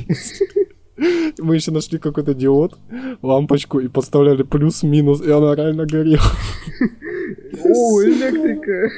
Мы 0.97 1.55
еще 1.55 1.71
нашли 1.71 1.97
какой-то 1.97 2.33
диод, 2.33 2.77
лампочку 3.21 3.79
и 3.79 3.87
подставляли 3.87 4.43
плюс-минус, 4.43 5.21
и 5.21 5.31
она 5.31 5.55
реально 5.55 5.85
горела. 5.85 6.21
О, 7.63 8.03
электрика. 8.03 8.89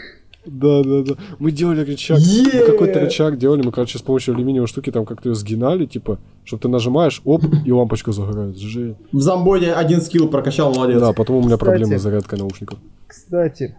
Да, 0.45 0.83
да, 0.83 1.01
да. 1.01 1.15
Мы 1.39 1.51
делали 1.51 1.81
рычаг. 1.81 2.19
Е! 2.19 2.59
Мы 2.59 2.65
какой-то 2.65 2.99
рычаг 2.99 3.37
делали, 3.37 3.63
мы, 3.63 3.71
короче, 3.71 3.97
с 3.97 4.01
помощью 4.01 4.35
алюминиевой 4.35 4.67
штуки 4.67 4.91
там 4.91 5.05
как-то 5.05 5.29
ее 5.29 5.35
сгинали, 5.35 5.85
типа, 5.85 6.19
чтобы 6.43 6.61
ты 6.61 6.67
нажимаешь, 6.67 7.21
оп, 7.25 7.43
и 7.65 7.71
лампочка 7.71 8.11
загорает. 8.11 8.57
Жесть. 8.57 8.97
В 9.11 9.21
Замбоде 9.21 9.71
один 9.71 10.01
скилл 10.01 10.29
прокачал, 10.29 10.73
молодец. 10.73 10.99
Да, 10.99 11.13
потом 11.13 11.37
у 11.37 11.39
меня 11.39 11.55
Кстати. 11.57 11.69
проблемы 11.69 11.97
с 11.97 12.01
зарядкой 12.01 12.39
наушников. 12.39 12.77
Кстати, 13.07 13.75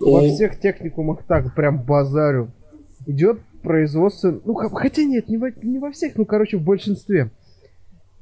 О. 0.00 0.20
во 0.20 0.28
всех 0.28 0.60
техникумах 0.60 1.20
так 1.26 1.54
прям 1.54 1.82
базарю. 1.82 2.50
Идет 3.06 3.38
производство, 3.62 4.38
ну 4.44 4.54
хотя 4.54 5.04
нет, 5.04 5.28
не 5.28 5.38
во, 5.38 5.50
не 5.62 5.78
во 5.78 5.92
всех, 5.92 6.16
ну 6.16 6.24
короче 6.24 6.58
в 6.58 6.62
большинстве. 6.62 7.30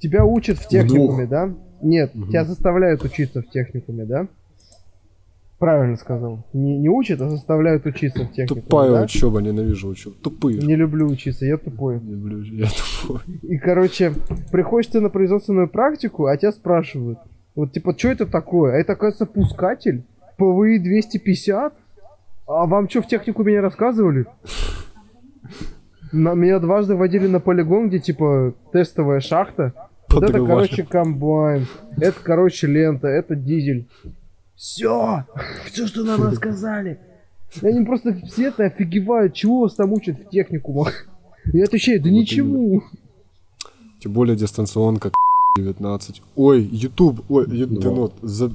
Тебя 0.00 0.24
учат 0.24 0.58
в 0.58 0.66
техникуме, 0.68 1.26
да? 1.26 1.50
Нет, 1.82 2.14
Мгм. 2.14 2.28
тебя 2.28 2.44
заставляют 2.44 3.04
учиться 3.04 3.42
в 3.42 3.50
техникуме, 3.50 4.04
да? 4.04 4.26
Правильно 5.58 5.96
сказал. 5.96 6.46
Не, 6.54 6.78
не 6.78 6.88
учат, 6.88 7.20
а 7.20 7.28
заставляют 7.28 7.84
учиться 7.84 8.24
в 8.24 8.32
техникуме, 8.32 8.62
Тупая 8.62 8.90
да? 8.92 9.02
учеба, 9.02 9.40
ненавижу 9.42 9.88
учебу. 9.88 10.16
Тупые. 10.22 10.58
Не 10.62 10.74
люблю 10.74 11.06
учиться, 11.06 11.44
я 11.44 11.58
тупой. 11.58 12.00
Не 12.00 12.12
люблю, 12.14 12.40
я 12.42 12.66
тупой. 13.02 13.20
И, 13.42 13.58
короче, 13.58 14.14
приходишь 14.50 14.90
ты 14.90 15.00
на 15.00 15.10
производственную 15.10 15.68
практику, 15.68 16.26
а 16.26 16.36
тебя 16.38 16.52
спрашивают, 16.52 17.18
вот, 17.54 17.72
типа, 17.72 17.94
что 17.98 18.08
это 18.08 18.26
такое? 18.26 18.72
А 18.74 18.76
это, 18.78 18.94
оказывается, 18.94 19.26
пускатель? 19.26 20.04
ПВИ 20.38 20.78
250? 20.78 21.74
А 22.46 22.66
вам 22.66 22.88
что, 22.88 23.02
в 23.02 23.06
технику 23.06 23.42
меня 23.44 23.60
рассказывали? 23.60 24.24
На, 26.12 26.32
меня 26.34 26.58
дважды 26.58 26.96
водили 26.96 27.26
на 27.26 27.38
полигон, 27.38 27.88
где, 27.88 27.98
типа, 27.98 28.54
тестовая 28.72 29.20
шахта. 29.20 29.74
Вот 30.12 30.22
это, 30.24 30.44
короче, 30.44 30.82
комбайн. 30.84 31.66
Это, 31.96 32.16
короче, 32.22 32.66
лента, 32.66 33.08
это 33.08 33.34
дизель. 33.36 33.88
Все, 34.56 35.24
все, 35.66 35.86
что 35.86 36.04
нам 36.04 36.22
рассказали. 36.22 36.98
И 37.62 37.66
они 37.66 37.84
просто 37.84 38.14
все 38.26 38.48
это 38.48 38.64
офигевают, 38.64 39.34
чего 39.34 39.60
вас 39.60 39.74
там 39.74 39.92
учат 39.92 40.18
в 40.20 40.28
техникумах. 40.30 41.06
Я 41.52 41.64
отвечаю, 41.64 42.00
да 42.02 42.08
Вот 42.08 42.14
ничему. 42.14 42.82
Тем 44.00 44.12
более 44.12 44.36
дистанционка 44.36 45.10
19. 45.56 46.22
Ой, 46.36 46.62
YouTube. 46.62 47.24
Ой, 47.28 47.46
ю- 47.48 47.66
ты 47.68 47.80
Да. 47.80 47.90
ну, 47.90 48.12
за- 48.22 48.52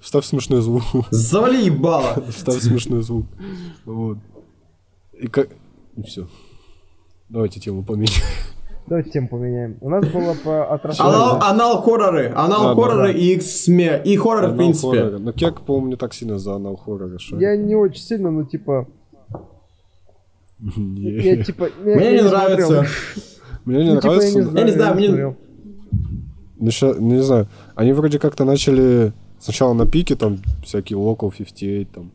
вставь 0.00 0.24
смешной 0.24 0.62
звук. 0.62 0.82
Завали 1.10 1.64
ебало. 1.66 2.24
Вставь 2.30 2.60
смешной 2.60 3.02
звук. 3.02 3.26
Вот. 3.84 4.18
И 5.18 5.26
как... 5.26 5.48
Все. 6.06 6.28
Давайте 7.28 7.60
тему 7.60 7.82
поменяем. 7.82 8.22
Давайте 8.90 9.10
тему 9.10 9.28
поменяем. 9.28 9.76
У 9.80 9.88
нас 9.88 10.04
было 10.08 10.34
по 10.44 10.64
Анал, 10.64 10.74
отраслям. 10.74 11.08
анал 11.42 11.80
хорроры, 11.82 12.32
анал 12.34 12.64
Да, 12.64 12.74
хорроры 12.74 13.12
да. 13.12 13.18
и 13.18 13.34
их 13.36 13.42
сме, 13.42 14.02
и 14.04 14.16
хорроры 14.16 14.48
в 14.48 14.56
принципе. 14.56 14.88
хорроры. 14.98 15.18
Ну, 15.20 15.32
Кек, 15.32 15.60
по-моему, 15.62 15.86
не 15.90 15.96
так 15.96 16.12
сильно 16.12 16.38
за 16.40 16.56
анал 16.56 16.76
хорроры. 16.76 17.18
что- 17.20 17.38
Я 17.38 17.56
не 17.56 17.76
очень 17.76 18.02
сильно, 18.02 18.30
но 18.32 18.42
типа... 18.44 18.88
Я 20.58 21.42
типа... 21.44 21.68
Мне 21.84 22.12
не 22.14 22.22
нравится. 22.22 22.86
Мне 23.64 23.84
не 23.84 23.94
Ну, 23.94 24.00
типа, 24.00 24.14
нравится. 24.14 24.38
я 24.58 24.64
не 24.64 24.70
знаю, 24.72 24.94
мне-. 24.96 25.36
Ну, 26.58 26.70
ща- 26.70 26.94
не 26.98 27.22
знаю. 27.22 27.46
Они 27.76 27.92
вроде 27.92 28.18
как-то 28.18 28.44
начали 28.44 29.12
сначала 29.38 29.72
на 29.72 29.86
пике, 29.86 30.16
там, 30.16 30.38
всякие 30.64 30.98
Local 30.98 31.30
58, 31.36 31.86
там. 31.94 32.10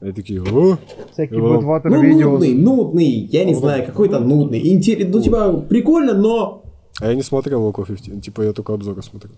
Они 0.00 0.12
такие, 0.12 0.42
о, 0.42 0.76
Всякие 1.12 1.38
Ну, 1.40 1.56
Бэдватер 1.56 1.90
Ну, 1.90 2.02
видео. 2.02 2.30
нудный, 2.32 2.54
нудный, 2.54 3.04
я 3.06 3.44
не 3.44 3.54
знаю, 3.54 3.86
какой-то 3.86 4.18
нудный. 4.20 4.68
Интерес, 4.68 5.08
ну, 5.12 5.22
типа, 5.22 5.64
прикольно, 5.68 6.14
но 6.14 6.62
а 7.00 7.08
я 7.08 7.14
не 7.14 7.22
смотрел 7.22 7.68
Local 7.68 7.84
15, 7.86 8.22
типа 8.24 8.42
я 8.42 8.52
только 8.52 8.72
обзоры 8.72 9.02
смотрел. 9.02 9.34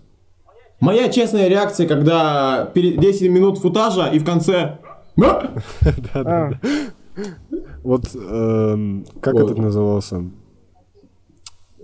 моя 0.79 1.09
честная 1.09 1.47
реакция, 1.49 1.87
когда 1.87 2.69
перед 2.73 2.99
10 2.99 3.29
минут 3.31 3.57
футажа 3.57 4.07
и 4.07 4.19
в 4.19 4.25
конце... 4.25 4.77
«А!» 5.21 5.53
А, 6.13 6.51
Вот, 7.83 8.03
эм, 8.15 9.05
как 9.19 9.33
Вот. 9.33 9.43
этот 9.43 9.57
назывался? 9.57 10.23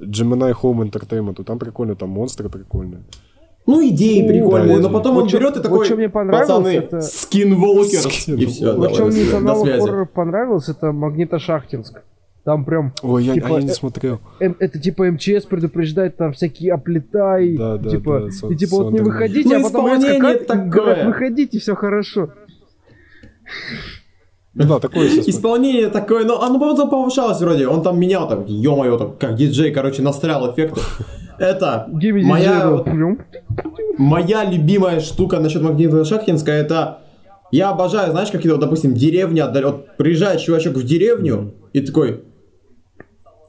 Gemini 0.01 0.53
Home 0.61 0.89
Entertainment, 0.89 1.43
там 1.43 1.59
прикольно, 1.59 1.95
там 1.95 2.09
монстры 2.09 2.49
прикольные. 2.49 3.03
Ну, 3.68 3.88
идеи 3.88 4.24
О, 4.24 4.28
прикольные, 4.28 4.76
да, 4.78 4.82
но 4.84 4.89
вот 4.89 4.93
потом 4.99 5.16
вот 5.16 5.24
он 5.24 5.30
чё- 5.30 5.39
берет 5.39 5.51
и 5.53 5.55
вот 5.55 5.63
такой, 5.63 5.88
чё 5.88 5.95
мне 5.97 6.07
понравилось, 6.09 6.47
пацаны, 6.47 6.68
это- 6.68 7.01
скинволкерс, 7.01 8.05
и 8.05 8.09
Skinwalkers. 8.32 8.45
все, 8.47 8.76
Вот 8.76 8.93
что 8.93 9.05
мне 9.05 9.26
связи. 9.26 9.80
хоррора 9.80 10.05
понравилось, 10.05 10.70
это 10.70 10.91
Магнитошахтинск. 10.91 12.01
Там 12.43 12.63
прям, 12.63 12.93
Ой, 13.01 13.24
я, 13.24 13.34
Типа, 13.34 13.47
а 13.47 13.51
я 13.53 13.61
не 13.63 13.70
э, 13.72 13.74
смотрел. 13.74 14.20
эм, 14.39 14.55
это 14.59 14.80
типа 14.80 15.09
МЧС 15.09 15.45
предупреждает, 15.45 16.16
там 16.16 16.32
всякие 16.34 16.74
оплетай, 16.74 17.57
Да, 17.57 17.78
да, 17.78 17.89
типа, 17.89 18.20
да, 18.26 18.30
со- 18.32 18.47
и 18.49 18.55
типа 18.55 18.76
вот 18.84 18.93
не 18.93 18.99
выходите, 18.99 19.49
Ну, 19.57 19.61
а 19.61 19.63
потом 19.63 19.88
резко 19.88 19.99
исполнение 20.11 20.22
как, 20.38 20.45
такое. 20.45 20.66
говорят, 20.70 21.05
выходите, 21.07 21.59
все 21.59 21.74
хорошо. 21.76 22.30
Ну 24.56 24.66
да, 24.66 24.80
такое. 24.80 25.08
Исполнение 25.08 25.89
такое, 25.89 26.24
но 26.24 26.41
оно 26.41 26.60
потом 26.60 26.89
повышалось 26.89 27.41
вроде, 27.41 27.68
он 27.68 27.84
там 27.84 27.99
менял, 27.99 28.28
там, 28.30 28.45
ё-моё, 28.45 28.97
там, 28.97 29.16
как 29.20 29.36
диджей, 29.36 29.72
короче, 29.72 30.01
настрял 30.01 30.49
эффекты. 30.51 30.82
Это 31.38 31.88
моя, 31.91 32.82
моя 33.97 34.45
любимая 34.45 35.01
штука 35.01 35.39
насчет 35.39 35.62
магнитного 35.62 36.06
Шахтинска, 36.06 36.51
это 36.53 36.99
я 37.51 37.72
обожаю, 37.72 38.12
знаешь, 38.12 38.30
какие-то, 38.32 38.56
вот, 38.56 38.62
допустим, 38.62 38.93
деревни, 38.93 39.41
отдалё- 39.41 39.72
вот 39.72 39.97
приезжает 39.97 40.39
чувачок 40.39 40.76
в 40.78 40.86
деревню 40.86 41.53
и 41.74 41.82
такой, 41.82 42.22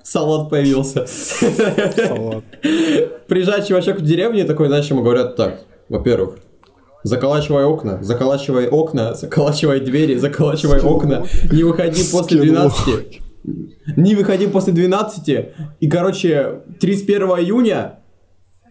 салат 0.03 0.51
появился. 0.51 1.07
Салат. 1.07 2.43
Приезжает 3.29 3.67
чувачок 3.69 4.01
в 4.01 4.05
деревню 4.05 4.41
и 4.41 4.47
такой, 4.47 4.67
знаешь, 4.67 4.87
ему 4.91 5.03
говорят 5.03 5.37
так, 5.37 5.61
во-первых, 5.89 6.39
заколачивай 7.07 7.65
окна, 7.65 7.99
заколачивай 8.03 8.69
окна, 8.69 9.15
заколачивай 9.15 9.81
двери, 9.81 10.17
заколачивай 10.19 10.81
окна, 10.81 11.25
не 11.53 11.63
выходи 11.63 12.03
после 12.13 12.39
Скинул. 12.39 12.71
12, 12.71 13.21
не 13.97 14.15
выходи 14.15 14.47
после 14.47 14.73
12, 14.73 15.29
и, 15.81 15.89
короче, 15.89 16.61
31 16.81 17.29
июня 17.39 18.01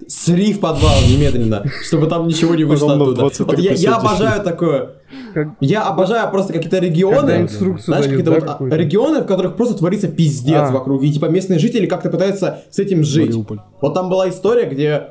сри 0.07 0.53
в 0.53 0.59
подвал 0.59 0.95
немедленно, 1.09 1.63
чтобы 1.87 2.07
там 2.07 2.27
ничего 2.27 2.55
не 2.55 2.65
вышло 2.65 2.93
оттуда. 2.95 3.21
23 3.21 3.45
Вот 3.45 3.59
я, 3.59 3.71
я 3.71 3.95
обожаю 3.95 4.43
такое. 4.43 4.89
Как- 5.33 5.47
Я 5.61 5.83
обожаю 5.83 6.29
просто 6.31 6.51
какие-то 6.51 6.79
регионы, 6.79 7.47
знаешь, 7.79 8.05
какие-то 8.05 8.41
да, 8.41 8.57
вот 8.59 8.73
регионы, 8.73 9.21
в 9.21 9.25
которых 9.25 9.55
просто 9.55 9.77
творится 9.77 10.09
пиздец 10.09 10.69
А. 10.69 10.71
вокруг, 10.71 11.03
и 11.03 11.11
типа 11.13 11.27
местные 11.27 11.59
жители 11.59 11.85
как-то 11.85 12.09
пытаются 12.09 12.63
с 12.69 12.79
этим 12.79 13.03
жить. 13.03 13.27
Мариуполь. 13.27 13.59
Вот 13.81 13.93
там 13.93 14.09
была 14.09 14.27
история, 14.29 14.69
где 14.69 15.03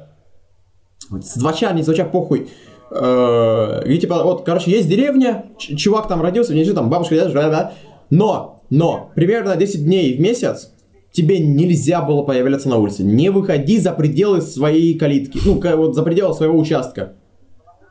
с 1.10 1.36
двача, 1.38 1.72
не 1.72 1.82
с 1.82 1.86
двача, 1.86 2.04
похуй. 2.04 2.48
Э, 2.94 3.82
И 3.86 3.98
типа, 3.98 4.22
вот, 4.22 4.44
короче, 4.44 4.70
есть 4.70 4.88
деревня, 4.88 5.46
чувак 5.58 6.06
там 6.08 6.22
родился, 6.22 6.52
живет 6.52 6.76
там 6.76 6.90
бабушка, 6.90 7.16
да-да. 7.16 7.72
но, 8.10 8.62
но, 8.70 9.10
примерно 9.16 9.56
10 9.56 9.84
дней 9.84 10.16
в 10.16 10.20
месяц 10.20 10.70
тебе 11.10 11.38
нельзя 11.38 12.02
было 12.02 12.22
появляться 12.22 12.68
на 12.68 12.76
улице. 12.76 13.02
Не 13.02 13.30
выходи 13.30 13.78
за 13.78 13.92
пределы 13.92 14.40
своей 14.40 14.96
калитки, 14.98 15.40
ну, 15.44 15.60
вот 15.76 15.94
за 15.94 16.02
пределы 16.02 16.34
своего 16.34 16.58
участка. 16.58 17.14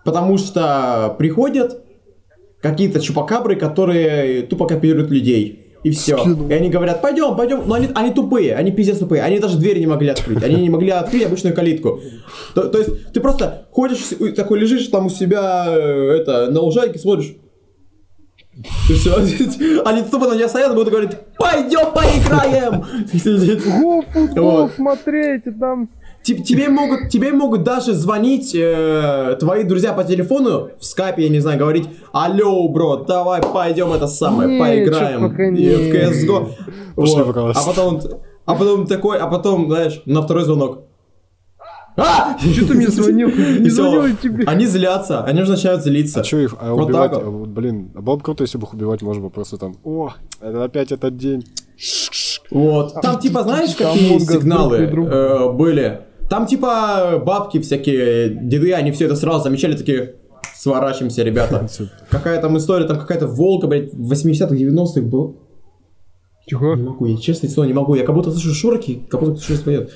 Потому 0.06 0.38
что 0.38 1.16
приходят 1.18 1.82
какие-то 2.62 3.00
чупакабры, 3.00 3.56
которые 3.56 4.44
тупо 4.44 4.68
копируют 4.68 5.10
людей. 5.10 5.63
И 5.84 5.92
все. 5.92 6.18
Скинул. 6.18 6.50
И 6.50 6.54
они 6.54 6.70
говорят, 6.70 7.02
пойдем, 7.02 7.36
пойдем. 7.36 7.64
Но 7.68 7.76
они, 7.76 7.90
они 7.94 8.12
тупые, 8.14 8.56
они 8.56 8.72
пиздец 8.72 9.00
тупые. 9.00 9.22
Они 9.22 9.40
даже 9.40 9.58
двери 9.58 9.80
не 9.80 9.88
могли 9.88 10.10
открыть. 10.10 10.42
Они 10.42 10.56
не 10.62 10.70
могли 10.70 10.90
открыть 10.92 11.26
обычную 11.26 11.56
калитку. 11.56 12.00
То, 12.56 12.70
то 12.70 12.78
есть 12.78 13.12
ты 13.12 13.20
просто 13.20 13.68
ходишь, 13.72 14.10
такой 14.36 14.60
лежишь 14.60 14.88
там 14.88 15.08
у 15.08 15.10
себя 15.10 15.66
э, 15.68 16.18
это, 16.20 16.50
на 16.52 16.62
лужайке, 16.62 17.00
смотришь. 17.00 17.36
И 18.90 18.94
все. 18.94 19.16
Они 19.86 20.04
тупо 20.04 20.28
на 20.28 20.36
тебя 20.36 20.48
стоят 20.48 20.72
и 20.72 20.76
будут 20.76 20.90
говорить, 20.90 21.12
пойдем 21.38 21.92
поиграем. 21.94 22.86
Вот. 24.42 24.72
смотрите, 24.76 25.52
там... 25.52 25.90
Те- 26.24 26.36
Тебе 26.36 26.70
могут, 26.70 27.10
тебе 27.10 27.34
могут 27.34 27.64
даже 27.64 27.94
звонить 27.94 28.56
э, 28.56 29.36
твои 29.40 29.64
друзья 29.64 29.92
по 29.92 30.04
телефону 30.06 30.70
в 30.80 30.86
скайпе, 30.86 31.24
я 31.24 31.30
не 31.30 31.40
знаю, 31.40 31.60
говорить, 31.60 31.90
алло, 32.14 32.68
бро, 32.70 33.04
давай 33.04 33.42
пойдем 33.42 33.92
это 33.92 34.08
самое, 34.08 34.50
Не, 34.50 34.60
поиграем 34.60 35.28
в 35.28 35.40
CSGO. 35.40 36.50
Пошли 36.96 37.24
Вот. 37.24 37.38
А 37.38 37.64
потом, 37.66 38.02
а 38.46 38.56
потом 38.56 38.88
такой, 38.88 39.18
а 39.18 39.28
потом, 39.28 39.68
знаешь, 39.68 40.02
на 40.06 40.22
второй 40.22 40.46
звонок. 40.46 40.84
А! 41.96 42.38
Что 42.40 42.68
ты 42.68 42.74
мне 42.74 42.88
звонил? 42.88 43.30
Не 43.60 43.70
звонил 43.70 44.16
тебе. 44.16 44.46
Они 44.46 44.66
злятся, 44.66 45.24
они 45.24 45.42
уже 45.42 45.52
начинают 45.52 45.84
злиться. 45.84 46.22
А 46.22 46.24
что 46.24 46.38
их, 46.38 46.56
а 46.60 46.74
Вот 46.74 46.86
убивать, 46.86 47.12
так 47.12 47.22
вот. 47.22 47.28
а 47.28 47.30
вот, 47.30 47.50
блин, 47.50 47.92
а 47.96 48.02
было 48.02 48.16
бы 48.16 48.24
круто, 48.24 48.44
если 48.44 48.58
бы 48.58 48.66
их 48.66 48.74
убивать 48.74 49.02
можно 49.02 49.22
было 49.22 49.30
просто 49.30 49.58
там, 49.58 49.76
о, 49.84 50.14
это 50.42 50.64
опять 50.64 50.92
этот 50.92 51.18
день. 51.18 51.44
Вот. 52.50 52.94
Там 53.02 53.20
типа, 53.20 53.44
знаешь, 53.44 53.76
какие 53.76 54.18
сигналы 54.20 54.78
э, 54.78 55.52
были? 55.52 56.02
Там 56.34 56.48
типа 56.48 57.22
бабки 57.24 57.62
всякие, 57.62 58.30
деды, 58.30 58.74
они 58.74 58.92
все 58.92 59.06
это 59.06 59.16
сразу 59.16 59.44
замечали, 59.44 59.78
такие, 59.78 60.16
сворачиваемся, 60.56 61.22
ребята. 61.22 61.68
Какая 62.10 62.42
там 62.42 62.58
история, 62.58 62.88
там 62.88 62.98
какая-то 62.98 63.28
волка, 63.28 63.68
блядь, 63.68 63.94
в 63.94 64.12
80-х, 64.12 64.56
90-х 64.56 65.02
был. 65.02 65.38
Чего? 66.48 66.74
Не 66.74 66.82
могу, 66.82 67.06
я 67.06 67.18
честно 67.18 67.48
слово 67.50 67.68
не 67.68 67.74
могу. 67.74 67.94
Я 67.94 68.04
как 68.04 68.16
будто 68.16 68.32
слышу 68.32 68.52
шорохи, 68.56 69.04
как 69.12 69.20
будто 69.20 69.34
кто-то 69.34 69.46
что-то 69.46 69.64
поет. 69.64 69.92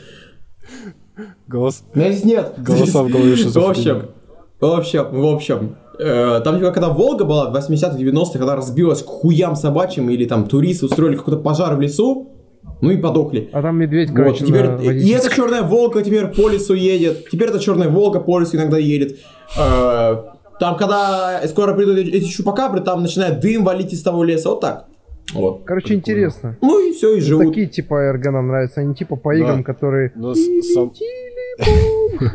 Голос. 1.48 1.84
Меня 1.96 2.12
здесь 2.12 2.26
нет. 2.26 2.54
Голоса 2.60 3.02
в 3.02 3.10
голове 3.10 3.34
В 3.34 3.38
шизофрения. 3.38 3.94
общем, 3.94 4.10
в 4.60 4.66
общем, 4.66 5.08
в 5.12 5.26
общем. 5.26 5.76
э, 5.98 6.42
Там 6.44 6.60
типа, 6.60 6.70
когда 6.70 6.90
Волга 6.90 7.26
была 7.26 7.50
в 7.50 7.56
80-х, 7.56 7.98
90-х, 7.98 8.34
когда 8.34 8.56
разбилась 8.56 9.02
к 9.02 9.08
хуям 9.08 9.56
собачьим, 9.56 10.08
или 10.12 10.26
там 10.26 10.48
туристы 10.48 10.86
устроили 10.86 11.16
какой-то 11.16 11.40
пожар 11.42 11.76
в 11.76 11.82
лесу, 11.82 12.32
ну 12.82 12.92
и 12.92 12.98
подохли. 12.98 13.50
А 13.52 13.62
там 13.62 13.78
медведь, 13.78 14.10
Вот, 14.10 14.18
короче, 14.18 14.46
теперь, 14.46 14.68
на 14.70 14.82
и 14.82 15.10
эта 15.10 15.30
черная 15.34 15.64
волка 15.64 16.02
теперь 16.04 16.28
по 16.28 16.50
лесу 16.50 16.74
едет. 16.74 17.30
Теперь 17.30 17.50
эта 17.50 17.60
черная 17.60 17.90
волка 17.90 18.20
по 18.20 18.40
лесу 18.40 18.58
иногда 18.58 18.78
едет. 18.78 19.18
Э, 19.58 20.16
Там, 20.60 20.76
когда 20.78 21.42
скоро 21.48 21.74
придут 21.74 21.98
эти 21.98 22.26
чупакабры, 22.26 22.82
там 22.82 23.02
начинает 23.02 23.40
дым 23.40 23.64
валить 23.64 23.94
из 23.94 24.02
того 24.04 24.24
леса. 24.24 24.50
Вот 24.50 24.62
так. 24.62 24.86
Вот. 25.34 25.64
Короче, 25.66 25.94
интересно. 25.94 26.58
Ну 26.62 26.80
и 26.90 26.94
все, 26.94 27.16
и 27.16 27.20
живут. 27.20 27.48
Такие 27.48 27.68
типа 27.68 28.14
РГ 28.14 28.26
нам 28.32 28.48
нравятся, 28.48 28.82
они 28.82 28.96
типа 28.96 29.16
по 29.18 29.36
играм, 29.36 29.64
которые... 29.64 30.12
Но 30.16 30.34
с- 30.34 30.74
сам... 30.74 30.92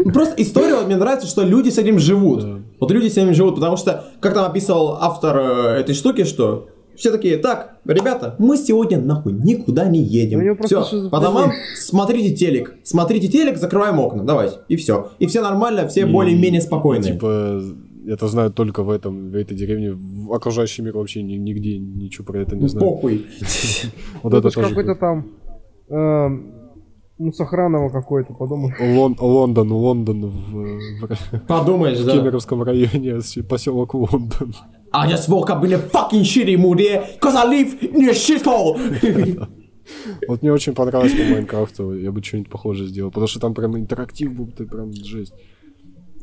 Ну, 0.05 0.13
Просто 0.13 0.35
история, 0.43 0.75
вот 0.75 0.87
мне 0.87 0.97
нравится, 0.97 1.27
что 1.27 1.43
люди 1.43 1.71
с 1.71 1.79
этим 1.79 1.99
живут. 1.99 2.43
Да. 2.43 2.59
Вот 2.81 2.91
люди 2.91 3.09
с 3.09 3.17
этим 3.17 3.33
живут, 3.35 3.55
потому 3.57 3.77
что, 3.77 4.05
как 4.21 4.35
там 4.35 4.45
описывал 4.45 4.99
автор 5.01 5.37
э, 5.39 5.81
этой 5.81 5.95
штуки, 5.95 6.25
что 6.25 6.69
все 6.97 7.11
такие, 7.11 7.37
так, 7.39 7.79
ребята, 7.85 8.37
мы 8.39 8.57
сегодня 8.57 8.99
нахуй 9.01 9.33
никуда 9.33 9.89
не 9.89 10.01
едем. 10.01 10.39
У 10.41 10.43
него 10.43 10.57
просто 10.57 10.83
Все, 10.83 11.09
по 11.11 11.21
домам 11.21 11.53
смотрите 11.77 12.35
телек. 12.35 12.75
Смотрите 12.85 13.29
телек, 13.29 13.57
закрываем 13.59 13.99
окна, 14.01 14.25
давайте. 14.25 14.57
И 14.69 14.77
все. 14.77 15.11
И 15.19 15.27
все 15.27 15.41
нормально, 15.43 15.89
все 15.89 16.03
И- 16.03 16.05
более-менее 16.05 16.61
спокойные. 16.61 17.13
Типа, 17.15 17.61
это 18.07 18.27
знают 18.29 18.55
только 18.55 18.83
в 18.83 18.91
этом, 18.91 19.31
в 19.31 19.35
этой 19.37 19.57
деревне, 19.57 19.93
в 19.93 20.33
окружающем 20.33 20.85
мире 20.85 20.99
вообще 20.99 21.23
ни- 21.23 21.35
нигде 21.37 21.79
ничего 21.79 22.25
про 22.25 22.41
это 22.41 22.57
не 22.57 22.63
Ну, 22.63 22.69
знаю. 22.69 22.87
похуй. 22.87 23.27
Вот 24.23 24.35
это 24.35 24.51
тоже 24.51 24.69
какой-то 24.69 24.95
там... 24.97 25.27
эм, 25.89 26.53
Ну, 27.19 27.31
какой-то, 27.91 28.35
подумай. 28.35 28.73
Лон- 28.81 29.17
Лондон, 29.21 29.71
Лондон 29.73 30.27
в, 30.27 31.07
в 31.07 31.47
Подумаешь, 31.47 32.01
да. 32.01 32.13
Кемеровском 32.13 32.63
районе, 32.63 33.21
поселок 33.49 33.95
Лондон. 33.95 34.55
I 34.95 35.09
just 35.09 35.29
woke 35.29 35.51
up 35.51 35.65
in 35.65 35.73
a 35.73 35.79
fucking 35.79 36.23
shitty 36.23 36.59
mood 36.59 36.79
here, 36.79 37.07
cause 37.21 37.35
I 37.35 37.45
live 37.47 37.83
in 37.83 38.09
a 38.09 38.15
shithole. 38.15 38.79
Вот 40.29 40.43
мне 40.43 40.53
очень 40.53 40.75
понравилось 40.75 41.13
по 41.13 41.23
Майнкрафту, 41.25 41.95
я 41.95 42.13
бы 42.13 42.23
что-нибудь 42.23 42.51
похожее 42.51 42.89
сделал, 42.89 43.11
потому 43.11 43.27
что 43.27 43.41
там 43.41 43.53
прям 43.53 43.77
интерактив 43.77 44.33
был, 44.33 44.47
ты 44.47 44.65
прям 44.65 44.93
жесть. 44.93 45.35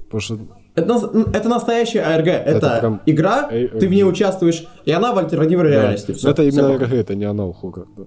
Потому 0.05 0.21
что 0.21 0.39
Это, 0.75 0.93
это 1.33 1.49
настоящая 1.49 2.01
АРГ. 2.01 2.27
Это, 2.27 2.77
прям 2.79 3.01
игра, 3.05 3.49
ARG. 3.51 3.79
ты 3.79 3.87
в 3.87 3.91
ней 3.91 4.03
участвуешь, 4.03 4.65
и 4.85 4.91
она 4.91 5.13
в 5.13 5.17
альтернативной 5.17 5.69
да, 5.69 5.81
реальности. 5.81 6.13
Всё, 6.13 6.31
это 6.31 6.43
именно. 6.43 6.77
РГ, 6.77 6.93
это 6.93 7.15
не 7.15 7.25
она 7.25 7.51
хоррор. 7.51 7.87
Да. 7.97 8.03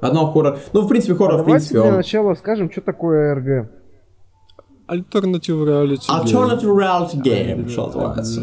Одно 0.00 0.32
хоррор. 0.32 0.58
Ну, 0.72 0.80
в 0.80 0.88
принципе, 0.88 1.14
хоррор, 1.14 1.34
в 1.34 1.44
Давайте 1.44 1.68
принципе, 1.68 1.80
для 1.80 1.90
он... 1.90 1.96
начала 1.96 2.34
скажем, 2.34 2.70
что 2.70 2.80
такое 2.80 3.34
РГ. 3.34 3.70
Альтернатив 4.90 5.68
реалити. 5.68 6.12
Alternative 6.12 6.74
Reality 6.74 7.22
Game, 7.22 7.68
что 7.68 7.86
называется. 7.86 8.40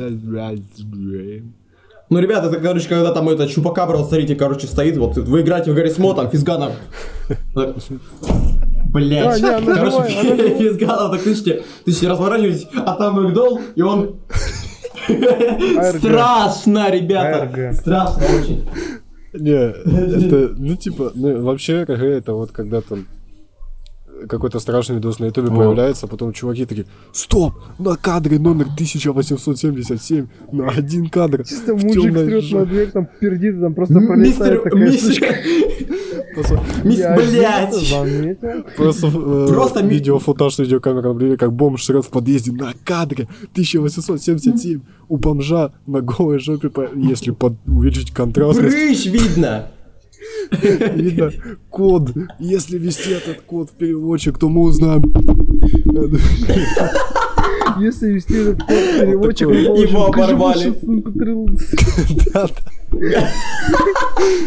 Ну, 2.09 2.19
ребята, 2.19 2.47
это, 2.47 2.61
короче, 2.61 2.87
когда 2.87 3.11
там 3.11 3.27
это 3.27 3.47
Чупакабра, 3.47 3.97
смотрите, 3.97 4.35
короче, 4.35 4.67
стоит, 4.67 4.95
вот 4.97 5.17
вы 5.17 5.41
играете 5.41 5.71
в 5.71 5.75
Гаррисмо, 5.75 6.13
там, 6.13 6.29
физганом. 6.29 6.71
Блять. 8.93 9.25
А, 9.25 9.39
не, 9.39 9.49
она 9.49 9.75
Короче, 9.75 10.57
физганом, 10.57 11.11
так 11.11 11.21
слышите, 11.21 11.63
ты 11.83 11.91
все 11.91 12.07
разворачиваетесь, 12.07 12.67
а 12.73 12.95
там 12.95 13.21
Макдол, 13.21 13.59
и 13.75 13.81
он... 13.81 14.15
Страшно, 15.97 16.89
ребята. 16.91 17.73
Страшно 17.73 18.23
очень. 18.39 18.65
Не, 19.33 19.71
это, 19.71 20.55
ну 20.57 20.75
типа, 20.77 21.11
ну 21.13 21.41
вообще 21.43 21.83
РГ 21.83 22.01
это 22.01 22.33
вот 22.33 22.51
когда 22.51 22.79
там 22.79 23.05
какой-то 24.27 24.59
страшный 24.59 24.95
видос 24.95 25.19
на 25.19 25.25
ютубе 25.25 25.49
Вот. 25.49 25.57
появляется, 25.57 26.05
а 26.05 26.09
потом 26.09 26.33
чуваки 26.33 26.65
такие, 26.65 26.87
стоп, 27.11 27.53
на 27.79 27.95
кадре 27.95 28.39
номер 28.39 28.65
1877, 28.65 30.27
на 30.51 30.69
один 30.69 31.09
кадр. 31.09 31.43
Чисто 31.43 31.73
мужик 31.73 32.17
стрет 32.17 32.51
на 32.51 32.65
дверь, 32.65 32.91
там 32.91 33.07
пердит, 33.19 33.59
там 33.59 33.73
просто 33.73 33.95
пролетает 33.95 34.27
Мистер... 34.27 34.61
такая 34.61 34.83
Мистер... 34.83 35.13
штучка. 35.13 35.35
Просто, 36.37 36.61
Мисс, 36.83 36.99
Я 36.99 37.15
блядь. 37.15 37.73
заметил. 37.73 38.63
просто, 38.75 39.07
э, 39.81 39.87
видеофутаж 39.87 40.53
с 40.53 40.59
видеокамеры 40.59 41.07
наблюдали, 41.07 41.35
как 41.35 41.51
бомж 41.51 41.83
срет 41.83 42.05
в 42.05 42.09
подъезде 42.09 42.51
на 42.51 42.73
кадре 42.83 43.27
1877 43.53 44.81
у 45.09 45.17
бомжа 45.17 45.71
на 45.87 46.01
голой 46.01 46.37
жопе, 46.37 46.69
если 46.95 47.31
под, 47.31 47.53
увеличить 47.65 48.11
контрастность, 48.11 48.69
Прыщ 48.69 49.05
видно. 49.07 49.69
видно 50.95 51.31
код. 51.69 52.11
Если 52.39 52.77
ввести 52.77 53.11
этот 53.11 53.41
код 53.41 53.69
в 53.69 53.73
переводчик, 53.73 54.37
то 54.37 54.49
мы 54.49 54.61
узнаем. 54.61 55.03
Если 57.79 58.11
вести 58.11 58.35
этот 58.35 58.63
код 58.63 58.69
в 58.69 58.99
переводчик, 58.99 59.49
его 59.49 60.11
«Скажи, 60.11 60.27
оборвали». 60.27 60.69
вашу 60.69 60.79
сумку 60.79 61.11
трыл». 61.11 61.47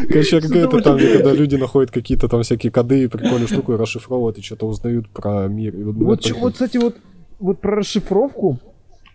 Короче, 0.08 0.40
какая-то 0.40 0.80
там, 0.80 0.98
когда 0.98 1.32
люди 1.32 1.56
находят 1.56 1.90
какие-то 1.90 2.28
там 2.28 2.42
всякие 2.42 2.72
коды 2.72 3.04
и 3.04 3.06
прикольные 3.06 3.46
штуки, 3.46 3.72
расшифровывают 3.72 4.38
и 4.38 4.42
что-то 4.42 4.66
узнают 4.66 5.08
про 5.10 5.46
мир. 5.48 5.74
И 5.74 5.82
вот, 5.82 6.52
кстати, 6.52 6.78
вот, 6.78 6.96
вот 7.38 7.60
про 7.60 7.76
расшифровку. 7.76 8.58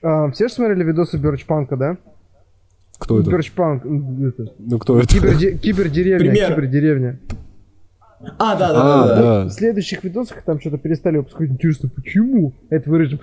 а, 0.01 0.29
все 0.31 0.47
же 0.47 0.53
смотрели 0.53 0.83
видосы 0.83 1.17
Бёрчпанка, 1.17 1.75
да? 1.75 1.97
Кто 2.99 3.19
это? 3.19 3.29
Это, 3.29 4.53
Ну 4.59 4.79
кто 4.79 4.99
это? 4.99 5.07
киберде- 5.07 5.57
кибердеревня, 5.57 6.29
Пример. 6.31 6.51
кибердеревня. 6.53 7.19
А, 8.39 8.55
да, 8.55 8.73
да, 8.73 9.03
А, 9.03 9.07
да, 9.07 9.15
да. 9.15 9.21
да. 9.43 9.45
В 9.45 9.51
следующих 9.51 10.03
видосах 10.03 10.41
там 10.43 10.59
что-то 10.59 10.77
перестали 10.77 11.17
выпускать. 11.17 11.49
Интересно, 11.49 11.89
почему? 11.93 12.53
Это 12.69 12.89
вырежем. 12.89 13.19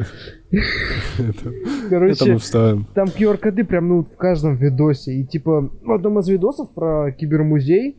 Это 1.19 1.49
мы 1.49 1.89
Короче, 1.89 2.37
вставим. 2.37 2.87
там 2.95 3.09
QR-коды 3.09 3.65
прям, 3.65 3.89
ну, 3.89 4.05
в 4.05 4.17
каждом 4.17 4.57
видосе. 4.57 5.15
И, 5.15 5.25
типа, 5.25 5.71
в 5.83 5.91
одном 5.93 6.19
из 6.21 6.29
видосов 6.29 6.71
про 6.75 7.11
кибермузей, 7.11 7.97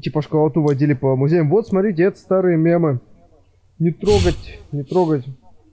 типа, 0.00 0.22
школоту 0.22 0.62
водили 0.62 0.92
по 0.94 1.16
музеям. 1.16 1.48
Вот, 1.50 1.66
смотрите, 1.66 2.02
это 2.04 2.18
старые 2.18 2.56
мемы. 2.58 3.00
Не 3.78 3.90
трогать, 3.92 4.60
не 4.72 4.82
трогать. 4.84 5.24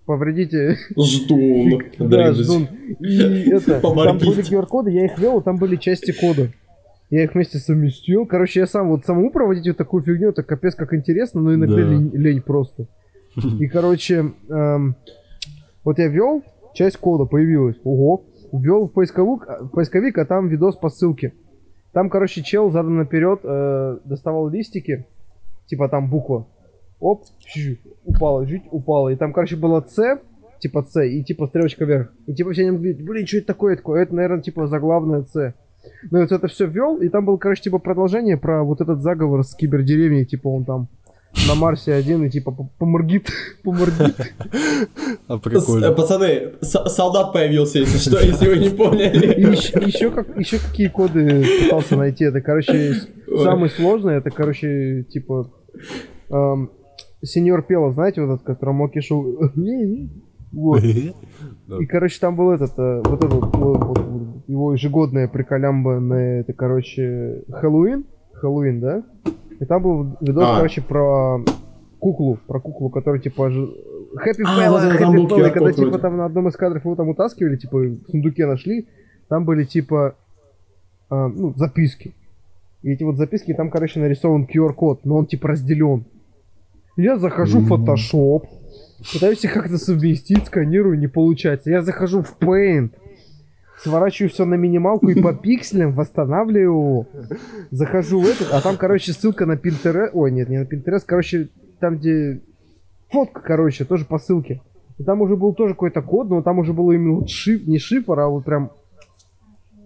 Повредите. 0.06 0.78
Ждун. 0.98 1.82
Да, 2.00 2.34
ждун. 2.34 2.68
И 3.00 3.50
это, 3.50 3.80
там 3.82 3.94
были 4.18 4.44
QR-коды, 4.44 4.92
я 4.92 5.06
их 5.06 5.18
вел, 5.18 5.42
там 5.42 5.58
были 5.58 5.76
части 5.78 6.12
кода. 6.12 6.50
Я 7.10 7.24
их 7.24 7.34
вместе 7.36 7.58
совместил. 7.60 8.26
Короче, 8.26 8.62
я 8.62 8.68
сам 8.68 8.90
вот 8.90 9.06
самому 9.06 9.32
проводить 9.32 9.68
вот 9.68 9.78
такую 9.78 10.04
фигню, 10.04 10.30
это 10.30 10.44
капец 10.44 10.76
как 10.76 10.94
интересно, 10.94 11.42
но 11.42 11.54
иногда 11.54 11.76
Да. 11.76 11.82
лень, 11.82 12.12
лень 12.14 12.42
просто. 12.42 12.88
И, 13.60 13.68
короче, 13.68 14.32
эм, 14.50 14.96
вот 15.84 16.00
я 16.00 16.08
ввел, 16.08 16.44
часть 16.74 16.98
кода 16.98 17.26
появилась. 17.26 17.76
Ого. 17.84 18.24
Ввел 18.52 18.88
в 18.88 18.92
поисковик, 18.94 19.48
в 19.62 19.68
поисковик, 19.70 20.18
а 20.18 20.26
там 20.26 20.48
видос 20.48 20.76
по 20.78 20.90
ссылке. 20.90 21.34
Там, 21.94 22.10
короче, 22.10 22.44
чел 22.44 22.70
задом 22.72 22.98
наперед 22.98 23.40
э, 23.44 23.98
доставал 24.06 24.50
листики, 24.50 25.06
типа 25.68 25.90
там 25.90 26.10
буква. 26.10 26.48
Оп, 27.00 27.24
упала, 28.16 28.48
чуть 28.48 28.64
упала. 28.72 29.10
И 29.10 29.16
там, 29.16 29.34
короче, 29.34 29.56
было 29.56 29.86
С, 29.88 30.20
типа 30.60 30.84
С, 30.90 31.04
и 31.04 31.24
типа 31.24 31.48
стрелочка 31.48 31.86
вверх. 31.86 32.12
И 32.28 32.34
типа 32.34 32.52
все 32.54 32.66
не 32.66 32.72
могли, 32.72 32.94
блин, 32.94 33.26
что 33.28 33.38
это 33.38 33.48
такое? 33.48 33.72
Я 33.72 33.78
такой, 33.78 34.02
это, 34.02 34.16
наверное, 34.16 34.42
типа 34.42 34.68
заглавное 34.68 35.24
С. 35.24 35.54
Ну, 36.10 36.20
вот 36.22 36.32
это 36.32 36.48
все 36.48 36.66
ввел, 36.66 36.98
и 36.98 37.10
там 37.10 37.26
было, 37.26 37.38
короче, 37.38 37.62
типа 37.64 37.78
продолжение 37.78 38.38
про 38.38 38.64
вот 38.64 38.82
этот 38.82 39.02
заговор 39.02 39.44
с 39.44 39.54
кибердеревней, 39.54 40.26
типа 40.26 40.48
он 40.48 40.66
там 40.66 40.88
на 41.48 41.54
Марсе 41.56 41.94
один 41.94 42.24
и 42.24 42.30
типа 42.30 42.52
по- 42.52 42.70
поморгит, 42.80 43.28
поморгит. 43.64 44.16
А 45.28 45.36
С- 45.36 45.38
э, 45.38 45.40
прикольно. 45.44 45.92
Пацаны, 45.92 46.54
солдат 46.62 47.34
появился, 47.34 47.80
если 47.80 47.98
что, 47.98 48.20
если 48.20 48.48
вы 48.48 48.58
не 48.58 48.70
поняли. 48.70 49.40
еще, 49.42 50.10
как, 50.12 50.36
еще 50.38 50.58
какие 50.58 50.88
коды 50.88 51.46
пытался 51.64 51.98
найти. 51.98 52.24
Это, 52.24 52.42
короче, 52.42 52.94
самый 53.44 53.70
сложный, 53.70 54.16
это, 54.16 54.32
короче, 54.32 55.04
типа... 55.04 55.52
Сеньор 57.26 57.62
Пела, 57.64 57.92
знаете, 57.92 58.22
вот 58.22 58.36
этот, 58.36 58.46
который 58.46 58.74
Моки 58.74 59.02
Шоу... 59.02 59.52
Вот. 60.52 60.82
И, 61.80 61.86
короче, 61.86 62.18
там 62.22 62.38
был 62.38 62.52
этот, 62.52 62.80
э, 62.80 63.02
вот 63.04 63.22
этот, 63.22 64.48
его 64.48 64.74
ежегодная 64.74 65.28
приколямба 65.28 66.00
на 66.00 66.40
это, 66.40 66.54
короче, 66.54 67.44
Хэллоуин. 67.52 68.06
Хэллоуин, 68.36 68.80
да? 68.80 69.04
И 69.60 69.66
там 69.66 69.84
был 69.84 70.18
видос, 70.22 70.46
А. 70.48 70.58
короче, 70.58 70.82
про 70.82 71.44
куклу, 72.00 72.38
про 72.48 72.60
куклу, 72.60 72.90
которая, 72.90 73.20
типа, 73.20 73.48
А, 73.48 73.50
Happy 73.50 74.44
был 74.44 74.46
Fella, 74.46 74.98
QR-код 75.28 75.54
когда, 75.54 75.72
типа, 75.74 76.00
там 76.00 76.18
на 76.18 76.26
одном 76.26 76.48
из 76.48 76.56
кадров 76.56 76.86
его 76.86 76.96
там 76.96 77.10
утаскивали, 77.10 77.58
типа, 77.58 77.78
в 77.78 77.98
сундуке 78.10 78.46
нашли, 78.46 78.88
там 79.28 79.44
были, 79.44 79.66
типа, 79.66 80.16
а, 81.10 81.28
ну, 81.28 81.54
записки. 81.56 82.14
И 82.84 82.92
эти 82.92 83.04
вот 83.04 83.18
записки, 83.18 83.54
там, 83.54 83.70
короче, 83.72 84.00
нарисован 84.00 84.46
QR-код, 84.46 85.02
но 85.04 85.18
он, 85.18 85.26
типа, 85.26 85.50
разделен. 85.50 86.06
Я 86.98 87.18
захожу 87.18 87.60
в 87.60 87.72
Photoshop, 87.72 88.48
пытаюсь 89.14 89.44
их 89.44 89.54
как-то 89.54 89.78
совместить, 89.78 90.46
сканирую, 90.46 90.98
не 90.98 91.08
получается. 91.08 91.70
Я 91.70 91.82
захожу 91.82 92.22
в 92.22 92.38
Paint, 92.40 92.92
сворачиваю 93.78 94.30
все 94.30 94.46
на 94.46 94.56
минималку 94.56 95.10
и 95.10 95.22
по 95.22 95.34
пикселям 95.42 95.94
восстанавливаю 95.94 96.64
его. 96.64 97.08
Захожу 97.72 98.22
в 98.22 98.26
этот, 98.26 98.54
а 98.54 98.62
там, 98.62 98.78
короче, 98.78 99.12
ссылка 99.12 99.46
на 99.46 99.54
Pinterest. 99.54 100.12
Ой, 100.14 100.32
нет, 100.32 100.50
не 100.50 100.60
на 100.60 100.64
Pinterest, 100.64 101.04
короче, 101.06 101.50
там, 101.80 101.98
где 101.98 102.42
фотка, 103.10 103.42
короче, 103.42 103.84
тоже 103.84 104.06
по 104.06 104.18
ссылке. 104.18 104.62
И 104.98 105.04
там 105.04 105.22
уже 105.22 105.36
был 105.36 105.54
тоже 105.54 105.74
какой-то 105.74 106.02
код, 106.02 106.30
но 106.30 106.42
там 106.42 106.60
уже 106.60 106.72
было 106.72 106.94
именно 106.94 107.20
вот 107.20 107.30
шиф, 107.30 107.68
не 107.68 107.78
шифр, 107.80 108.18
а 108.18 108.30
вот 108.30 108.46
прям... 108.46 108.72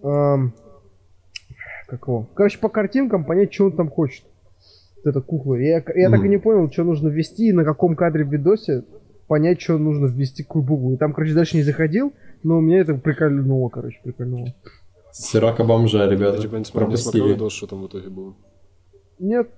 эм, 0.03 0.53
как 1.87 2.07
его? 2.07 2.27
Короче, 2.35 2.59
по 2.59 2.69
картинкам 2.69 3.23
понять, 3.23 3.51
что 3.51 3.65
он 3.65 3.71
там 3.71 3.89
хочет. 3.89 4.23
Вот 5.03 5.09
эта 5.09 5.21
кукла. 5.21 5.55
Я, 5.55 5.83
я 5.95 6.09
так 6.09 6.23
и 6.23 6.29
не 6.29 6.37
понял, 6.37 6.69
что 6.71 6.83
нужно 6.83 7.09
ввести 7.09 7.49
и 7.49 7.53
на 7.53 7.63
каком 7.63 7.95
кадре 7.95 8.25
в 8.25 8.31
видосе 8.31 8.83
понять, 9.27 9.61
что 9.61 9.77
нужно 9.77 10.07
ввести 10.07 10.43
какую 10.43 10.63
букву. 10.63 10.93
И 10.93 10.97
там, 10.97 11.13
короче, 11.13 11.33
дальше 11.33 11.55
не 11.55 11.63
заходил, 11.63 12.13
но 12.43 12.59
меня 12.59 12.79
это 12.79 12.95
прикольнуло, 12.95 13.69
короче, 13.69 13.99
прикольнуло. 14.03 14.53
Сирака 15.11 15.63
бомжа, 15.63 16.07
ребята. 16.07 16.41
типа 16.41 16.55
не 16.55 16.59
не 16.59 16.71
Пропустили. 16.71 17.29
видос, 17.29 17.53
что 17.53 17.67
там 17.67 17.83
в 17.83 17.87
итоге 17.87 18.09
было. 18.09 18.35
Нет. 19.19 19.49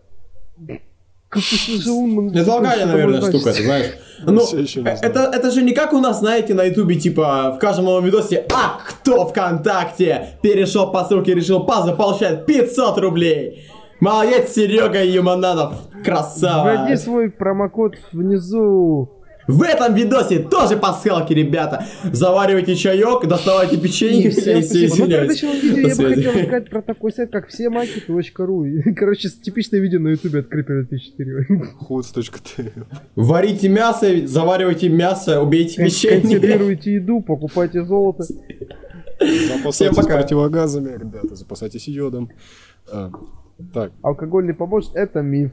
Ты 1.34 1.40
локальная, 1.40 2.76
что-то 2.76 2.88
наверное, 2.88 3.22
штука, 3.22 3.54
ты 3.54 3.64
знаешь. 3.64 3.92
Ну, 4.24 4.42
не 4.54 4.88
э, 4.88 4.98
это, 5.02 5.32
это 5.34 5.50
же 5.50 5.64
не 5.64 5.74
как 5.74 5.94
у 5.94 6.00
нас, 6.00 6.20
знаете, 6.20 6.54
на 6.54 6.66
ютубе, 6.66 6.96
типа, 6.96 7.54
в 7.56 7.60
каждом 7.60 7.86
новом 7.86 8.06
видосе, 8.06 8.46
а 8.54 8.80
кто 8.88 9.26
ВКонтакте 9.26 10.38
перешел 10.44 10.92
по 10.92 11.06
ссылке 11.06 11.32
и 11.32 11.36
решил 11.36 11.66
пазл, 11.66 11.96
получает 11.96 12.46
500 12.46 12.98
рублей. 13.00 13.68
Молодец, 14.02 14.54
Серега 14.54 15.06
Юмананов, 15.06 15.76
красава. 16.04 16.86
Вводи 16.86 16.96
свой 16.98 17.30
промокод 17.30 17.94
внизу. 18.12 19.12
В 19.48 19.62
этом 19.62 19.94
видосе 19.94 20.40
тоже 20.40 20.76
пасхалки, 20.76 21.34
ребята. 21.34 21.86
Заваривайте 22.12 22.76
чаек, 22.76 23.28
доставайте 23.28 23.78
печенье. 23.78 24.32
Всем 24.32 24.58
и 24.58 24.62
все 24.62 24.88
спасибо. 24.88 25.08
Ну, 25.08 25.54
видео 25.62 25.82
До 25.84 25.88
я 25.88 25.96
бы 25.96 26.16
хотел 26.16 26.32
сказать 26.32 26.70
про 26.72 26.82
такой 26.82 27.12
сайт, 27.12 27.32
как 27.32 27.48
всемаки.ру. 27.50 28.66
И, 28.66 28.94
Короче, 28.94 29.30
типичное 29.30 29.80
видео 29.80 30.00
на 30.00 30.10
ютубе 30.10 30.40
от 30.40 30.52
Creeper 30.52 30.88
2004. 30.90 31.46
Худс.т. 31.78 32.72
Варите 33.16 33.70
мясо, 33.70 34.08
заваривайте 34.26 34.90
мясо, 34.90 35.42
убейте 35.44 35.84
печенье. 35.84 36.22
Консервируйте 36.22 36.94
еду, 36.96 37.22
покупайте 37.22 37.84
золото. 37.84 38.24
Запасайтесь 39.20 39.96
пока. 39.96 40.18
противогазами, 40.18 40.98
ребята, 40.98 41.36
запасайтесь 41.36 41.88
йодом. 41.88 42.32
А, 43.70 43.74
так, 43.74 43.92
Алкогольный 44.02 44.54
помощник– 44.54 44.94
это 44.96 45.22
миф. 45.22 45.52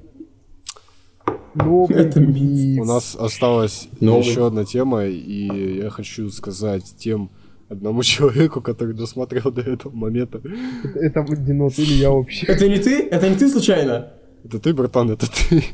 Новый 1.54 1.96
Это 1.96 2.20
миф. 2.20 2.36
миф. 2.40 2.80
у 2.82 2.84
нас 2.84 3.16
осталась 3.18 3.88
Новый. 4.00 4.24
еще 4.26 4.46
одна 4.46 4.64
тема, 4.64 5.04
и 5.06 5.78
я 5.82 5.90
хочу 5.90 6.30
сказать 6.30 6.94
тем 6.98 7.30
одному 7.68 8.02
человеку, 8.04 8.60
который 8.60 8.94
досмотрел 8.94 9.50
до 9.52 9.62
этого 9.62 9.94
момента. 9.94 10.40
Это, 10.84 10.98
это 11.20 11.36
Динот 11.36 11.78
или 11.78 11.92
я 11.94 12.10
вообще. 12.10 12.46
Это 12.46 12.68
не 12.68 12.78
ты? 12.78 13.02
Это 13.10 13.28
не 13.28 13.36
ты 13.36 13.48
случайно? 13.48 14.12
Это 14.44 14.58
ты, 14.60 14.72
братан, 14.72 15.10
это 15.10 15.26
ты. 15.26 15.64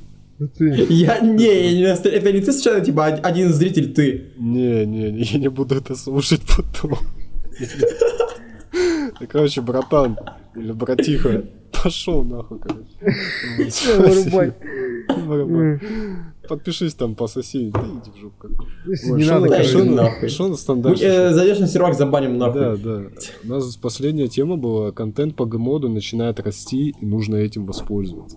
Это 0.41 0.49
ты. 0.59 0.87
Я 0.89 1.21
не, 1.21 1.45
я 1.45 1.73
не 1.73 1.83
наста- 1.87 2.09
это 2.09 2.33
не 2.33 2.41
ты 2.41 2.53
случайно, 2.53 2.85
типа 2.85 3.09
од- 3.13 3.25
один 3.27 3.53
зритель 3.53 3.93
ты. 3.93 4.33
Не, 4.39 4.87
не, 4.87 5.13
не, 5.13 5.23
я 5.23 5.39
не 5.39 5.49
буду 5.49 5.75
это 5.77 5.95
слушать 5.95 6.41
потом. 6.57 6.99
Короче, 9.29 9.61
братан, 9.61 10.17
или 10.57 10.73
братиха, 10.73 11.45
пошел 11.83 12.23
нахуй, 12.25 12.59
короче. 12.59 12.89
Подпишись 16.49 16.95
там 16.95 17.15
по 17.15 17.27
соседи, 17.27 17.71
да 17.71 17.81
иди 17.81 18.11
в 18.11 18.21
жопу. 18.21 18.49
Не 19.17 19.25
надо, 19.25 19.47
на- 19.47 19.49
конечно. 19.49 19.79
шо 19.79 19.85
на- 19.85 20.03
нахуй. 20.03 20.29
шо 20.29 20.43
на 20.45 20.49
Мы, 20.51 20.57
стандарте? 20.59 21.07
э, 21.07 21.33
Зайдешь 21.33 21.59
на 21.59 21.67
сервак, 21.67 21.95
забаним 21.95 22.39
Да, 22.39 22.47
нахуй. 22.53 22.79
да. 22.79 23.03
У 23.45 23.49
нас 23.49 23.77
последняя 23.77 24.29
тема 24.29 24.57
была, 24.57 24.93
контент 24.93 25.37
по 25.37 25.47
гмоду 25.47 25.89
начинает 25.89 26.41
расти, 26.41 26.95
и 27.01 27.07
нужно 27.07 27.37
этим 27.37 27.65
воспользоваться. 27.65 28.37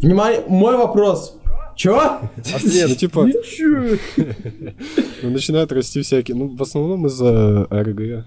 Внимание, 0.00 0.42
мой 0.48 0.76
вопрос. 0.76 1.36
Чё? 1.76 2.18
Ну, 2.36 2.94
типа, 2.96 3.26
ну, 5.22 5.30
начинают 5.30 5.70
расти 5.70 6.02
всякие, 6.02 6.36
ну, 6.36 6.48
в 6.56 6.60
основном 6.62 7.06
из-за 7.06 7.68
РГ 7.70 8.24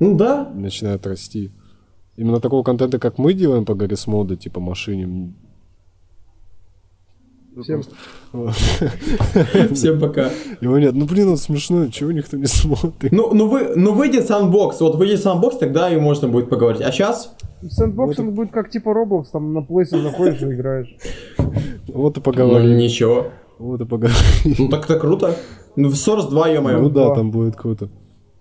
Ну 0.00 0.16
да. 0.16 0.50
начинают 0.54 1.06
расти. 1.06 1.50
Именно 2.16 2.40
такого 2.40 2.62
контента, 2.62 2.98
как 2.98 3.18
мы 3.18 3.32
делаем 3.32 3.64
по 3.64 3.74
Гаррис 3.74 4.06
Моду, 4.06 4.36
типа 4.36 4.60
машине. 4.60 5.32
ну, 7.54 7.62
Всем 7.62 7.82
Вот. 8.32 8.54
Всем 9.72 9.98
пока. 10.00 10.30
Его 10.60 10.78
нет. 10.78 10.94
Ну, 10.94 11.06
блин, 11.06 11.28
он 11.30 11.36
смешной, 11.36 11.90
чего 11.90 12.12
никто 12.12 12.36
не 12.36 12.46
смотрит? 12.46 13.12
Ну, 13.12 13.32
ну, 13.34 13.48
вы, 13.48 13.72
ну 13.76 13.92
выйдет 13.94 14.26
sandbox. 14.26 14.80
Вот 14.80 14.96
выйдет 14.96 15.22
sandbox, 15.22 15.56
тогда 15.58 15.90
и 15.90 15.96
можно 15.98 16.28
будет 16.28 16.48
поговорить. 16.50 16.82
А 16.82 16.92
сейчас? 16.92 17.34
Sandbox 17.62 18.18
он 18.18 18.34
будет 18.34 18.50
как 18.52 18.70
типа 18.70 18.90
Roblox, 18.90 19.26
там 19.32 19.52
на 19.54 19.62
плейсе 19.62 20.00
заходишь 20.00 20.42
и 20.42 20.46
играешь. 20.46 20.96
Вот 21.88 22.16
и 22.16 22.20
Ну, 22.20 22.22
поговорим. 22.24 22.76
ничего. 22.76 23.26
Вот 23.58 23.80
и 23.80 23.84
поговорим. 23.84 24.16
Ну 24.58 24.68
так 24.68 24.84
это 24.84 24.98
круто. 24.98 25.36
Ну, 25.76 25.88
в 25.88 25.92
Source 25.94 26.28
2, 26.28 26.46
Ну 26.46 26.52
ё-моё. 26.52 26.88
да, 26.90 27.08
да. 27.08 27.14
там 27.14 27.30
будет 27.30 27.56
круто. 27.56 27.88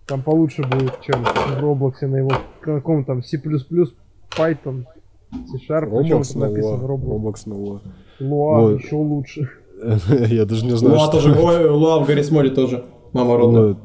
Там 0.08 0.22
получше 0.24 0.64
будет, 0.64 1.00
чем 1.02 1.24
в 1.24 1.60
Роблоксе 1.60 2.08
на 2.08 2.18
его 2.18 2.32
каком 2.62 3.06
там 3.06 3.24
C++, 3.24 3.38
Python, 3.38 4.86
C-Sharp, 5.32 5.90
Roblox 5.90 6.38
на 6.38 6.48
написано 6.50 6.86
Луа. 6.86 6.96
Roblox. 6.96 7.06
Roblox 7.08 7.36
на 7.46 7.56
Луа. 7.56 7.82
Луа, 8.20 8.62
Вот. 8.62 8.84
еще 8.84 8.96
лучше. 8.96 9.50
Я 10.30 10.46
даже 10.46 10.66
не 10.66 10.76
знаю, 10.78 10.96
Луа 10.96 11.04
что... 11.06 11.12
тоже. 11.14 11.34
Ой, 11.40 11.70
Луа 11.70 12.00
в 12.00 12.08
Гаррис 12.08 12.30
Море 12.32 12.50
тоже. 12.50 12.86
Мама 13.14 13.38
родная. 13.38 13.78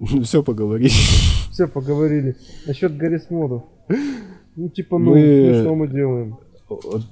Ну, 0.00 0.22
все 0.22 0.42
поговорим. 0.42 0.90
Все, 1.50 1.68
поговорили. 1.68 2.36
Насчет 2.66 2.96
Гаррис 2.96 3.30
модов. 3.30 3.62
Ну, 4.56 4.68
типа, 4.68 4.98
ну, 4.98 5.10
Мы- 5.12 5.52
смешно 5.54 5.74
мы 5.76 5.88
делаем. 5.88 6.38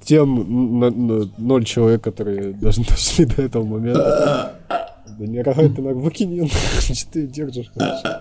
Тем 0.03 0.79
ноль 1.37 1.63
человек, 1.63 2.01
которые 2.03 2.53
даже 2.61 2.81
дошли 2.81 3.25
до 3.25 3.41
этого 3.41 3.63
момента. 3.63 4.59
Да 5.19 5.27
не 5.27 5.43
рогай 5.43 5.69
ты 5.69 5.79
на 5.83 5.93
выкини, 5.93 6.47
что 6.47 7.11
ты 7.11 7.27
держишь. 7.27 7.71
короче. 7.75 8.12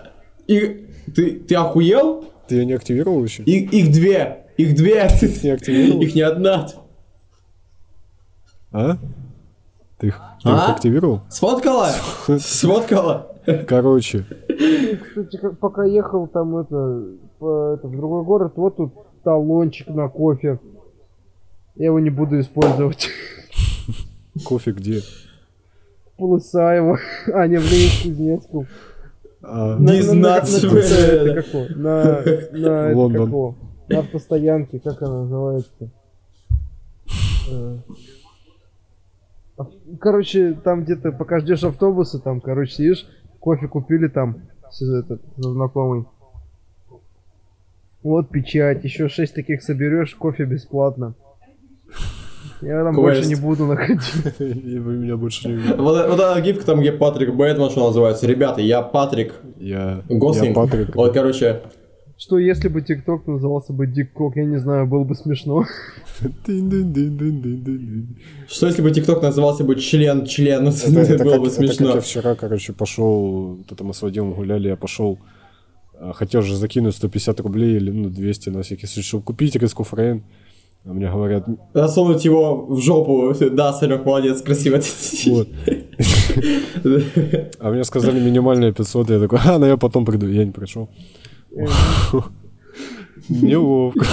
И 0.52 0.86
ты, 1.14 1.38
ты 1.40 1.54
охуел? 1.54 2.24
Ты 2.48 2.56
ее 2.56 2.66
не 2.66 2.72
активировал 2.74 3.22
еще? 3.24 3.42
И, 3.44 3.64
их 3.64 3.92
две. 3.92 4.46
Их 4.56 4.74
две. 4.74 5.08
не 5.42 5.50
активировал? 5.50 6.00
Их 6.02 6.14
не 6.14 6.22
одна. 6.22 6.68
А? 8.72 8.96
Ты 9.98 10.08
их 10.08 10.20
ты 10.42 10.48
их 10.48 10.54
А? 10.54 10.72
активировал? 10.72 11.20
Сфоткала? 11.30 11.90
Сфоткала? 12.38 13.28
Короче, 13.66 14.24
Кстати, 15.04 15.36
как- 15.38 15.58
пока 15.58 15.84
ехал 15.84 16.26
там 16.28 16.56
это, 16.58 17.04
по- 17.38 17.74
это, 17.74 17.88
в 17.88 17.96
другой 17.96 18.24
город, 18.24 18.52
вот 18.56 18.76
тут 18.76 18.92
талончик 19.24 19.88
на 19.88 20.08
кофе. 20.08 20.60
Я 21.74 21.86
его 21.86 21.98
не 21.98 22.10
буду 22.10 22.38
использовать. 22.40 23.08
кофе 24.44 24.70
где? 24.72 25.00
Полысаево. 26.18 26.98
А, 27.34 27.46
не, 27.48 27.56
в 27.58 27.62
Ленинск-Кузнецком. 27.64 28.60
А, 28.62 28.62
На- 28.62 28.66
Не 29.78 29.96
на- 29.96 30.02
знать 30.02 30.52
на- 30.52 30.60
какого? 33.26 33.54
На, 33.88 33.98
автостоянке, 33.98 34.78
как 34.78 35.02
она 35.02 35.22
называется? 35.22 35.90
Э, 37.50 37.76
а, 39.58 39.66
Короче, 40.00 40.54
там 40.54 40.84
где-то 40.84 41.12
пока 41.12 41.40
ждешь 41.40 41.64
автобуса, 41.64 42.20
там, 42.20 42.40
короче, 42.40 42.72
сидишь, 42.72 43.06
кофе 43.40 43.66
купили 43.68 44.08
там, 44.08 44.42
этот, 44.80 45.20
знакомый. 45.36 46.04
Вот 48.02 48.30
печать, 48.30 48.84
еще 48.84 49.08
шесть 49.08 49.34
таких 49.34 49.62
соберешь, 49.62 50.14
кофе 50.14 50.44
бесплатно. 50.44 51.14
Я 52.62 52.84
там 52.84 52.94
Квест. 52.94 53.02
больше 53.02 53.28
не 53.28 53.34
буду 53.34 53.66
находить. 53.66 54.00
и 54.38 54.78
вы 54.78 54.92
меня 54.94 55.16
больше 55.16 55.48
не 55.48 55.54
видите. 55.56 55.74
Вот, 55.74 56.08
вот 56.08 56.20
эта 56.20 56.40
гифка 56.40 56.64
там, 56.64 56.80
где 56.80 56.92
Патрик 56.92 57.34
Бэтмен, 57.34 57.70
что 57.70 57.86
называется. 57.88 58.26
Ребята, 58.26 58.60
я 58.60 58.82
Патрик 58.82 59.34
Я, 59.58 60.02
я 60.08 60.16
Гослинг. 60.16 60.54
Патрик. 60.54 60.94
Вот, 60.94 61.12
короче, 61.12 61.62
Что 62.16 62.38
если 62.38 62.68
бы 62.68 62.80
ТикТок 62.82 63.26
назывался 63.26 63.72
бы 63.72 63.86
Диккок, 63.88 64.36
я 64.36 64.44
не 64.44 64.58
знаю, 64.58 64.86
было 64.86 65.02
бы 65.04 65.14
смешно. 65.16 65.64
Что 68.48 68.66
если 68.66 68.82
бы 68.82 68.90
ТикТок 68.90 69.22
назывался 69.22 69.64
бы 69.64 69.74
член-член? 69.76 70.68
Это, 70.68 70.86
Это 71.00 71.14
это 71.14 71.24
было 71.24 71.32
как, 71.32 71.40
бы 71.42 71.46
это 71.48 71.56
как 71.56 71.66
смешно. 71.66 71.94
я 71.94 72.00
вчера, 72.00 72.34
короче, 72.34 72.72
пошел, 72.72 73.56
вот 73.56 73.72
это 73.72 73.84
мы 73.84 73.92
с 73.94 74.02
Вадимом 74.02 74.34
гуляли, 74.34 74.68
я 74.68 74.76
пошел, 74.76 75.18
а, 75.98 76.12
хотел 76.12 76.42
же 76.42 76.56
закинуть 76.56 76.94
150 76.96 77.40
рублей 77.40 77.76
или 77.76 77.90
ну 77.90 78.08
200 78.10 78.50
на 78.50 78.62
всякий 78.62 78.86
случай, 78.86 79.08
чтобы 79.08 79.24
купить 79.24 79.56
риску 79.56 79.82
фрейн. 79.84 80.22
А 80.84 80.92
мне 80.92 81.08
говорят, 81.08 81.46
Засунуть 81.74 82.24
его 82.24 82.66
в 82.66 82.80
жопу. 82.80 83.34
Да, 83.52 83.72
Санек, 83.72 84.04
молодец, 84.04 84.42
красиво. 84.42 84.80
вот. 85.26 85.48
А 87.60 87.70
мне 87.70 87.84
сказали 87.84 88.20
минимальные 88.20 88.72
500, 88.72 89.10
я 89.10 89.20
такой, 89.20 89.38
а, 89.44 89.58
ну 89.58 89.66
я 89.66 89.76
потом 89.76 90.04
приду, 90.04 90.26
я 90.26 90.44
не 90.44 90.50
пришел. 90.50 90.88
Э, 91.56 91.66
Неловко. 93.28 94.04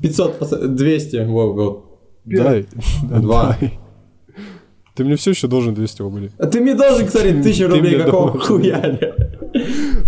500, 0.00 0.38
пац- 0.40 0.66
200, 0.66 1.24
вот. 1.26 1.84
Дай. 2.24 2.66
Два. 3.02 3.56
Ты 4.94 5.04
мне 5.04 5.14
все 5.14 5.30
еще 5.30 5.46
должен 5.46 5.74
200 5.74 6.02
рублей. 6.02 6.30
А 6.38 6.46
Ты 6.46 6.60
мне 6.60 6.74
должен, 6.74 7.06
кстати, 7.06 7.40
тысячу 7.42 7.68
Ты 7.68 7.76
рублей, 7.76 7.96
мне 7.96 8.04
какого 8.04 8.38
хуя? 8.38 8.98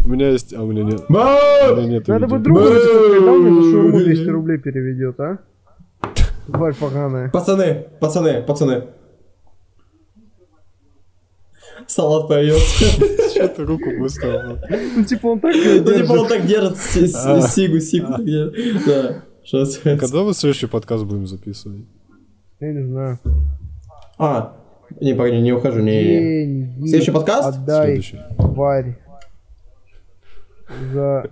У 0.05 0.09
меня 0.09 0.30
есть, 0.30 0.53
а 0.53 0.62
у 0.62 0.66
меня 0.66 0.82
нет. 0.82 1.05
У 1.09 1.12
Бау! 1.12 1.76
меня 1.76 1.86
нет 1.86 2.09
Надо 2.09 2.26
бы 2.26 2.38
другу 2.40 2.61
когда 2.61 3.32
он 3.32 3.42
мне 3.42 3.62
за 3.62 3.70
шаурму 3.70 3.98
200 4.01 4.28
рублей 4.28 4.59
переведет, 4.59 5.20
а? 5.20 5.38
Тварь 6.53 6.74
поганая. 6.74 7.30
Пацаны, 7.30 7.86
пацаны, 8.01 8.42
пацаны. 8.42 8.84
Салат 11.86 12.28
появился. 12.28 12.84
Что 13.30 13.48
ты 13.48 13.64
руку 13.64 13.90
выставил? 13.98 14.59
Ну, 14.96 15.05
типа, 15.05 15.26
он 15.28 15.40
так 15.40 15.55
её 15.55 15.82
Ну, 15.82 15.92
типа 15.92 16.12
он 16.12 16.18
держит. 16.18 16.28
так 16.28 16.46
держит 16.46 17.14
А. 17.16 17.40
сигу, 17.42 17.80
сигу. 17.80 18.22
держит. 18.22 18.84
Да. 18.86 19.22
Называется. 19.53 19.80
Когда 19.98 20.22
мы 20.22 20.34
следующий 20.34 20.66
подкаст 20.66 21.05
будем 21.05 21.26
записывать? 21.26 21.84
Я 22.61 22.72
не 22.72 22.82
знаю. 22.86 23.18
А, 24.18 24.57
не, 25.01 25.14
погоди, 25.14 25.40
не 25.40 25.53
ухожу, 25.53 25.80
не. 25.80 26.74
Следующий 26.86 27.11
подкаст? 27.12 27.48
Отдай, 27.59 27.86
Следующий. 28.03 28.18
тварь. 28.36 28.98
За... 30.92 31.30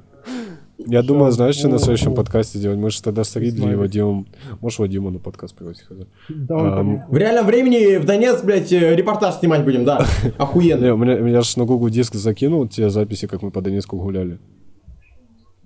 Я 0.87 1.03
думаю, 1.03 1.33
знаешь, 1.33 1.57
что 1.57 1.69
на 1.69 1.79
следующем 1.79 2.15
подкасте 2.15 2.59
делать? 2.61 2.79
Мы 2.79 2.91
же 2.91 3.03
тогда 3.03 3.25
с 3.25 3.35
Ридли 3.35 3.59
знаю. 3.63 3.79
Вадимом... 3.81 4.27
Можешь 4.61 4.79
Вадима 4.79 5.11
на 5.11 5.19
подкаст 5.19 5.55
пригласить? 5.57 5.85
хотя? 5.89 6.05
Да, 6.29 6.57
там- 6.77 7.05
В 7.09 7.17
реальном 7.17 7.47
времени 7.47 7.97
в 7.97 8.05
Донецк, 8.05 8.45
блядь, 8.45 8.73
э, 8.73 8.95
репортаж 8.95 9.35
снимать 9.37 9.65
будем, 9.65 9.85
да. 9.85 10.07
Не, 10.25 10.31
Охуенно. 10.39 10.95
у 10.95 10.97
меня, 10.97 11.19
я 11.19 11.41
же 11.43 11.59
на 11.59 11.65
Google 11.65 11.89
диск 11.89 12.15
закинул 12.15 12.69
те 12.69 12.91
записи, 12.91 13.27
как 13.27 13.43
мы 13.43 13.51
по 13.51 13.61
Донецку 13.61 13.99
гуляли. 13.99 14.39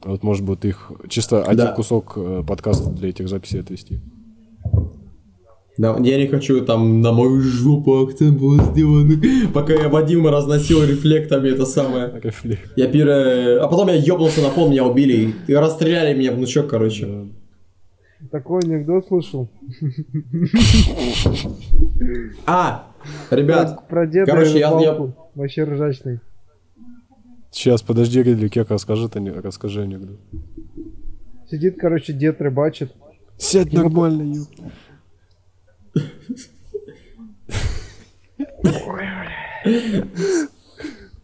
Вот, 0.03 0.23
может 0.23 0.45
быть, 0.45 0.65
их... 0.65 0.91
Чисто 1.09 1.43
один 1.43 1.57
Да. 1.67 1.73
кусок 1.73 2.15
э, 2.17 2.43
подкаста 2.47 2.91
для 2.91 3.11
этих 3.11 3.29
записей 3.29 3.61
отвести. 3.61 4.01
Да, 5.79 5.97
я 6.01 6.19
не 6.19 6.27
хочу 6.27 6.65
там 6.65 7.01
на 7.01 7.13
мою 7.13 7.41
жопу 7.41 8.03
акцент 8.05 8.39
был 8.39 8.61
сделан. 8.63 9.23
Пока 9.55 9.73
я 9.73 9.89
Вадима 9.89 10.31
разносил 10.31 10.85
рефлектами, 10.85 11.49
это 11.49 11.65
самое. 11.65 12.21
Рефлекс. 12.23 12.61
Я 12.77 12.89
пира... 12.89 13.65
А 13.65 13.69
потом 13.69 13.89
я 13.89 13.95
ёбнулся 13.95 14.43
на 14.43 14.51
пол, 14.51 14.69
меня 14.69 14.85
убили. 14.85 15.35
И 15.47 15.55
расстреляли 15.55 16.17
меня 16.19 16.33
внучок, 16.33 16.69
короче. 16.69 17.07
Да. 17.07 17.25
Такой 18.31 18.61
анекдот 18.61 19.07
слышал. 19.09 19.49
А, 22.47 22.93
ребят, 23.31 23.89
Про, 23.89 24.07
короче, 24.27 24.59
я- 24.59 24.71
рыбалку. 24.71 25.17
Вообще 25.35 25.65
ржачный. 25.65 26.21
Сейчас, 27.51 27.83
подожди, 27.83 28.23
Ридли, 28.23 28.49
Кек, 28.49 28.71
расскажи, 28.71 29.09
ты 29.09 29.21
не- 29.21 29.31
расскажи 29.31 29.83
анекдот. 29.83 30.19
Сидит, 31.51 31.77
короче, 31.79 32.13
дед 32.13 32.41
рыбачит. 32.41 32.93
Сядь 33.37 33.73
нормально, 33.73 34.23
ёп. 34.23 34.49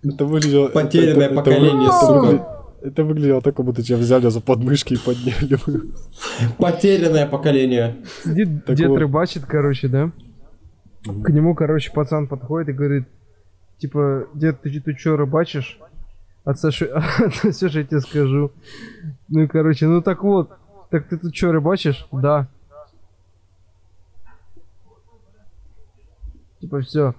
Это 0.05 0.25
выглядело... 0.25 0.69
Потерянное 0.69 1.27
это- 1.27 1.35
поколение, 1.35 1.89
это 1.89 2.07
сука. 2.07 2.55
Это 2.81 3.03
выглядело 3.03 3.41
так, 3.43 3.57
как 3.57 3.65
будто 3.67 3.83
тебя 3.83 3.97
взяли 3.97 4.29
за 4.29 4.41
подмышки 4.41 4.95
и 4.95 4.97
подняли. 4.97 5.59
потерянное 6.59 7.27
поколение. 7.27 7.97
Сидит 8.23 8.65
Так 8.65 8.77
дед 8.77 8.89
вот. 8.89 8.99
рыбачит, 8.99 9.45
короче, 9.45 9.89
да? 9.89 10.13
К 11.03 11.31
нему, 11.31 11.57
короче, 11.57 11.91
пацан 11.93 12.29
подходит 12.29 12.69
и 12.69 12.73
говорит, 12.73 13.09
типа, 13.79 14.29
дед, 14.35 14.61
ты, 14.63 14.81
ты 14.81 14.95
что, 14.97 15.17
рыбачишь? 15.17 15.79
От 16.45 16.61
Саши, 16.61 16.85
от 16.85 17.35
Саши 17.57 17.81
я 17.81 17.85
тебе 17.85 18.01
скажу. 18.01 18.53
Ну 19.29 19.41
и, 19.43 19.47
короче, 19.49 19.87
ну 19.87 20.01
так 20.01 20.23
вот, 20.23 20.51
так 20.91 21.09
ты 21.09 21.19
тут 21.19 21.35
что, 21.35 21.51
рыбачишь? 21.51 22.07
Да. 22.13 22.47
Типа, 26.61 26.81
все. 26.81 27.15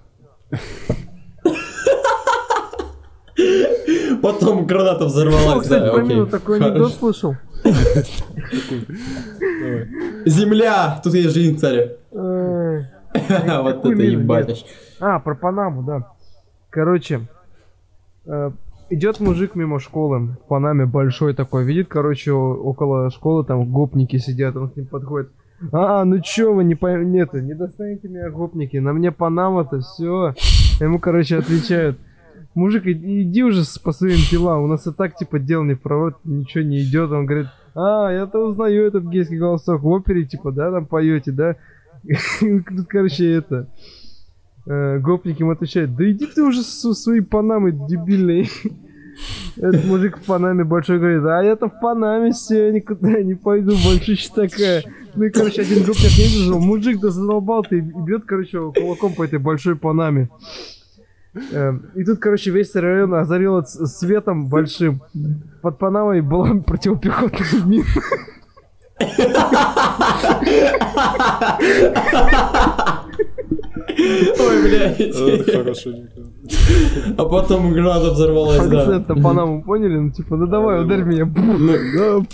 Потом 4.22 4.66
граната 4.66 5.06
взорвалась. 5.06 5.62
кстати, 5.62 5.84
да, 5.84 5.92
про 5.92 6.02
окей. 6.02 6.14
Мину 6.14 6.26
такой 6.26 6.60
анекдот 6.60 6.92
слышал. 6.92 7.36
Земля! 10.26 11.00
Тут 11.02 11.14
есть 11.14 11.34
жизнь, 11.34 11.58
царь. 11.58 11.96
Вот 12.12 13.84
это 13.84 14.02
ебать. 14.02 14.64
А, 15.00 15.18
про 15.18 15.34
Панаму, 15.34 15.82
да. 15.82 16.12
Короче, 16.70 17.28
э, 18.24 18.50
идет 18.90 19.18
мужик 19.18 19.56
мимо 19.56 19.80
школы, 19.80 20.18
в 20.20 20.36
Панаме 20.48 20.86
большой 20.86 21.34
такой, 21.34 21.64
видит, 21.64 21.88
короче, 21.88 22.30
около 22.32 23.10
школы 23.10 23.44
там 23.44 23.70
гопники 23.72 24.18
сидят, 24.18 24.54
он 24.56 24.70
к 24.70 24.76
ним 24.76 24.86
подходит. 24.86 25.32
А, 25.72 26.04
ну 26.04 26.20
чё 26.20 26.54
вы, 26.54 26.64
не 26.64 26.74
пой... 26.74 27.04
Нет, 27.04 27.34
не 27.34 27.54
достанете 27.54 28.08
меня 28.08 28.30
гопники, 28.30 28.78
на 28.78 28.92
мне 28.92 29.12
Панама-то, 29.12 29.80
все. 29.80 30.34
Ему, 30.80 30.98
короче, 30.98 31.36
отвечают. 31.36 31.98
Мужик, 32.54 32.86
иди, 32.86 33.44
уже 33.44 33.62
по 33.84 33.92
своим 33.92 34.18
делам, 34.30 34.62
у 34.62 34.66
нас 34.66 34.86
и 34.86 34.92
так, 34.92 35.14
типа, 35.16 35.38
дел 35.38 35.62
не 35.62 35.74
проворот, 35.74 36.16
ничего 36.24 36.64
не 36.64 36.82
идет. 36.82 37.12
Он 37.12 37.26
говорит, 37.26 37.46
а, 37.74 38.10
я-то 38.10 38.44
узнаю 38.48 38.86
этот 38.86 39.04
гейский 39.04 39.38
голосок 39.38 39.82
в 39.82 39.88
опере, 39.88 40.24
типа, 40.24 40.50
да, 40.50 40.72
там 40.72 40.86
поете, 40.86 41.30
да? 41.30 41.56
Тут, 42.40 42.86
короче, 42.88 43.30
это... 43.34 43.68
э, 44.66 44.98
Гопники 44.98 45.42
ему 45.42 45.52
отвечают, 45.52 45.94
да 45.94 46.10
иди 46.10 46.26
ты 46.26 46.42
уже 46.42 46.62
со 46.62 46.92
своей 46.94 47.20
Панамой 47.20 47.72
дебильной. 47.72 48.50
Этот 49.56 49.84
мужик 49.84 50.18
в 50.18 50.24
Панаме 50.24 50.64
большой 50.64 50.98
говорит, 50.98 51.24
а 51.24 51.42
я-то 51.42 51.68
в 51.68 51.80
Панаме 51.80 52.32
все, 52.32 52.70
никуда 52.70 53.10
не 53.22 53.34
пойду, 53.34 53.76
большущая 53.84 54.48
такая. 54.48 54.84
Ну 55.14 55.24
и, 55.24 55.30
короче, 55.30 55.62
один 55.62 55.84
гопник 55.84 56.18
не 56.18 56.24
выдержал, 56.24 56.60
мужик, 56.60 57.00
да 57.00 57.10
задолбал 57.10 57.62
ты, 57.62 57.78
и 57.78 57.80
бьет, 57.80 58.24
короче, 58.26 58.58
кулаком 58.72 59.14
по 59.14 59.24
этой 59.24 59.38
большой 59.38 59.76
Панаме. 59.76 60.28
Эм, 61.52 61.86
И 61.94 62.04
тут, 62.04 62.18
короче, 62.18 62.50
весь 62.50 62.74
район 62.74 63.14
озарило 63.14 63.62
светом 63.62 64.48
большим. 64.48 65.02
Под 65.62 65.78
Панамой 65.78 66.22
была 66.22 66.54
противопехотная 66.66 67.64
мина. 67.66 67.84
Ой, 74.38 74.62
блядь. 74.62 75.00
Это 75.00 75.52
хорошо. 75.52 75.90
А 77.16 77.24
потом 77.24 77.72
граната 77.72 78.10
взорвалась, 78.10 78.66
да. 78.66 79.04
На 79.06 79.22
Панаму 79.22 79.62
поняли? 79.62 79.96
Ну 79.96 80.10
типа, 80.10 80.36
ну 80.36 80.46
давай, 80.46 80.82
ударь 80.82 81.02
меня. 81.02 81.26
Ну. 81.26 82.26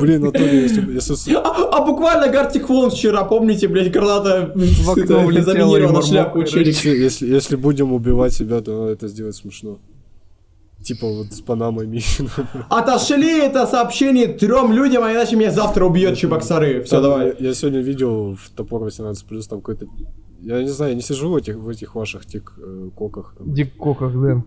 Блин, 0.00 0.22
Анатолий, 0.22 0.62
если 0.62 0.80
бы- 0.80 0.92
если 0.92 1.34
А, 1.34 1.78
а 1.78 1.84
буквально 1.84 2.28
Гартик 2.28 2.66
Флон 2.66 2.90
вчера, 2.90 3.24
помните, 3.24 3.68
блядь, 3.68 3.92
граната 3.92 4.52
В 4.54 4.90
окно 4.90 5.30
заминирована 5.42 6.02
шляпу 6.02 6.40
если, 6.40 7.56
будем 7.56 7.92
убивать 7.92 8.32
себя, 8.32 8.60
то 8.60 8.72
надо 8.80 8.92
это 8.92 9.08
сделать 9.08 9.36
смешно. 9.36 9.78
Типа 10.82 11.06
вот 11.06 11.32
с 11.32 11.40
Панамой 11.40 11.86
Мишином. 11.86 12.30
Отошли 12.68 13.38
это 13.38 13.66
сообщение 13.66 14.28
трем 14.28 14.70
людям, 14.72 15.02
а 15.02 15.12
иначе 15.12 15.34
меня 15.34 15.50
завтра 15.50 15.86
убьет 15.86 16.18
Чебоксары. 16.18 16.82
Все, 16.82 16.96
Там 16.96 17.02
давай. 17.04 17.26
Я, 17.38 17.48
я 17.48 17.54
сегодня 17.54 17.80
видел 17.80 18.36
в 18.36 18.50
Топор 18.54 18.82
18 18.82 19.24
плюс 19.24 19.46
там 19.46 19.60
какой-то. 19.60 19.86
Я 20.44 20.62
не 20.62 20.68
знаю, 20.68 20.92
я 20.92 20.96
не 20.96 21.02
сижу 21.02 21.30
в 21.30 21.36
этих, 21.36 21.56
в 21.56 21.68
этих 21.68 21.94
ваших 21.94 22.26
тик-коках. 22.26 23.34
Дик 23.40 23.76
Коках, 23.76 24.12
да. 24.20 24.42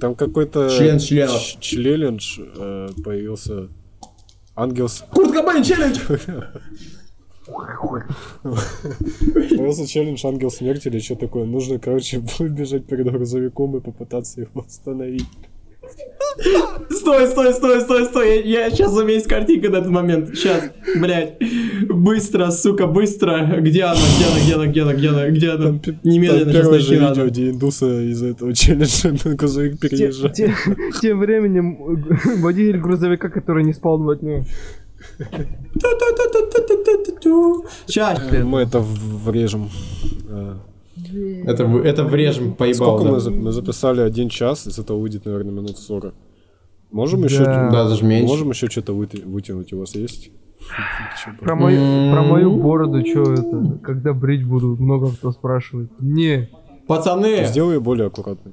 Там 0.00 0.14
какой-то 0.14 0.70
Член 0.70 0.98
челлендж 0.98 2.38
э, 2.40 2.88
появился. 3.04 3.68
Ангел 4.56 4.88
с- 4.88 5.04
Курт 5.12 5.32
Кобейн 5.32 5.62
челлендж! 5.62 5.98
Появился 8.42 9.86
челлендж 9.86 10.24
Ангел 10.26 10.50
Смерти 10.50 10.88
или 10.88 10.98
что 11.00 11.16
такое. 11.16 11.44
Нужно, 11.44 11.78
короче, 11.78 12.22
выбежать 12.38 12.86
перед 12.86 13.10
грузовиком 13.10 13.76
и 13.76 13.80
попытаться 13.80 14.42
его 14.42 14.62
остановить. 14.66 15.26
Стой, 16.90 17.26
стой, 17.26 17.52
стой, 17.52 17.80
стой, 17.82 18.04
стой. 18.06 18.42
Я, 18.42 18.70
сейчас 18.70 18.92
у 18.92 19.02
меня 19.02 19.14
есть 19.14 19.26
картинка 19.26 19.68
на 19.70 19.76
этот 19.76 19.90
момент. 19.90 20.28
Сейчас, 20.36 20.62
блядь. 20.98 21.34
Быстро, 21.88 22.50
сука, 22.50 22.86
быстро. 22.86 23.58
Где 23.60 23.82
она, 23.84 24.00
где 24.16 24.54
она, 24.54 24.66
где 24.66 24.82
она, 24.82 24.92
где 24.94 25.08
она, 25.10 25.28
где 25.28 25.28
она, 25.28 25.28
где 25.30 25.50
она? 25.50 25.64
Там 25.64 25.80
Немедленно 26.04 26.44
там 26.44 26.52
сейчас 26.52 26.62
первое 26.62 26.78
же 26.80 26.90
найти 27.00 27.02
надо. 27.20 27.30
где 27.30 27.50
индуса 27.50 28.02
из-за 28.10 28.26
этого 28.28 28.54
челленджа 28.54 29.14
на 29.28 29.34
грузовик 29.34 29.78
переезжает. 29.80 30.34
те- 30.34 30.54
Тем 31.00 31.18
временем 31.20 31.76
э, 32.08 32.36
водитель 32.40 32.78
грузовика, 32.78 33.28
который 33.28 33.64
не 33.64 33.72
спал 33.74 33.98
два 33.98 34.14
дня. 34.16 34.44
Сейчас. 37.86 38.20
Э, 38.30 38.42
Мы 38.44 38.60
это 38.60 38.80
врежем. 38.80 39.70
Это, 41.44 41.64
это 41.64 42.04
врежем, 42.04 42.54
поебал. 42.54 42.98
Сколько 42.98 43.04
да. 43.04 43.10
мы, 43.12 43.20
за- 43.20 43.30
мы 43.30 43.52
записали? 43.52 44.00
Один 44.00 44.28
час, 44.28 44.66
из 44.66 44.78
этого 44.78 44.98
выйдет, 44.98 45.24
наверное, 45.24 45.52
минут 45.52 45.78
40. 45.78 46.14
Можем 46.90 47.24
еще, 47.24 47.44
Да. 47.44 47.70
Да, 47.70 47.88
даже 47.88 48.04
меньше. 48.04 48.26
можем 48.26 48.50
еще 48.50 48.68
что-то 48.68 48.92
выты- 48.92 49.24
вытянуть, 49.24 49.72
у 49.72 49.78
вас 49.78 49.94
есть? 49.94 50.30
Про 51.40 51.56
мою, 51.56 52.12
про 52.12 52.22
мою 52.22 52.56
бороду, 52.56 53.04
что 53.04 53.32
это? 53.32 53.78
Когда 53.82 54.12
брить 54.12 54.46
буду, 54.46 54.76
много 54.76 55.10
кто 55.10 55.32
спрашивает. 55.32 55.90
Не. 56.00 56.50
Пацаны. 56.86 57.44
Сделай 57.46 57.74
ее 57.74 57.80
более 57.80 58.06
аккуратной. 58.08 58.52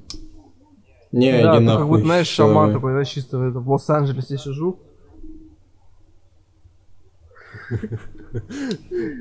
Не, 1.12 1.42
да, 1.42 1.56
иди 1.56 1.64
нахуй. 1.64 1.80
как 1.80 1.88
будто, 1.88 2.04
знаешь, 2.04 2.26
шаман 2.28 2.72
такой, 2.72 2.94
да, 2.94 3.04
чисто 3.04 3.42
это, 3.42 3.58
в 3.60 3.68
Лос-Анджелесе 3.70 4.38
сижу. 4.38 4.78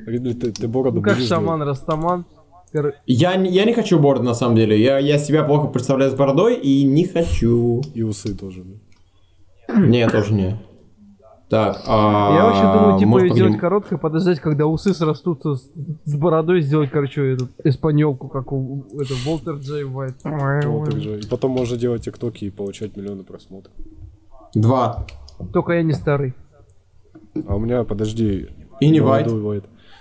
Ридли, 0.05 0.33
ты, 0.33 0.51
ты 0.51 0.67
бороду 0.67 0.97
Ну 0.97 1.01
как 1.03 1.17
шаман, 1.19 1.61
Растаман. 1.61 2.25
Я, 3.05 3.35
не- 3.35 3.49
я 3.49 3.65
не 3.65 3.73
хочу 3.73 3.99
бороду, 3.99 4.25
на 4.25 4.33
самом 4.33 4.55
деле. 4.55 4.81
Я, 4.81 4.99
я 4.99 5.17
себя 5.17 5.43
плохо 5.43 5.67
представляю 5.67 6.11
с 6.11 6.15
бородой 6.15 6.55
и 6.55 6.83
не 6.83 7.05
хочу. 7.05 7.81
И 7.93 8.03
усы 8.03 8.35
тоже. 8.35 8.63
да. 8.63 9.79
Не, 9.79 10.07
тоже 10.09 10.33
не. 10.33 10.57
Так, 11.49 11.81
а... 11.87 12.35
Я 12.37 12.43
вообще 12.45 12.61
думаю, 12.61 12.99
типа, 12.99 13.09
может, 13.09 13.33
сделать 13.33 13.57
короткое, 13.59 13.97
подождать, 13.97 14.39
когда 14.39 14.67
усы 14.67 14.93
срастутся 14.93 15.55
с, 15.55 15.67
с 16.05 16.15
бородой, 16.15 16.61
сделать, 16.61 16.91
короче, 16.91 17.33
эту 17.33 17.47
эспаньолку, 17.63 18.27
как 18.27 18.51
у, 18.51 18.57
у- 18.91 19.01
это, 19.01 19.13
Волтер 19.25 19.55
Джей 19.55 19.83
Уайт. 19.83 20.13
И 21.25 21.27
потом 21.27 21.51
можно 21.51 21.75
делать 21.75 22.03
тиктоки 22.05 22.45
и 22.45 22.49
получать 22.51 22.95
миллионы 22.95 23.23
просмотров. 23.23 23.73
Два. 24.53 25.07
Только 25.51 25.73
я 25.73 25.81
не 25.81 25.93
старый. 25.93 26.35
А 27.47 27.55
у 27.55 27.59
меня, 27.59 27.83
подожди. 27.83 28.49
И 28.79 28.89
не 28.89 28.99
Вайт. 29.01 29.27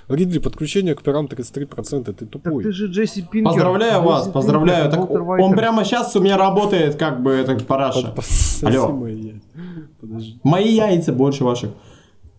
Ридли, 0.08 0.38
подключение 0.38 0.94
к 0.94 1.02
пирам 1.02 1.26
33%, 1.26 2.04
ты 2.04 2.12
Так 2.14 2.30
тупой. 2.30 2.62
ты 2.64 2.72
же 2.72 2.86
Джесси 2.86 3.20
Пинкер. 3.22 3.52
Поздравляю 3.52 3.92
Джесси 4.00 4.06
вас, 4.06 4.22
Пинкер, 4.22 4.32
поздравляю. 4.32 4.90
Так, 4.90 5.10
он 5.10 5.52
прямо 5.54 5.84
сейчас 5.84 6.16
у 6.16 6.20
меня 6.22 6.38
работает, 6.38 6.96
как 6.96 7.22
бы, 7.22 7.32
это 7.32 7.62
параша. 7.62 8.08
Под- 8.12 8.24
Алло. 8.62 8.88
мои 8.88 9.20
яйца. 9.20 10.38
Мои 10.44 10.72
яйца 10.74 11.12
больше 11.12 11.44
ваших. 11.44 11.70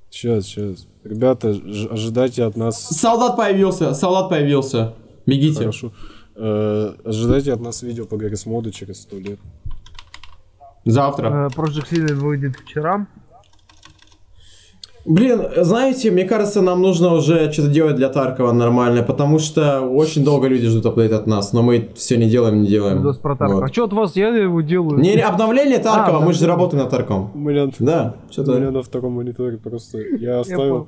Сейчас, 0.10 0.46
сейчас. 0.46 0.88
Ребята, 1.04 1.54
ж- 1.54 1.88
ожидайте 1.92 2.44
от 2.44 2.58
нас... 2.58 2.82
Солдат 2.90 3.38
появился, 3.38 3.94
солдат 3.94 4.30
появился. 4.30 4.94
Бегите. 5.28 5.60
Хорошо. 5.60 5.92
Э, 6.36 6.94
ожидайте 7.06 7.54
от 7.54 7.62
нас 7.62 7.84
видео 7.84 8.06
по 8.06 8.18
Гаррис 8.18 8.48
Моду 8.48 8.72
через 8.72 9.02
100 9.04 9.20
лет. 9.20 9.40
Завтра. 10.86 11.28
Э, 11.52 11.56
Project 11.56 11.92
Silver 11.92 12.14
выйдет 12.16 12.56
вчера. 12.56 13.06
Блин, 15.06 15.42
знаете, 15.58 16.12
мне 16.12 16.26
кажется, 16.26 16.62
нам 16.62 16.82
нужно 16.82 17.14
уже 17.14 17.52
что-то 17.52 17.70
делать 17.70 17.96
для 17.96 18.10
Таркова 18.10 18.52
нормально, 18.52 19.02
потому 19.02 19.40
что 19.40 19.82
очень 19.82 20.24
долго 20.26 20.48
люди 20.48 20.68
ждут 20.68 20.86
апдейт 20.86 21.14
от 21.14 21.26
нас, 21.26 21.54
но 21.54 21.62
мы 21.62 21.90
все 21.96 22.18
не 22.18 22.30
делаем, 22.30 22.62
не 22.62 22.68
делаем. 22.68 22.98
Видос 23.00 23.18
про 23.18 23.36
Таркова. 23.36 23.62
Вот. 23.62 23.70
А 23.70 23.74
что 23.74 23.86
от 23.86 23.94
вас? 23.94 24.16
Я 24.16 24.28
его 24.30 24.62
делаю. 24.62 25.00
Не, 25.00 25.16
не, 25.16 25.22
обновление 25.22 25.80
Таркова, 25.80 26.18
А, 26.18 26.26
мы 26.26 26.34
же 26.34 26.42
да. 26.42 26.48
работаем 26.48 26.84
над 26.84 26.92
Тарковым. 26.92 27.32
У 27.34 27.38
меня, 27.38 27.70
Да, 27.80 28.16
у 28.30 28.32
что-то... 28.34 28.60
меня 28.60 28.72
на 28.72 28.82
втором 28.82 29.14
мониторе 29.14 29.58
просто... 29.58 30.00
Я 30.00 30.42
оставил... 30.42 30.88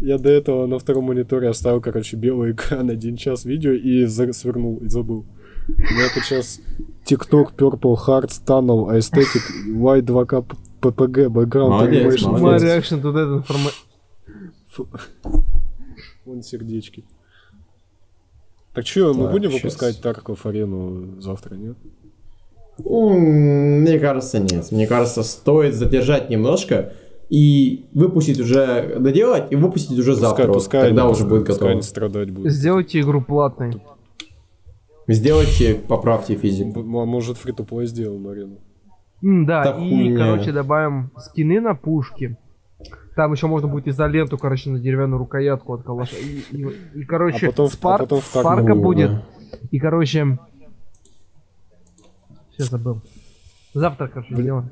Я 0.00 0.18
до 0.18 0.30
этого 0.30 0.66
на 0.66 0.78
втором 0.78 1.04
мониторе 1.04 1.48
оставил, 1.48 1.80
короче, 1.80 2.16
белый 2.16 2.52
экран 2.52 2.88
один 2.88 3.16
час 3.16 3.44
видео 3.44 3.72
и 3.72 4.06
свернул, 4.06 4.78
и 4.78 4.88
забыл. 4.88 5.26
У 5.68 5.72
меня 5.72 6.08
тут 6.14 6.24
сейчас 6.24 6.60
TikTok, 7.06 7.54
Purple 7.56 7.96
Hearts, 8.06 8.40
Tunnel, 8.44 8.88
Aesthetic, 8.96 9.42
Y2K, 9.68 10.44
PPG, 10.44 10.48
Background, 10.48 10.69
Молодец, 10.82 12.22
Animation, 12.22 12.38
молодец. 12.38 12.62
My 12.62 12.66
Text. 12.66 12.78
reaction 12.78 13.02
to 13.02 13.12
that 13.12 13.42
information. 13.42 13.74
Вон 16.24 16.42
сердечки. 16.42 17.04
Так 18.74 18.86
что, 18.86 19.12
мы 19.14 19.24
Так, 19.24 19.32
будем 19.32 19.50
щас. 19.50 19.62
выпускать 19.62 20.00
Тарков 20.00 20.46
арену 20.46 21.20
завтра, 21.20 21.56
нет? 21.56 21.76
Мне 22.78 23.98
кажется, 23.98 24.38
нет. 24.38 24.70
Мне 24.70 24.86
кажется, 24.86 25.22
стоит 25.22 25.74
задержать 25.74 26.30
немножко 26.30 26.92
и 27.28 27.86
выпустить 27.92 28.40
уже, 28.40 28.96
доделать 28.98 29.52
и 29.52 29.56
выпустить 29.56 29.98
уже 29.98 30.14
завтра. 30.14 30.46
вот 30.46 30.54
пускай, 30.54 30.86
тогда 30.88 31.02
они- 31.02 31.12
уже 31.12 31.24
будет 31.24 31.40
пускай 31.46 31.54
готово. 31.56 31.70
они 31.72 31.82
страдать 31.82 32.30
будут. 32.30 32.52
Сделайте 32.52 33.00
игру 33.00 33.20
платной. 33.20 33.82
Сделайте, 35.08 35.74
поправьте 35.74 36.36
физику. 36.36 36.80
А 36.80 36.82
Может, 37.04 37.36
фри 37.36 37.52
то 37.52 37.84
сделаем 37.84 38.26
арену. 38.28 38.58
М, 39.22 39.44
да, 39.46 39.64
Да 39.64 39.70
и, 39.72 39.74
хуйня. 39.90 40.18
короче, 40.18 40.52
добавим 40.52 41.10
скины 41.18 41.60
на 41.60 41.74
пушки. 41.74 42.36
Там 43.16 43.32
еще 43.32 43.46
можно 43.48 43.68
будет 43.68 43.88
изоленту, 43.88 44.38
короче, 44.38 44.70
на 44.70 44.78
деревянную 44.78 45.18
рукоятку 45.18 45.74
от 45.74 45.82
калаша. 45.82 46.16
И, 46.16 46.42
и- 46.56 47.00
и, 47.00 47.04
короче, 47.04 47.48
А 47.48 47.50
потом 47.50 47.66
а 47.66 47.68
спар- 47.70 47.98
потом 47.98 48.20
в 48.20 48.32
так 48.32 48.42
спарка 48.42 48.74
будет. 48.74 49.10
да. 49.10 49.22
И, 49.70 49.78
короче... 49.78 50.38
Сейчас 52.52 52.68
забыл. 52.70 53.00
Завтра, 53.74 54.08
короче, 54.08 54.34
сделаем. 54.34 54.70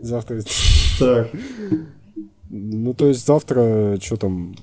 Завтра... 0.00 0.40
Так. 0.98 1.28
Ну, 2.50 2.92
то 2.94 3.06
есть 3.06 3.24
завтра, 3.24 3.98
что 4.00 4.16
там, 4.16 4.56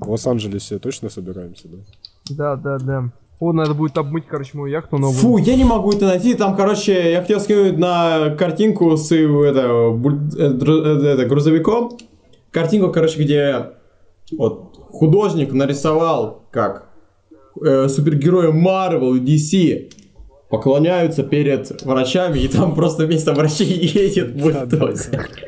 в 0.00 0.10
Лос-Анджелесе 0.10 0.78
точно 0.80 1.08
собираемся, 1.08 1.68
да? 1.68 1.76
Да, 2.30 2.56
да, 2.56 2.78
да. 2.78 3.10
О, 3.40 3.52
надо 3.52 3.74
будет 3.74 3.96
обмыть, 3.98 4.24
короче, 4.26 4.50
мою 4.58 4.72
яхту 4.72 4.98
новую. 4.98 5.16
Фу, 5.16 5.36
я 5.38 5.54
не 5.54 5.64
могу 5.64 5.92
это 5.92 6.06
найти. 6.06 6.34
Там, 6.34 6.56
короче, 6.56 7.12
я 7.12 7.20
хотел 7.20 7.38
скинуть 7.40 7.78
на 7.78 8.30
картинку 8.36 8.96
с 8.96 9.12
э, 9.12 9.16
это, 9.24 9.90
буль- 9.92 10.34
э, 10.36 10.58
э, 10.60 11.12
это, 11.14 11.24
грузовиком. 11.26 11.92
Картинку, 12.50 12.90
короче, 12.90 13.22
где 13.22 13.66
вот 14.36 14.76
художник 14.90 15.52
нарисовал, 15.52 16.42
как 16.50 16.88
э, 17.64 17.88
супергерои 17.88 18.50
Marvel 18.52 19.16
и 19.18 19.20
DC 19.20 19.92
поклоняются 20.50 21.22
перед 21.22 21.82
врачами, 21.84 22.38
и 22.40 22.48
там 22.48 22.74
просто 22.74 23.06
вместо 23.06 23.34
врачей 23.34 23.66
едет 23.94 24.34
бульдозер. 24.36 25.28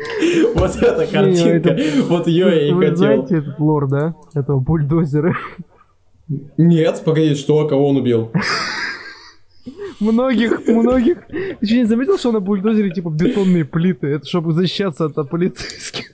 Вот 0.54 0.76
эта 0.76 1.06
картинка, 1.06 1.76
вот 2.08 2.26
ее 2.26 2.46
я 2.46 2.68
и 2.68 2.72
Вы 2.72 2.80
хотел. 2.82 2.96
знаете 2.96 3.36
этот 3.38 3.58
лор, 3.58 3.88
да? 3.88 4.14
Этого 4.34 4.60
бульдозера. 4.60 5.34
Нет, 6.56 7.02
погоди, 7.04 7.34
что, 7.34 7.66
кого 7.66 7.88
он 7.88 7.96
убил? 7.96 8.30
Многих, 9.98 10.66
многих. 10.66 11.18
Ты 11.28 11.66
что, 11.66 11.76
не 11.76 11.84
заметил, 11.84 12.18
что 12.18 12.32
на 12.32 12.40
бульдозере 12.40 12.90
типа 12.90 13.10
бетонные 13.10 13.64
плиты? 13.64 14.06
Это 14.06 14.26
чтобы 14.26 14.52
защищаться 14.52 15.06
от 15.06 15.28
полицейских. 15.28 16.12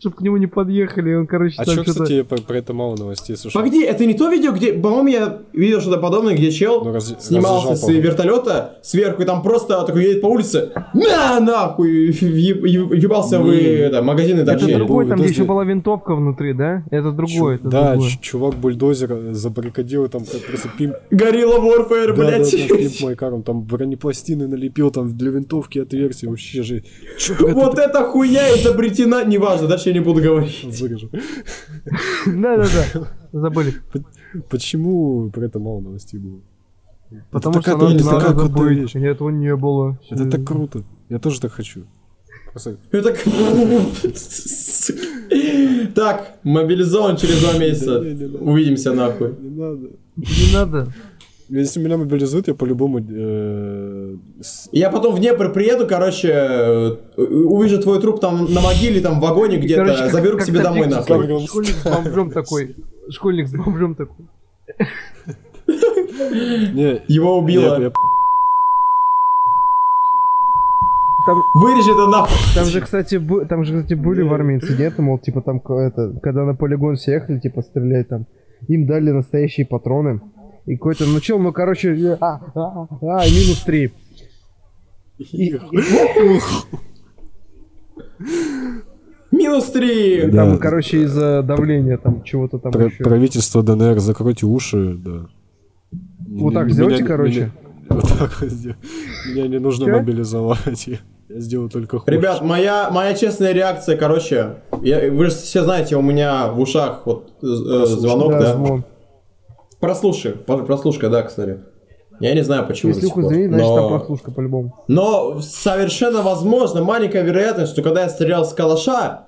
Чтобы 0.00 0.16
к 0.16 0.20
нему 0.20 0.36
не 0.36 0.46
подъехали, 0.46 1.10
и 1.10 1.14
он, 1.14 1.26
короче, 1.26 1.56
А 1.58 1.64
там 1.64 1.74
что, 1.74 1.82
что-то... 1.84 2.02
кстати, 2.04 2.22
про, 2.22 2.38
про 2.38 2.56
это 2.58 2.72
мало 2.72 2.96
новостей 2.96 3.36
слышал? 3.36 3.60
Погоди, 3.60 3.82
это 3.82 4.06
не 4.06 4.14
то 4.14 4.28
видео, 4.30 4.52
где, 4.52 4.72
по-моему, 4.72 5.08
я 5.08 5.38
видел 5.52 5.80
что-то 5.80 5.98
подобное, 5.98 6.34
где 6.36 6.50
чел 6.52 6.84
Ну, 6.84 6.92
раз- 6.92 7.16
снимался 7.20 7.74
с 7.74 7.88
вертолета 7.88 8.78
сверху, 8.82 9.22
и 9.22 9.24
там 9.24 9.42
просто 9.42 9.82
такой 9.84 10.04
едет 10.04 10.20
по 10.20 10.26
улице, 10.26 10.70
на, 10.94 11.40
нахуй, 11.40 12.10
въебался 12.62 13.40
в 13.40 13.46
Не. 13.46 13.58
это, 13.58 14.02
магазины 14.02 14.40
Это 14.40 14.52
дорожей. 14.54 14.74
другой, 14.76 15.08
там 15.08 15.22
еще 15.22 15.44
была 15.44 15.64
винтовка 15.64 16.14
внутри, 16.14 16.52
да? 16.52 16.84
Это 16.90 17.10
другой, 17.12 17.56
это 17.56 17.68
да, 17.68 17.90
другой. 17.92 18.08
ч- 18.10 18.18
чувак 18.20 18.54
бульдозер 18.54 19.32
забаррикадил 19.32 20.08
там 20.08 20.24
как 20.24 20.40
просто 20.46 20.68
пимп... 20.78 20.94
Горилла 21.10 21.58
Warfare, 21.58 22.12
блядь. 22.14 22.52
да, 22.68 22.76
пимп 22.76 23.00
Майкар, 23.02 23.34
он 23.34 23.42
там 23.42 23.62
бронепластины 23.62 24.46
налепил, 24.46 24.90
там 24.90 25.16
для 25.16 25.30
винтовки 25.30 25.78
отверстия, 25.80 26.28
вообще 26.30 26.62
же... 26.62 26.84
Вот 27.40 27.78
эта 27.78 28.04
хуйня 28.04 28.54
изобретена, 28.56 29.24
неважно, 29.24 29.66
дальше 29.68 29.87
я 29.88 29.94
не 29.94 30.00
буду 30.00 30.22
говорить. 30.22 30.64
вырежу. 30.80 31.10
Да-да-да, 32.26 33.08
забыли. 33.32 33.74
Почему 34.50 35.30
про 35.30 35.46
это 35.46 35.58
мало 35.58 35.80
новостей 35.80 36.20
было? 36.20 36.40
Потому 37.30 37.54
что 37.54 37.62
такая, 37.62 37.76
надо, 37.94 38.38
забыть. 38.38 38.94
этого 38.94 39.30
не 39.30 39.56
было. 39.56 39.98
Это 40.10 40.30
так 40.30 40.44
круто. 40.44 40.82
Я 41.08 41.18
тоже 41.18 41.40
так 41.40 41.52
хочу. 41.52 41.84
Просто- 42.52 42.76
Это 42.92 43.14
Так, 45.94 46.38
мобилизован 46.42 47.16
через 47.16 47.40
два 47.40 47.58
месяца. 47.58 47.98
Увидимся 48.40 48.92
нахуй. 48.92 49.34
Не 49.40 49.50
надо. 49.50 49.88
Не 50.16 50.52
надо. 50.54 50.92
Если 51.50 51.80
меня 51.80 51.96
мобилизуют, 51.96 52.48
я 52.48 52.54
по-любому... 52.54 52.98
э, 53.00 54.16
с- 54.42 54.68
Я 54.72 54.90
потом 54.90 55.14
в 55.14 55.18
Днепр 55.18 55.50
приеду, 55.52 55.86
короче, 55.86 56.28
э, 56.28 56.96
увижу 57.16 57.80
твой 57.80 58.00
труп 58.00 58.20
там 58.20 58.52
на 58.52 58.60
могиле, 58.60 59.00
там 59.00 59.18
в 59.18 59.22
вагоне 59.22 59.56
где-то, 59.58 59.82
заберу 60.10 60.36
к 60.38 60.42
себе 60.42 60.60
домой 60.60 60.86
нахуй. 60.88 61.06
Школьник 61.46 61.74
с 61.76 61.84
бомжом 61.84 62.30
такой. 62.30 62.76
Школьник 63.10 63.48
с 63.48 63.52
бомжом 63.54 63.94
такой. 63.94 64.26
Не, 65.66 67.02
Его 67.08 67.38
убило. 67.38 67.92
Там, 71.26 71.42
Вырежи 71.56 71.90
это 71.92 72.06
нахуй. 72.06 72.36
там 72.54 72.64
же, 72.64 72.80
кстати, 72.80 73.16
бу- 73.16 73.46
там 73.46 73.64
же, 73.64 73.74
кстати, 73.76 73.92
были 73.94 74.22
в 74.22 74.32
армии 74.32 74.54
инциденты, 74.56 75.02
мол, 75.02 75.18
типа 75.18 75.42
там, 75.42 75.58
это, 75.58 76.18
когда 76.22 76.44
на 76.44 76.54
полигон 76.54 76.96
все 76.96 77.12
ехали, 77.12 77.38
типа, 77.38 77.60
стрелять 77.62 78.08
там, 78.08 78.26
им 78.68 78.86
дали 78.86 79.10
настоящие 79.10 79.66
патроны. 79.66 80.20
И 80.68 80.76
какой-то, 80.76 81.06
ну 81.06 81.18
чел, 81.20 81.38
ну, 81.38 81.50
короче, 81.52 81.94
э, 81.96 82.16
а, 82.20 82.40
а, 82.54 82.86
а, 83.00 83.26
и 83.26 83.30
минус 83.30 83.62
три. 83.64 83.90
И- 85.18 85.24
и- 85.46 85.60
Минус 89.30 89.66
три. 89.70 90.26
Да. 90.26 90.44
Там, 90.44 90.58
короче, 90.58 91.02
из-за 91.04 91.42
давления, 91.42 91.96
там, 91.96 92.22
чего-то 92.22 92.58
там 92.58 92.72
Про- 92.72 92.86
еще. 92.86 93.02
правительство 93.04 93.62
ДНР, 93.62 93.98
закройте 94.00 94.46
уши, 94.46 94.94
да. 94.98 95.26
Вот 96.28 96.54
так 96.54 96.64
Меня- 96.66 96.74
сделайте, 96.74 97.02
меня- 97.02 97.06
короче. 97.08 97.40
меня- 97.40 97.52
Вот 97.88 98.08
так 98.18 98.42
Меня 98.42 99.48
не 99.48 99.58
нужно 99.58 99.86
мобилизовать. 99.88 100.86
Я 101.30 101.40
сделаю 101.40 101.68
только 101.70 101.98
хуже. 101.98 102.14
Ребят, 102.16 102.42
моя, 102.42 102.90
моя 102.90 103.14
честная 103.14 103.52
реакция, 103.52 103.96
короче, 103.98 104.56
я, 104.82 105.10
вы 105.12 105.26
же 105.26 105.30
все 105.32 105.62
знаете, 105.62 105.96
у 105.96 106.02
меня 106.02 106.48
в 106.52 106.58
ушах 106.60 107.02
вот 107.04 107.32
э, 107.42 107.46
звонок, 107.86 108.32
Да, 108.32 108.38
да. 108.40 108.54
звон. 108.54 108.84
Прослушай, 109.80 110.32
прослушка, 110.32 111.08
да, 111.08 111.22
кстати. 111.22 111.60
Я 112.20 112.34
не 112.34 112.42
знаю, 112.42 112.66
почему 112.66 112.92
Если 112.92 113.06
ухо 113.06 113.22
звенит, 113.22 113.50
значит, 113.50 113.68
там 113.68 113.84
но... 113.84 113.98
прослушка 113.98 114.30
по-любому. 114.32 114.74
но 114.88 115.40
совершенно 115.40 116.20
возможно, 116.22 116.82
маленькая 116.82 117.22
вероятность, 117.22 117.72
что 117.72 117.82
когда 117.82 118.02
я 118.02 118.08
стрелял 118.08 118.44
с 118.44 118.52
калаша, 118.52 119.26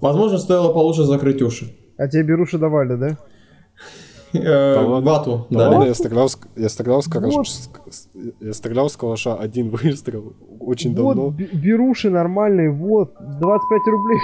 возможно, 0.00 0.38
стоило 0.38 0.72
получше 0.72 1.04
закрыть 1.04 1.40
уши. 1.40 1.76
А 1.96 2.08
тебе 2.08 2.24
беруши 2.24 2.58
давали, 2.58 2.96
да? 2.96 3.16
Э, 4.32 4.84
вату, 5.00 5.46
Да 5.50 5.84
я 5.86 5.94
стрелял, 5.94 6.28
с- 6.28 6.38
я 6.56 6.68
стрелял 6.68 7.00
с 7.00 7.06
калаша, 7.08 7.40
я 8.40 8.52
стрелял 8.52 8.90
с 8.90 8.96
калаша 8.96 9.36
один 9.36 9.70
выстрел 9.82 10.34
очень 10.58 10.94
давно. 10.96 11.30
бе- 11.30 11.48
беруши 11.52 12.10
нормальные, 12.10 12.70
вот, 12.72 13.14
25 13.20 13.80
рублей. 13.86 14.18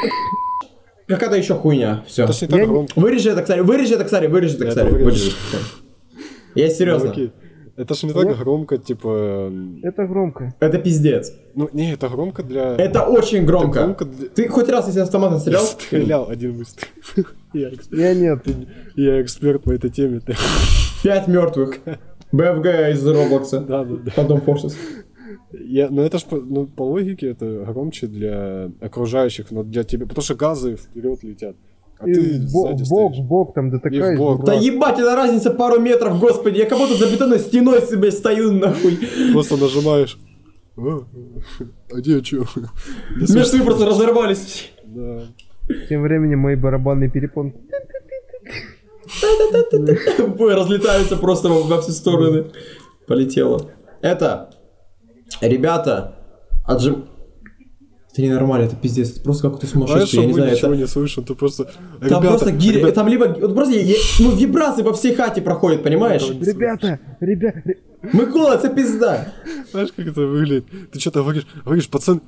Какая-то 1.08 1.36
еще 1.36 1.54
хуйня, 1.54 2.02
все. 2.06 2.28
Я 2.48 2.66
громко. 2.66 2.92
Вырежи 2.96 3.30
это, 3.30 3.42
кстати, 3.42 3.60
вырежи 3.60 3.94
это, 3.94 4.04
кстати, 4.04 4.26
вырежи 4.26 4.54
это, 4.56 4.64
Я 4.64 4.70
кстати, 4.70 4.88
вырежи. 4.92 5.30
Я 6.54 6.66
Ну, 6.68 6.72
серьезно. 6.74 7.10
окей. 7.10 7.32
Это 7.76 7.94
ж 7.94 8.02
не 8.06 8.12
так 8.12 8.24
Я- 8.26 8.34
громко, 8.34 8.76
типа... 8.76 9.50
Это 9.82 10.06
громко. 10.06 10.54
Это 10.60 10.78
пиздец. 10.78 11.32
Ну, 11.54 11.70
не, 11.72 11.92
это 11.94 12.08
громко 12.10 12.42
для... 12.42 12.76
Это 12.76 13.02
очень 13.04 13.38
это 13.38 13.46
громко. 13.46 13.78
громко 13.80 14.04
для... 14.04 14.28
Ты 14.28 14.46
хоть 14.48 14.68
раз 14.68 14.88
из 14.88 14.98
автомата 14.98 15.34
Я 15.34 15.40
стрелял? 15.40 15.64
стрелял 15.64 16.30
один 16.30 16.52
выстрел. 16.52 16.88
Я 17.54 17.68
экс- 17.70 17.88
Я 17.90 18.14
нет. 18.14 18.44
Я 18.94 19.22
эксперт 19.22 19.62
по 19.64 19.70
этой 19.72 19.88
теме. 19.90 20.20
Пять 21.02 21.28
мертвых. 21.28 21.78
БФГ 22.32 22.66
из 22.92 23.06
Роблокса. 23.06 23.60
Да, 23.60 23.84
да, 23.84 23.96
да. 23.96 24.12
Phantom 24.22 24.44
Forces. 24.44 24.74
Я, 25.52 25.88
ну 25.90 26.02
это 26.02 26.18
ж 26.18 26.24
по, 26.24 26.36
ну, 26.36 26.66
по 26.66 26.82
логике 26.82 27.28
это 27.28 27.64
громче 27.66 28.06
для 28.06 28.70
окружающих, 28.80 29.50
но 29.50 29.62
для 29.62 29.84
тебя, 29.84 30.06
потому 30.06 30.22
что 30.22 30.34
газы 30.34 30.76
вперед 30.76 31.22
летят, 31.22 31.56
а 31.98 32.08
И 32.08 32.14
ты 32.14 32.40
бок, 32.52 32.80
стоишь. 32.84 33.18
в 33.18 33.22
бок, 33.22 33.54
там 33.54 33.70
в 33.70 33.92
есть, 33.92 34.18
бок. 34.18 34.44
Да 34.44 34.54
ебать, 34.54 34.98
это 34.98 35.14
разница 35.14 35.50
пару 35.52 35.80
метров, 35.80 36.18
господи. 36.18 36.58
Я 36.58 36.66
как 36.66 36.78
будто 36.78 36.94
за 36.94 37.10
бетонной 37.10 37.38
стеной 37.38 37.80
себе 37.82 38.10
стою, 38.10 38.52
нахуй. 38.52 38.98
Просто 39.32 39.56
нажимаешь. 39.56 40.18
А, 40.76 41.00
а 41.92 41.94
где 41.96 42.20
чё? 42.22 42.44
Мечты 43.16 43.62
просто 43.62 43.86
разорвались. 43.86 44.72
Да. 44.84 45.22
Тем 45.88 46.02
временем 46.02 46.40
мои 46.40 46.56
барабанные 46.56 47.10
перепонки. 47.10 47.58
Ой, 50.38 50.54
разлетаются 50.54 51.16
просто 51.16 51.48
во, 51.48 51.62
во 51.62 51.80
все 51.82 51.92
стороны. 51.92 52.46
Полетело. 53.06 53.70
Это, 54.00 54.50
ребята, 55.40 56.18
отжим... 56.64 57.06
Это 58.12 58.20
ненормально, 58.20 58.66
это 58.66 58.76
пиздец, 58.76 59.12
это 59.12 59.22
просто 59.22 59.44
какой-то 59.44 59.66
Знаешь, 59.66 59.88
сумасшедший, 59.88 60.20
я 60.20 60.26
не 60.26 60.34
знаю, 60.34 60.52
ничего 60.52 60.72
это... 60.72 60.82
не 60.82 60.86
слышим, 60.86 61.24
ты 61.24 61.34
просто... 61.34 61.64
Там 61.64 61.74
Ребята, 62.00 62.28
просто 62.28 62.52
гири, 62.52 62.78
ребята, 62.78 62.94
там 62.96 63.08
либо, 63.08 63.24
вот 63.24 63.54
просто, 63.54 63.74
я- 63.74 63.96
ну, 64.20 64.36
вибрации 64.36 64.82
по 64.82 64.92
всей 64.92 65.14
хате 65.14 65.40
проходят, 65.40 65.82
понимаешь? 65.82 66.28
Ребята, 66.28 67.00
ребята, 67.20 67.62
Микола, 68.12 68.56
это 68.56 68.68
пизда. 68.68 69.32
Знаешь, 69.70 69.92
как 69.96 70.06
это 70.06 70.20
выглядит? 70.26 70.66
Ты 70.92 71.00
что-то 71.00 71.22
говоришь, 71.22 71.46
говоришь, 71.64 71.88
пацан... 71.88 72.20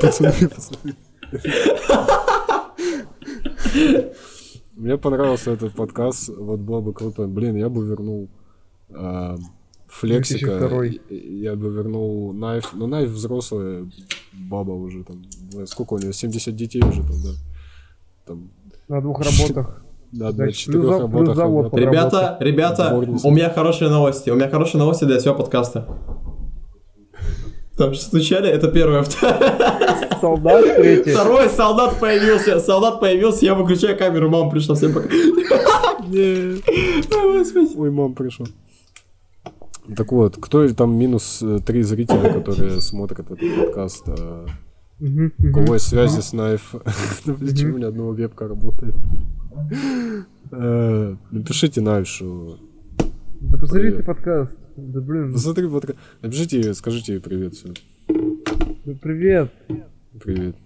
Пацаны, 0.00 0.48
пацаны. 0.48 0.94
Мне 4.76 4.96
понравился 4.98 5.52
этот 5.52 5.72
подкаст, 5.74 6.28
вот 6.28 6.60
было 6.60 6.80
бы 6.80 6.92
круто. 6.92 7.26
Блин, 7.26 7.56
я 7.56 7.68
бы 7.68 7.86
вернул 7.86 8.30
а, 8.94 9.36
Флексика, 9.90 10.58
2002. 10.58 10.86
и- 10.86 11.40
я 11.40 11.54
бы 11.56 11.68
вернул 11.68 12.32
Найф, 12.32 12.70
ну 12.74 12.86
Найф 12.86 13.10
взрослая 13.10 13.86
баба 14.32 14.70
уже 14.72 15.04
там, 15.04 15.22
сколько 15.66 15.94
у 15.94 15.98
нее, 15.98 16.12
70 16.12 16.54
детей 16.56 16.82
уже 16.82 17.02
там, 17.02 17.16
да. 17.24 17.30
Там, 18.26 18.50
на 18.88 19.00
двух 19.00 19.18
работах. 19.20 19.82
да, 20.12 20.26
на 20.26 20.32
Значит, 20.32 20.56
четырех 20.56 20.80
плюс 20.82 21.00
работах. 21.00 21.24
плюс 21.26 21.36
завод 21.36 21.64
работает. 21.64 21.88
Ребята, 21.88 22.36
ребята, 22.40 22.88
Дворница. 22.90 23.26
у 23.28 23.30
меня 23.30 23.50
хорошие 23.50 23.90
новости. 23.90 24.30
У 24.30 24.34
меня 24.36 24.48
хорошие 24.48 24.78
новости 24.78 25.04
для 25.04 25.18
всего 25.18 25.34
подкаста. 25.34 25.86
Там 27.76 27.94
же 27.94 28.00
стучали, 28.00 28.48
это 28.48 28.68
первое. 28.68 29.04
Солдат 30.20 30.76
третий. 30.76 31.12
Второй 31.12 31.48
солдат 31.48 31.98
появился. 31.98 32.60
Солдат 32.60 33.00
появился, 33.00 33.44
я 33.46 33.54
выключаю 33.54 33.96
камеру, 33.96 34.28
мама 34.28 34.50
пришла, 34.50 34.74
всем 34.74 34.92
пока. 34.92 35.08
Не. 36.08 36.60
Ой, 37.78 37.90
мам 37.90 38.14
пришел. 38.14 38.46
Так 39.96 40.12
вот, 40.12 40.36
кто 40.40 40.68
там 40.72 40.96
минус 40.96 41.42
э, 41.42 41.58
три 41.64 41.82
зрителя, 41.82 42.32
которые 42.32 42.80
смотрят 42.80 43.20
этот 43.20 43.38
подкаст? 43.40 44.06
Мгм, 44.98 45.32
У 45.38 45.52
кого 45.52 45.74
есть 45.74 45.88
связи 45.88 46.20
с 46.20 46.32
Найф? 46.32 46.74
Ну, 47.24 47.34
Почему 47.34 47.76
меня 47.78 47.88
одного 47.88 48.12
вебка 48.12 48.46
работает? 48.48 48.94
Э, 50.52 51.16
Напишите 51.30 51.80
что... 52.06 52.58
Да 53.40 53.56
посмотри 53.58 53.84
Привет. 53.88 53.96
ты 53.98 54.02
подкаст. 54.04 54.58
Да 54.76 55.00
блин, 55.00 55.32
Посмотри, 55.32 55.66
подка- 55.66 55.96
напишите 56.22 56.60
скажите 56.74 57.14
ей 57.14 57.20
привет, 57.20 57.54
все. 57.54 57.68
ну 58.08 58.94
привет. 59.00 59.50
Привет. 60.22 60.56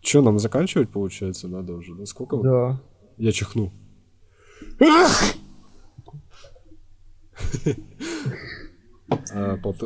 Че, 0.00 0.22
нам 0.22 0.38
заканчивать, 0.38 0.88
получается, 0.90 1.48
надо 1.48 1.74
уже, 1.74 1.94
да? 1.96 2.06
Сколько? 2.06 2.36
Да. 2.38 2.80
Я 3.16 3.32
чихну. 3.32 3.72
А, 4.80 4.84
полта- 4.84 5.36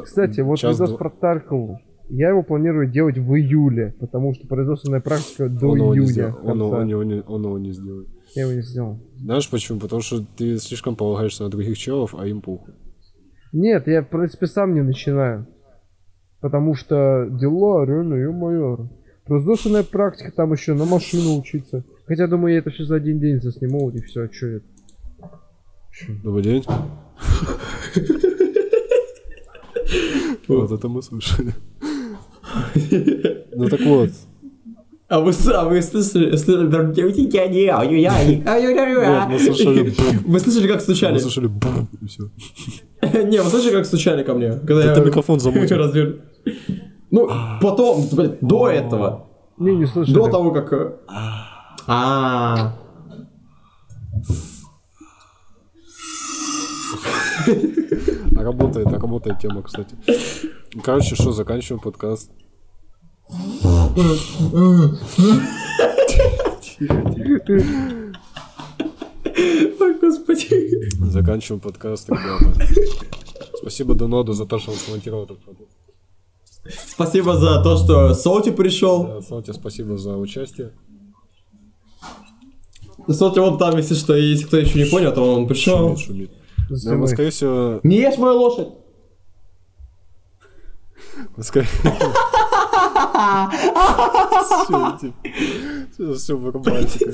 Кстати, 0.04 0.40
вот 0.40 0.62
видос 0.62 0.92
про 0.94 1.10
Таркову. 1.10 1.80
Я 2.08 2.28
его 2.30 2.42
планирую 2.42 2.90
делать 2.90 3.16
в 3.16 3.34
июле, 3.34 3.94
потому 4.00 4.34
что 4.34 4.46
производственная 4.46 5.00
практика 5.00 5.48
до 5.48 5.68
Он 5.68 5.78
июня. 5.78 6.34
Он 6.42 6.58
его- 6.58 6.68
конца. 6.68 6.78
он 6.82 6.88
его 6.88 7.02
не- 7.04 7.22
он 7.26 7.42
его 7.44 7.58
не 7.58 7.72
сделает. 7.72 8.08
Я 8.34 8.42
его 8.42 8.52
не 8.52 8.62
сделал. 8.62 8.98
Знаешь 9.16 9.48
почему? 9.48 9.78
Потому 9.80 10.02
что 10.02 10.20
ты 10.36 10.58
слишком 10.58 10.96
полагаешься 10.96 11.44
на 11.44 11.50
других 11.50 11.78
челов, 11.78 12.14
а 12.18 12.26
им 12.26 12.40
похуй. 12.42 12.74
Нет, 13.52 13.86
я, 13.86 14.02
в 14.02 14.08
принципе, 14.08 14.46
сам 14.46 14.74
не 14.74 14.82
начинаю. 14.82 15.46
Потому 16.40 16.74
что 16.74 17.28
дела, 17.30 17.86
реально, 17.86 18.14
ё-моё. 18.14 18.88
Производственная 19.24 19.84
практика, 19.84 20.32
там 20.32 20.52
еще 20.52 20.74
на 20.74 20.84
машину 20.84 21.38
учиться. 21.38 21.84
Хотя, 22.06 22.26
думаю, 22.26 22.54
я 22.54 22.58
это 22.58 22.70
все 22.70 22.84
за 22.84 22.96
один 22.96 23.20
день 23.20 23.38
засниму, 23.38 23.88
и 23.90 24.00
все, 24.00 24.28
что 24.30 24.46
это. 24.48 24.64
Добрый 26.24 26.42
день. 26.42 26.64
Вот 30.48 30.72
это 30.72 30.88
мы 30.88 31.02
слышали. 31.02 31.54
Ну 33.54 33.68
так 33.68 33.80
вот, 33.82 34.10
А 35.08 35.20
вы, 35.20 35.30
а 35.30 35.32
слышали? 35.32 36.32
слышали- 36.32 36.66
вот 39.20 39.28
мы 39.28 39.38
слышали 39.38 39.90
бум, 39.96 40.32
Вы 40.32 40.40
слышали, 40.40 40.68
как 40.68 40.80
стучали? 40.80 41.12
мы 41.14 41.18
слышали 41.20 41.46
бум, 41.46 41.88
и 42.00 42.06
все. 42.06 42.22
Не, 43.24 43.42
вы 43.42 43.50
слышали, 43.50 43.72
как 43.76 43.86
стучали 43.86 44.22
ко 44.22 44.34
мне? 44.34 44.52
Когда 44.52 44.84
Это 44.84 45.00
я 45.00 45.06
микрофон 45.06 45.40
замутил. 45.40 46.16
Ну, 47.10 47.28
потом, 47.60 48.06
до 48.40 48.68
этого. 48.68 49.26
Не, 49.58 49.76
не 49.76 49.86
слышали. 49.86 50.14
До 50.14 50.28
того, 50.28 50.50
как... 50.50 50.72
э, 50.72 50.92
А. 51.86 52.74
А 58.36 58.42
работает, 58.42 58.86
а 58.86 58.98
работает 58.98 59.38
тема, 59.40 59.62
кстати. 59.62 59.96
Короче, 60.82 61.14
что, 61.14 61.32
заканчиваем 61.32 61.80
подкаст. 61.80 62.30
Ой, 69.80 70.00
господи. 70.00 71.10
Заканчиваем 71.10 71.60
подкаст, 71.60 72.08
ребята. 72.08 72.66
Спасибо 73.56 73.94
Доноду 73.94 74.32
за 74.32 74.46
то, 74.46 74.58
что 74.58 74.72
он 74.72 74.76
смонтировал 74.76 75.24
этот 75.24 75.38
подкаст. 75.44 75.70
Спасибо 76.86 77.36
за 77.36 77.62
то, 77.62 77.76
что 77.76 78.14
Солти 78.14 78.50
пришел. 78.50 79.04
Да, 79.04 79.20
Слава 79.20 79.44
спасибо 79.52 79.96
за 79.96 80.16
участие. 80.16 80.72
Солти 83.08 83.40
вон 83.40 83.58
там, 83.58 83.76
если 83.76 83.94
что, 83.94 84.14
если 84.14 84.44
кто 84.44 84.58
еще 84.58 84.78
не 84.78 84.88
понял, 84.88 85.12
то 85.12 85.34
он 85.34 85.48
пришел. 85.48 85.96
Шумит, 85.96 86.30
шумит. 86.30 86.41
Да, 86.68 86.74
мы, 86.74 86.78
стеной. 86.78 87.08
скорее 87.08 87.30
всего, 87.30 87.80
Не 87.82 87.96
ешь 87.96 88.18
мою 88.18 88.34
лошадь! 88.38 88.68
мы 91.36 91.42
скорее... 91.42 91.68
Все, 95.92 96.14
все 96.14 96.36
вырубайте. 96.36 97.12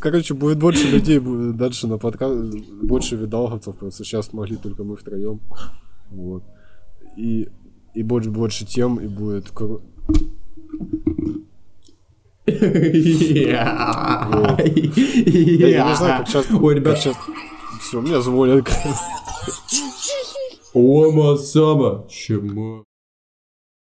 Короче, 0.00 0.34
будет 0.34 0.58
больше 0.58 0.88
людей 0.88 1.18
будет 1.18 1.56
дальше 1.56 1.86
на 1.86 1.98
подкаст, 1.98 2.34
больше 2.82 3.16
видалговцев, 3.16 3.76
просто 3.76 4.04
сейчас 4.04 4.32
могли 4.32 4.56
только 4.56 4.84
мы 4.84 4.96
втроем. 4.96 5.40
Вот. 6.10 6.42
И, 7.16 7.48
и 7.94 8.02
больше, 8.02 8.30
больше 8.30 8.66
тем, 8.66 8.96
и 8.96 9.06
будет... 9.06 9.52
я 15.66 15.88
не 15.88 15.96
знаю, 15.96 16.18
как 16.18 16.28
часто... 16.28 16.56
Ой, 16.56 16.74
ребят. 16.74 16.98
Все, 17.86 18.00
меня 18.00 18.20
звонят. 18.22 18.66
Ома-сама. 20.72 22.06
Чему? 22.08 22.84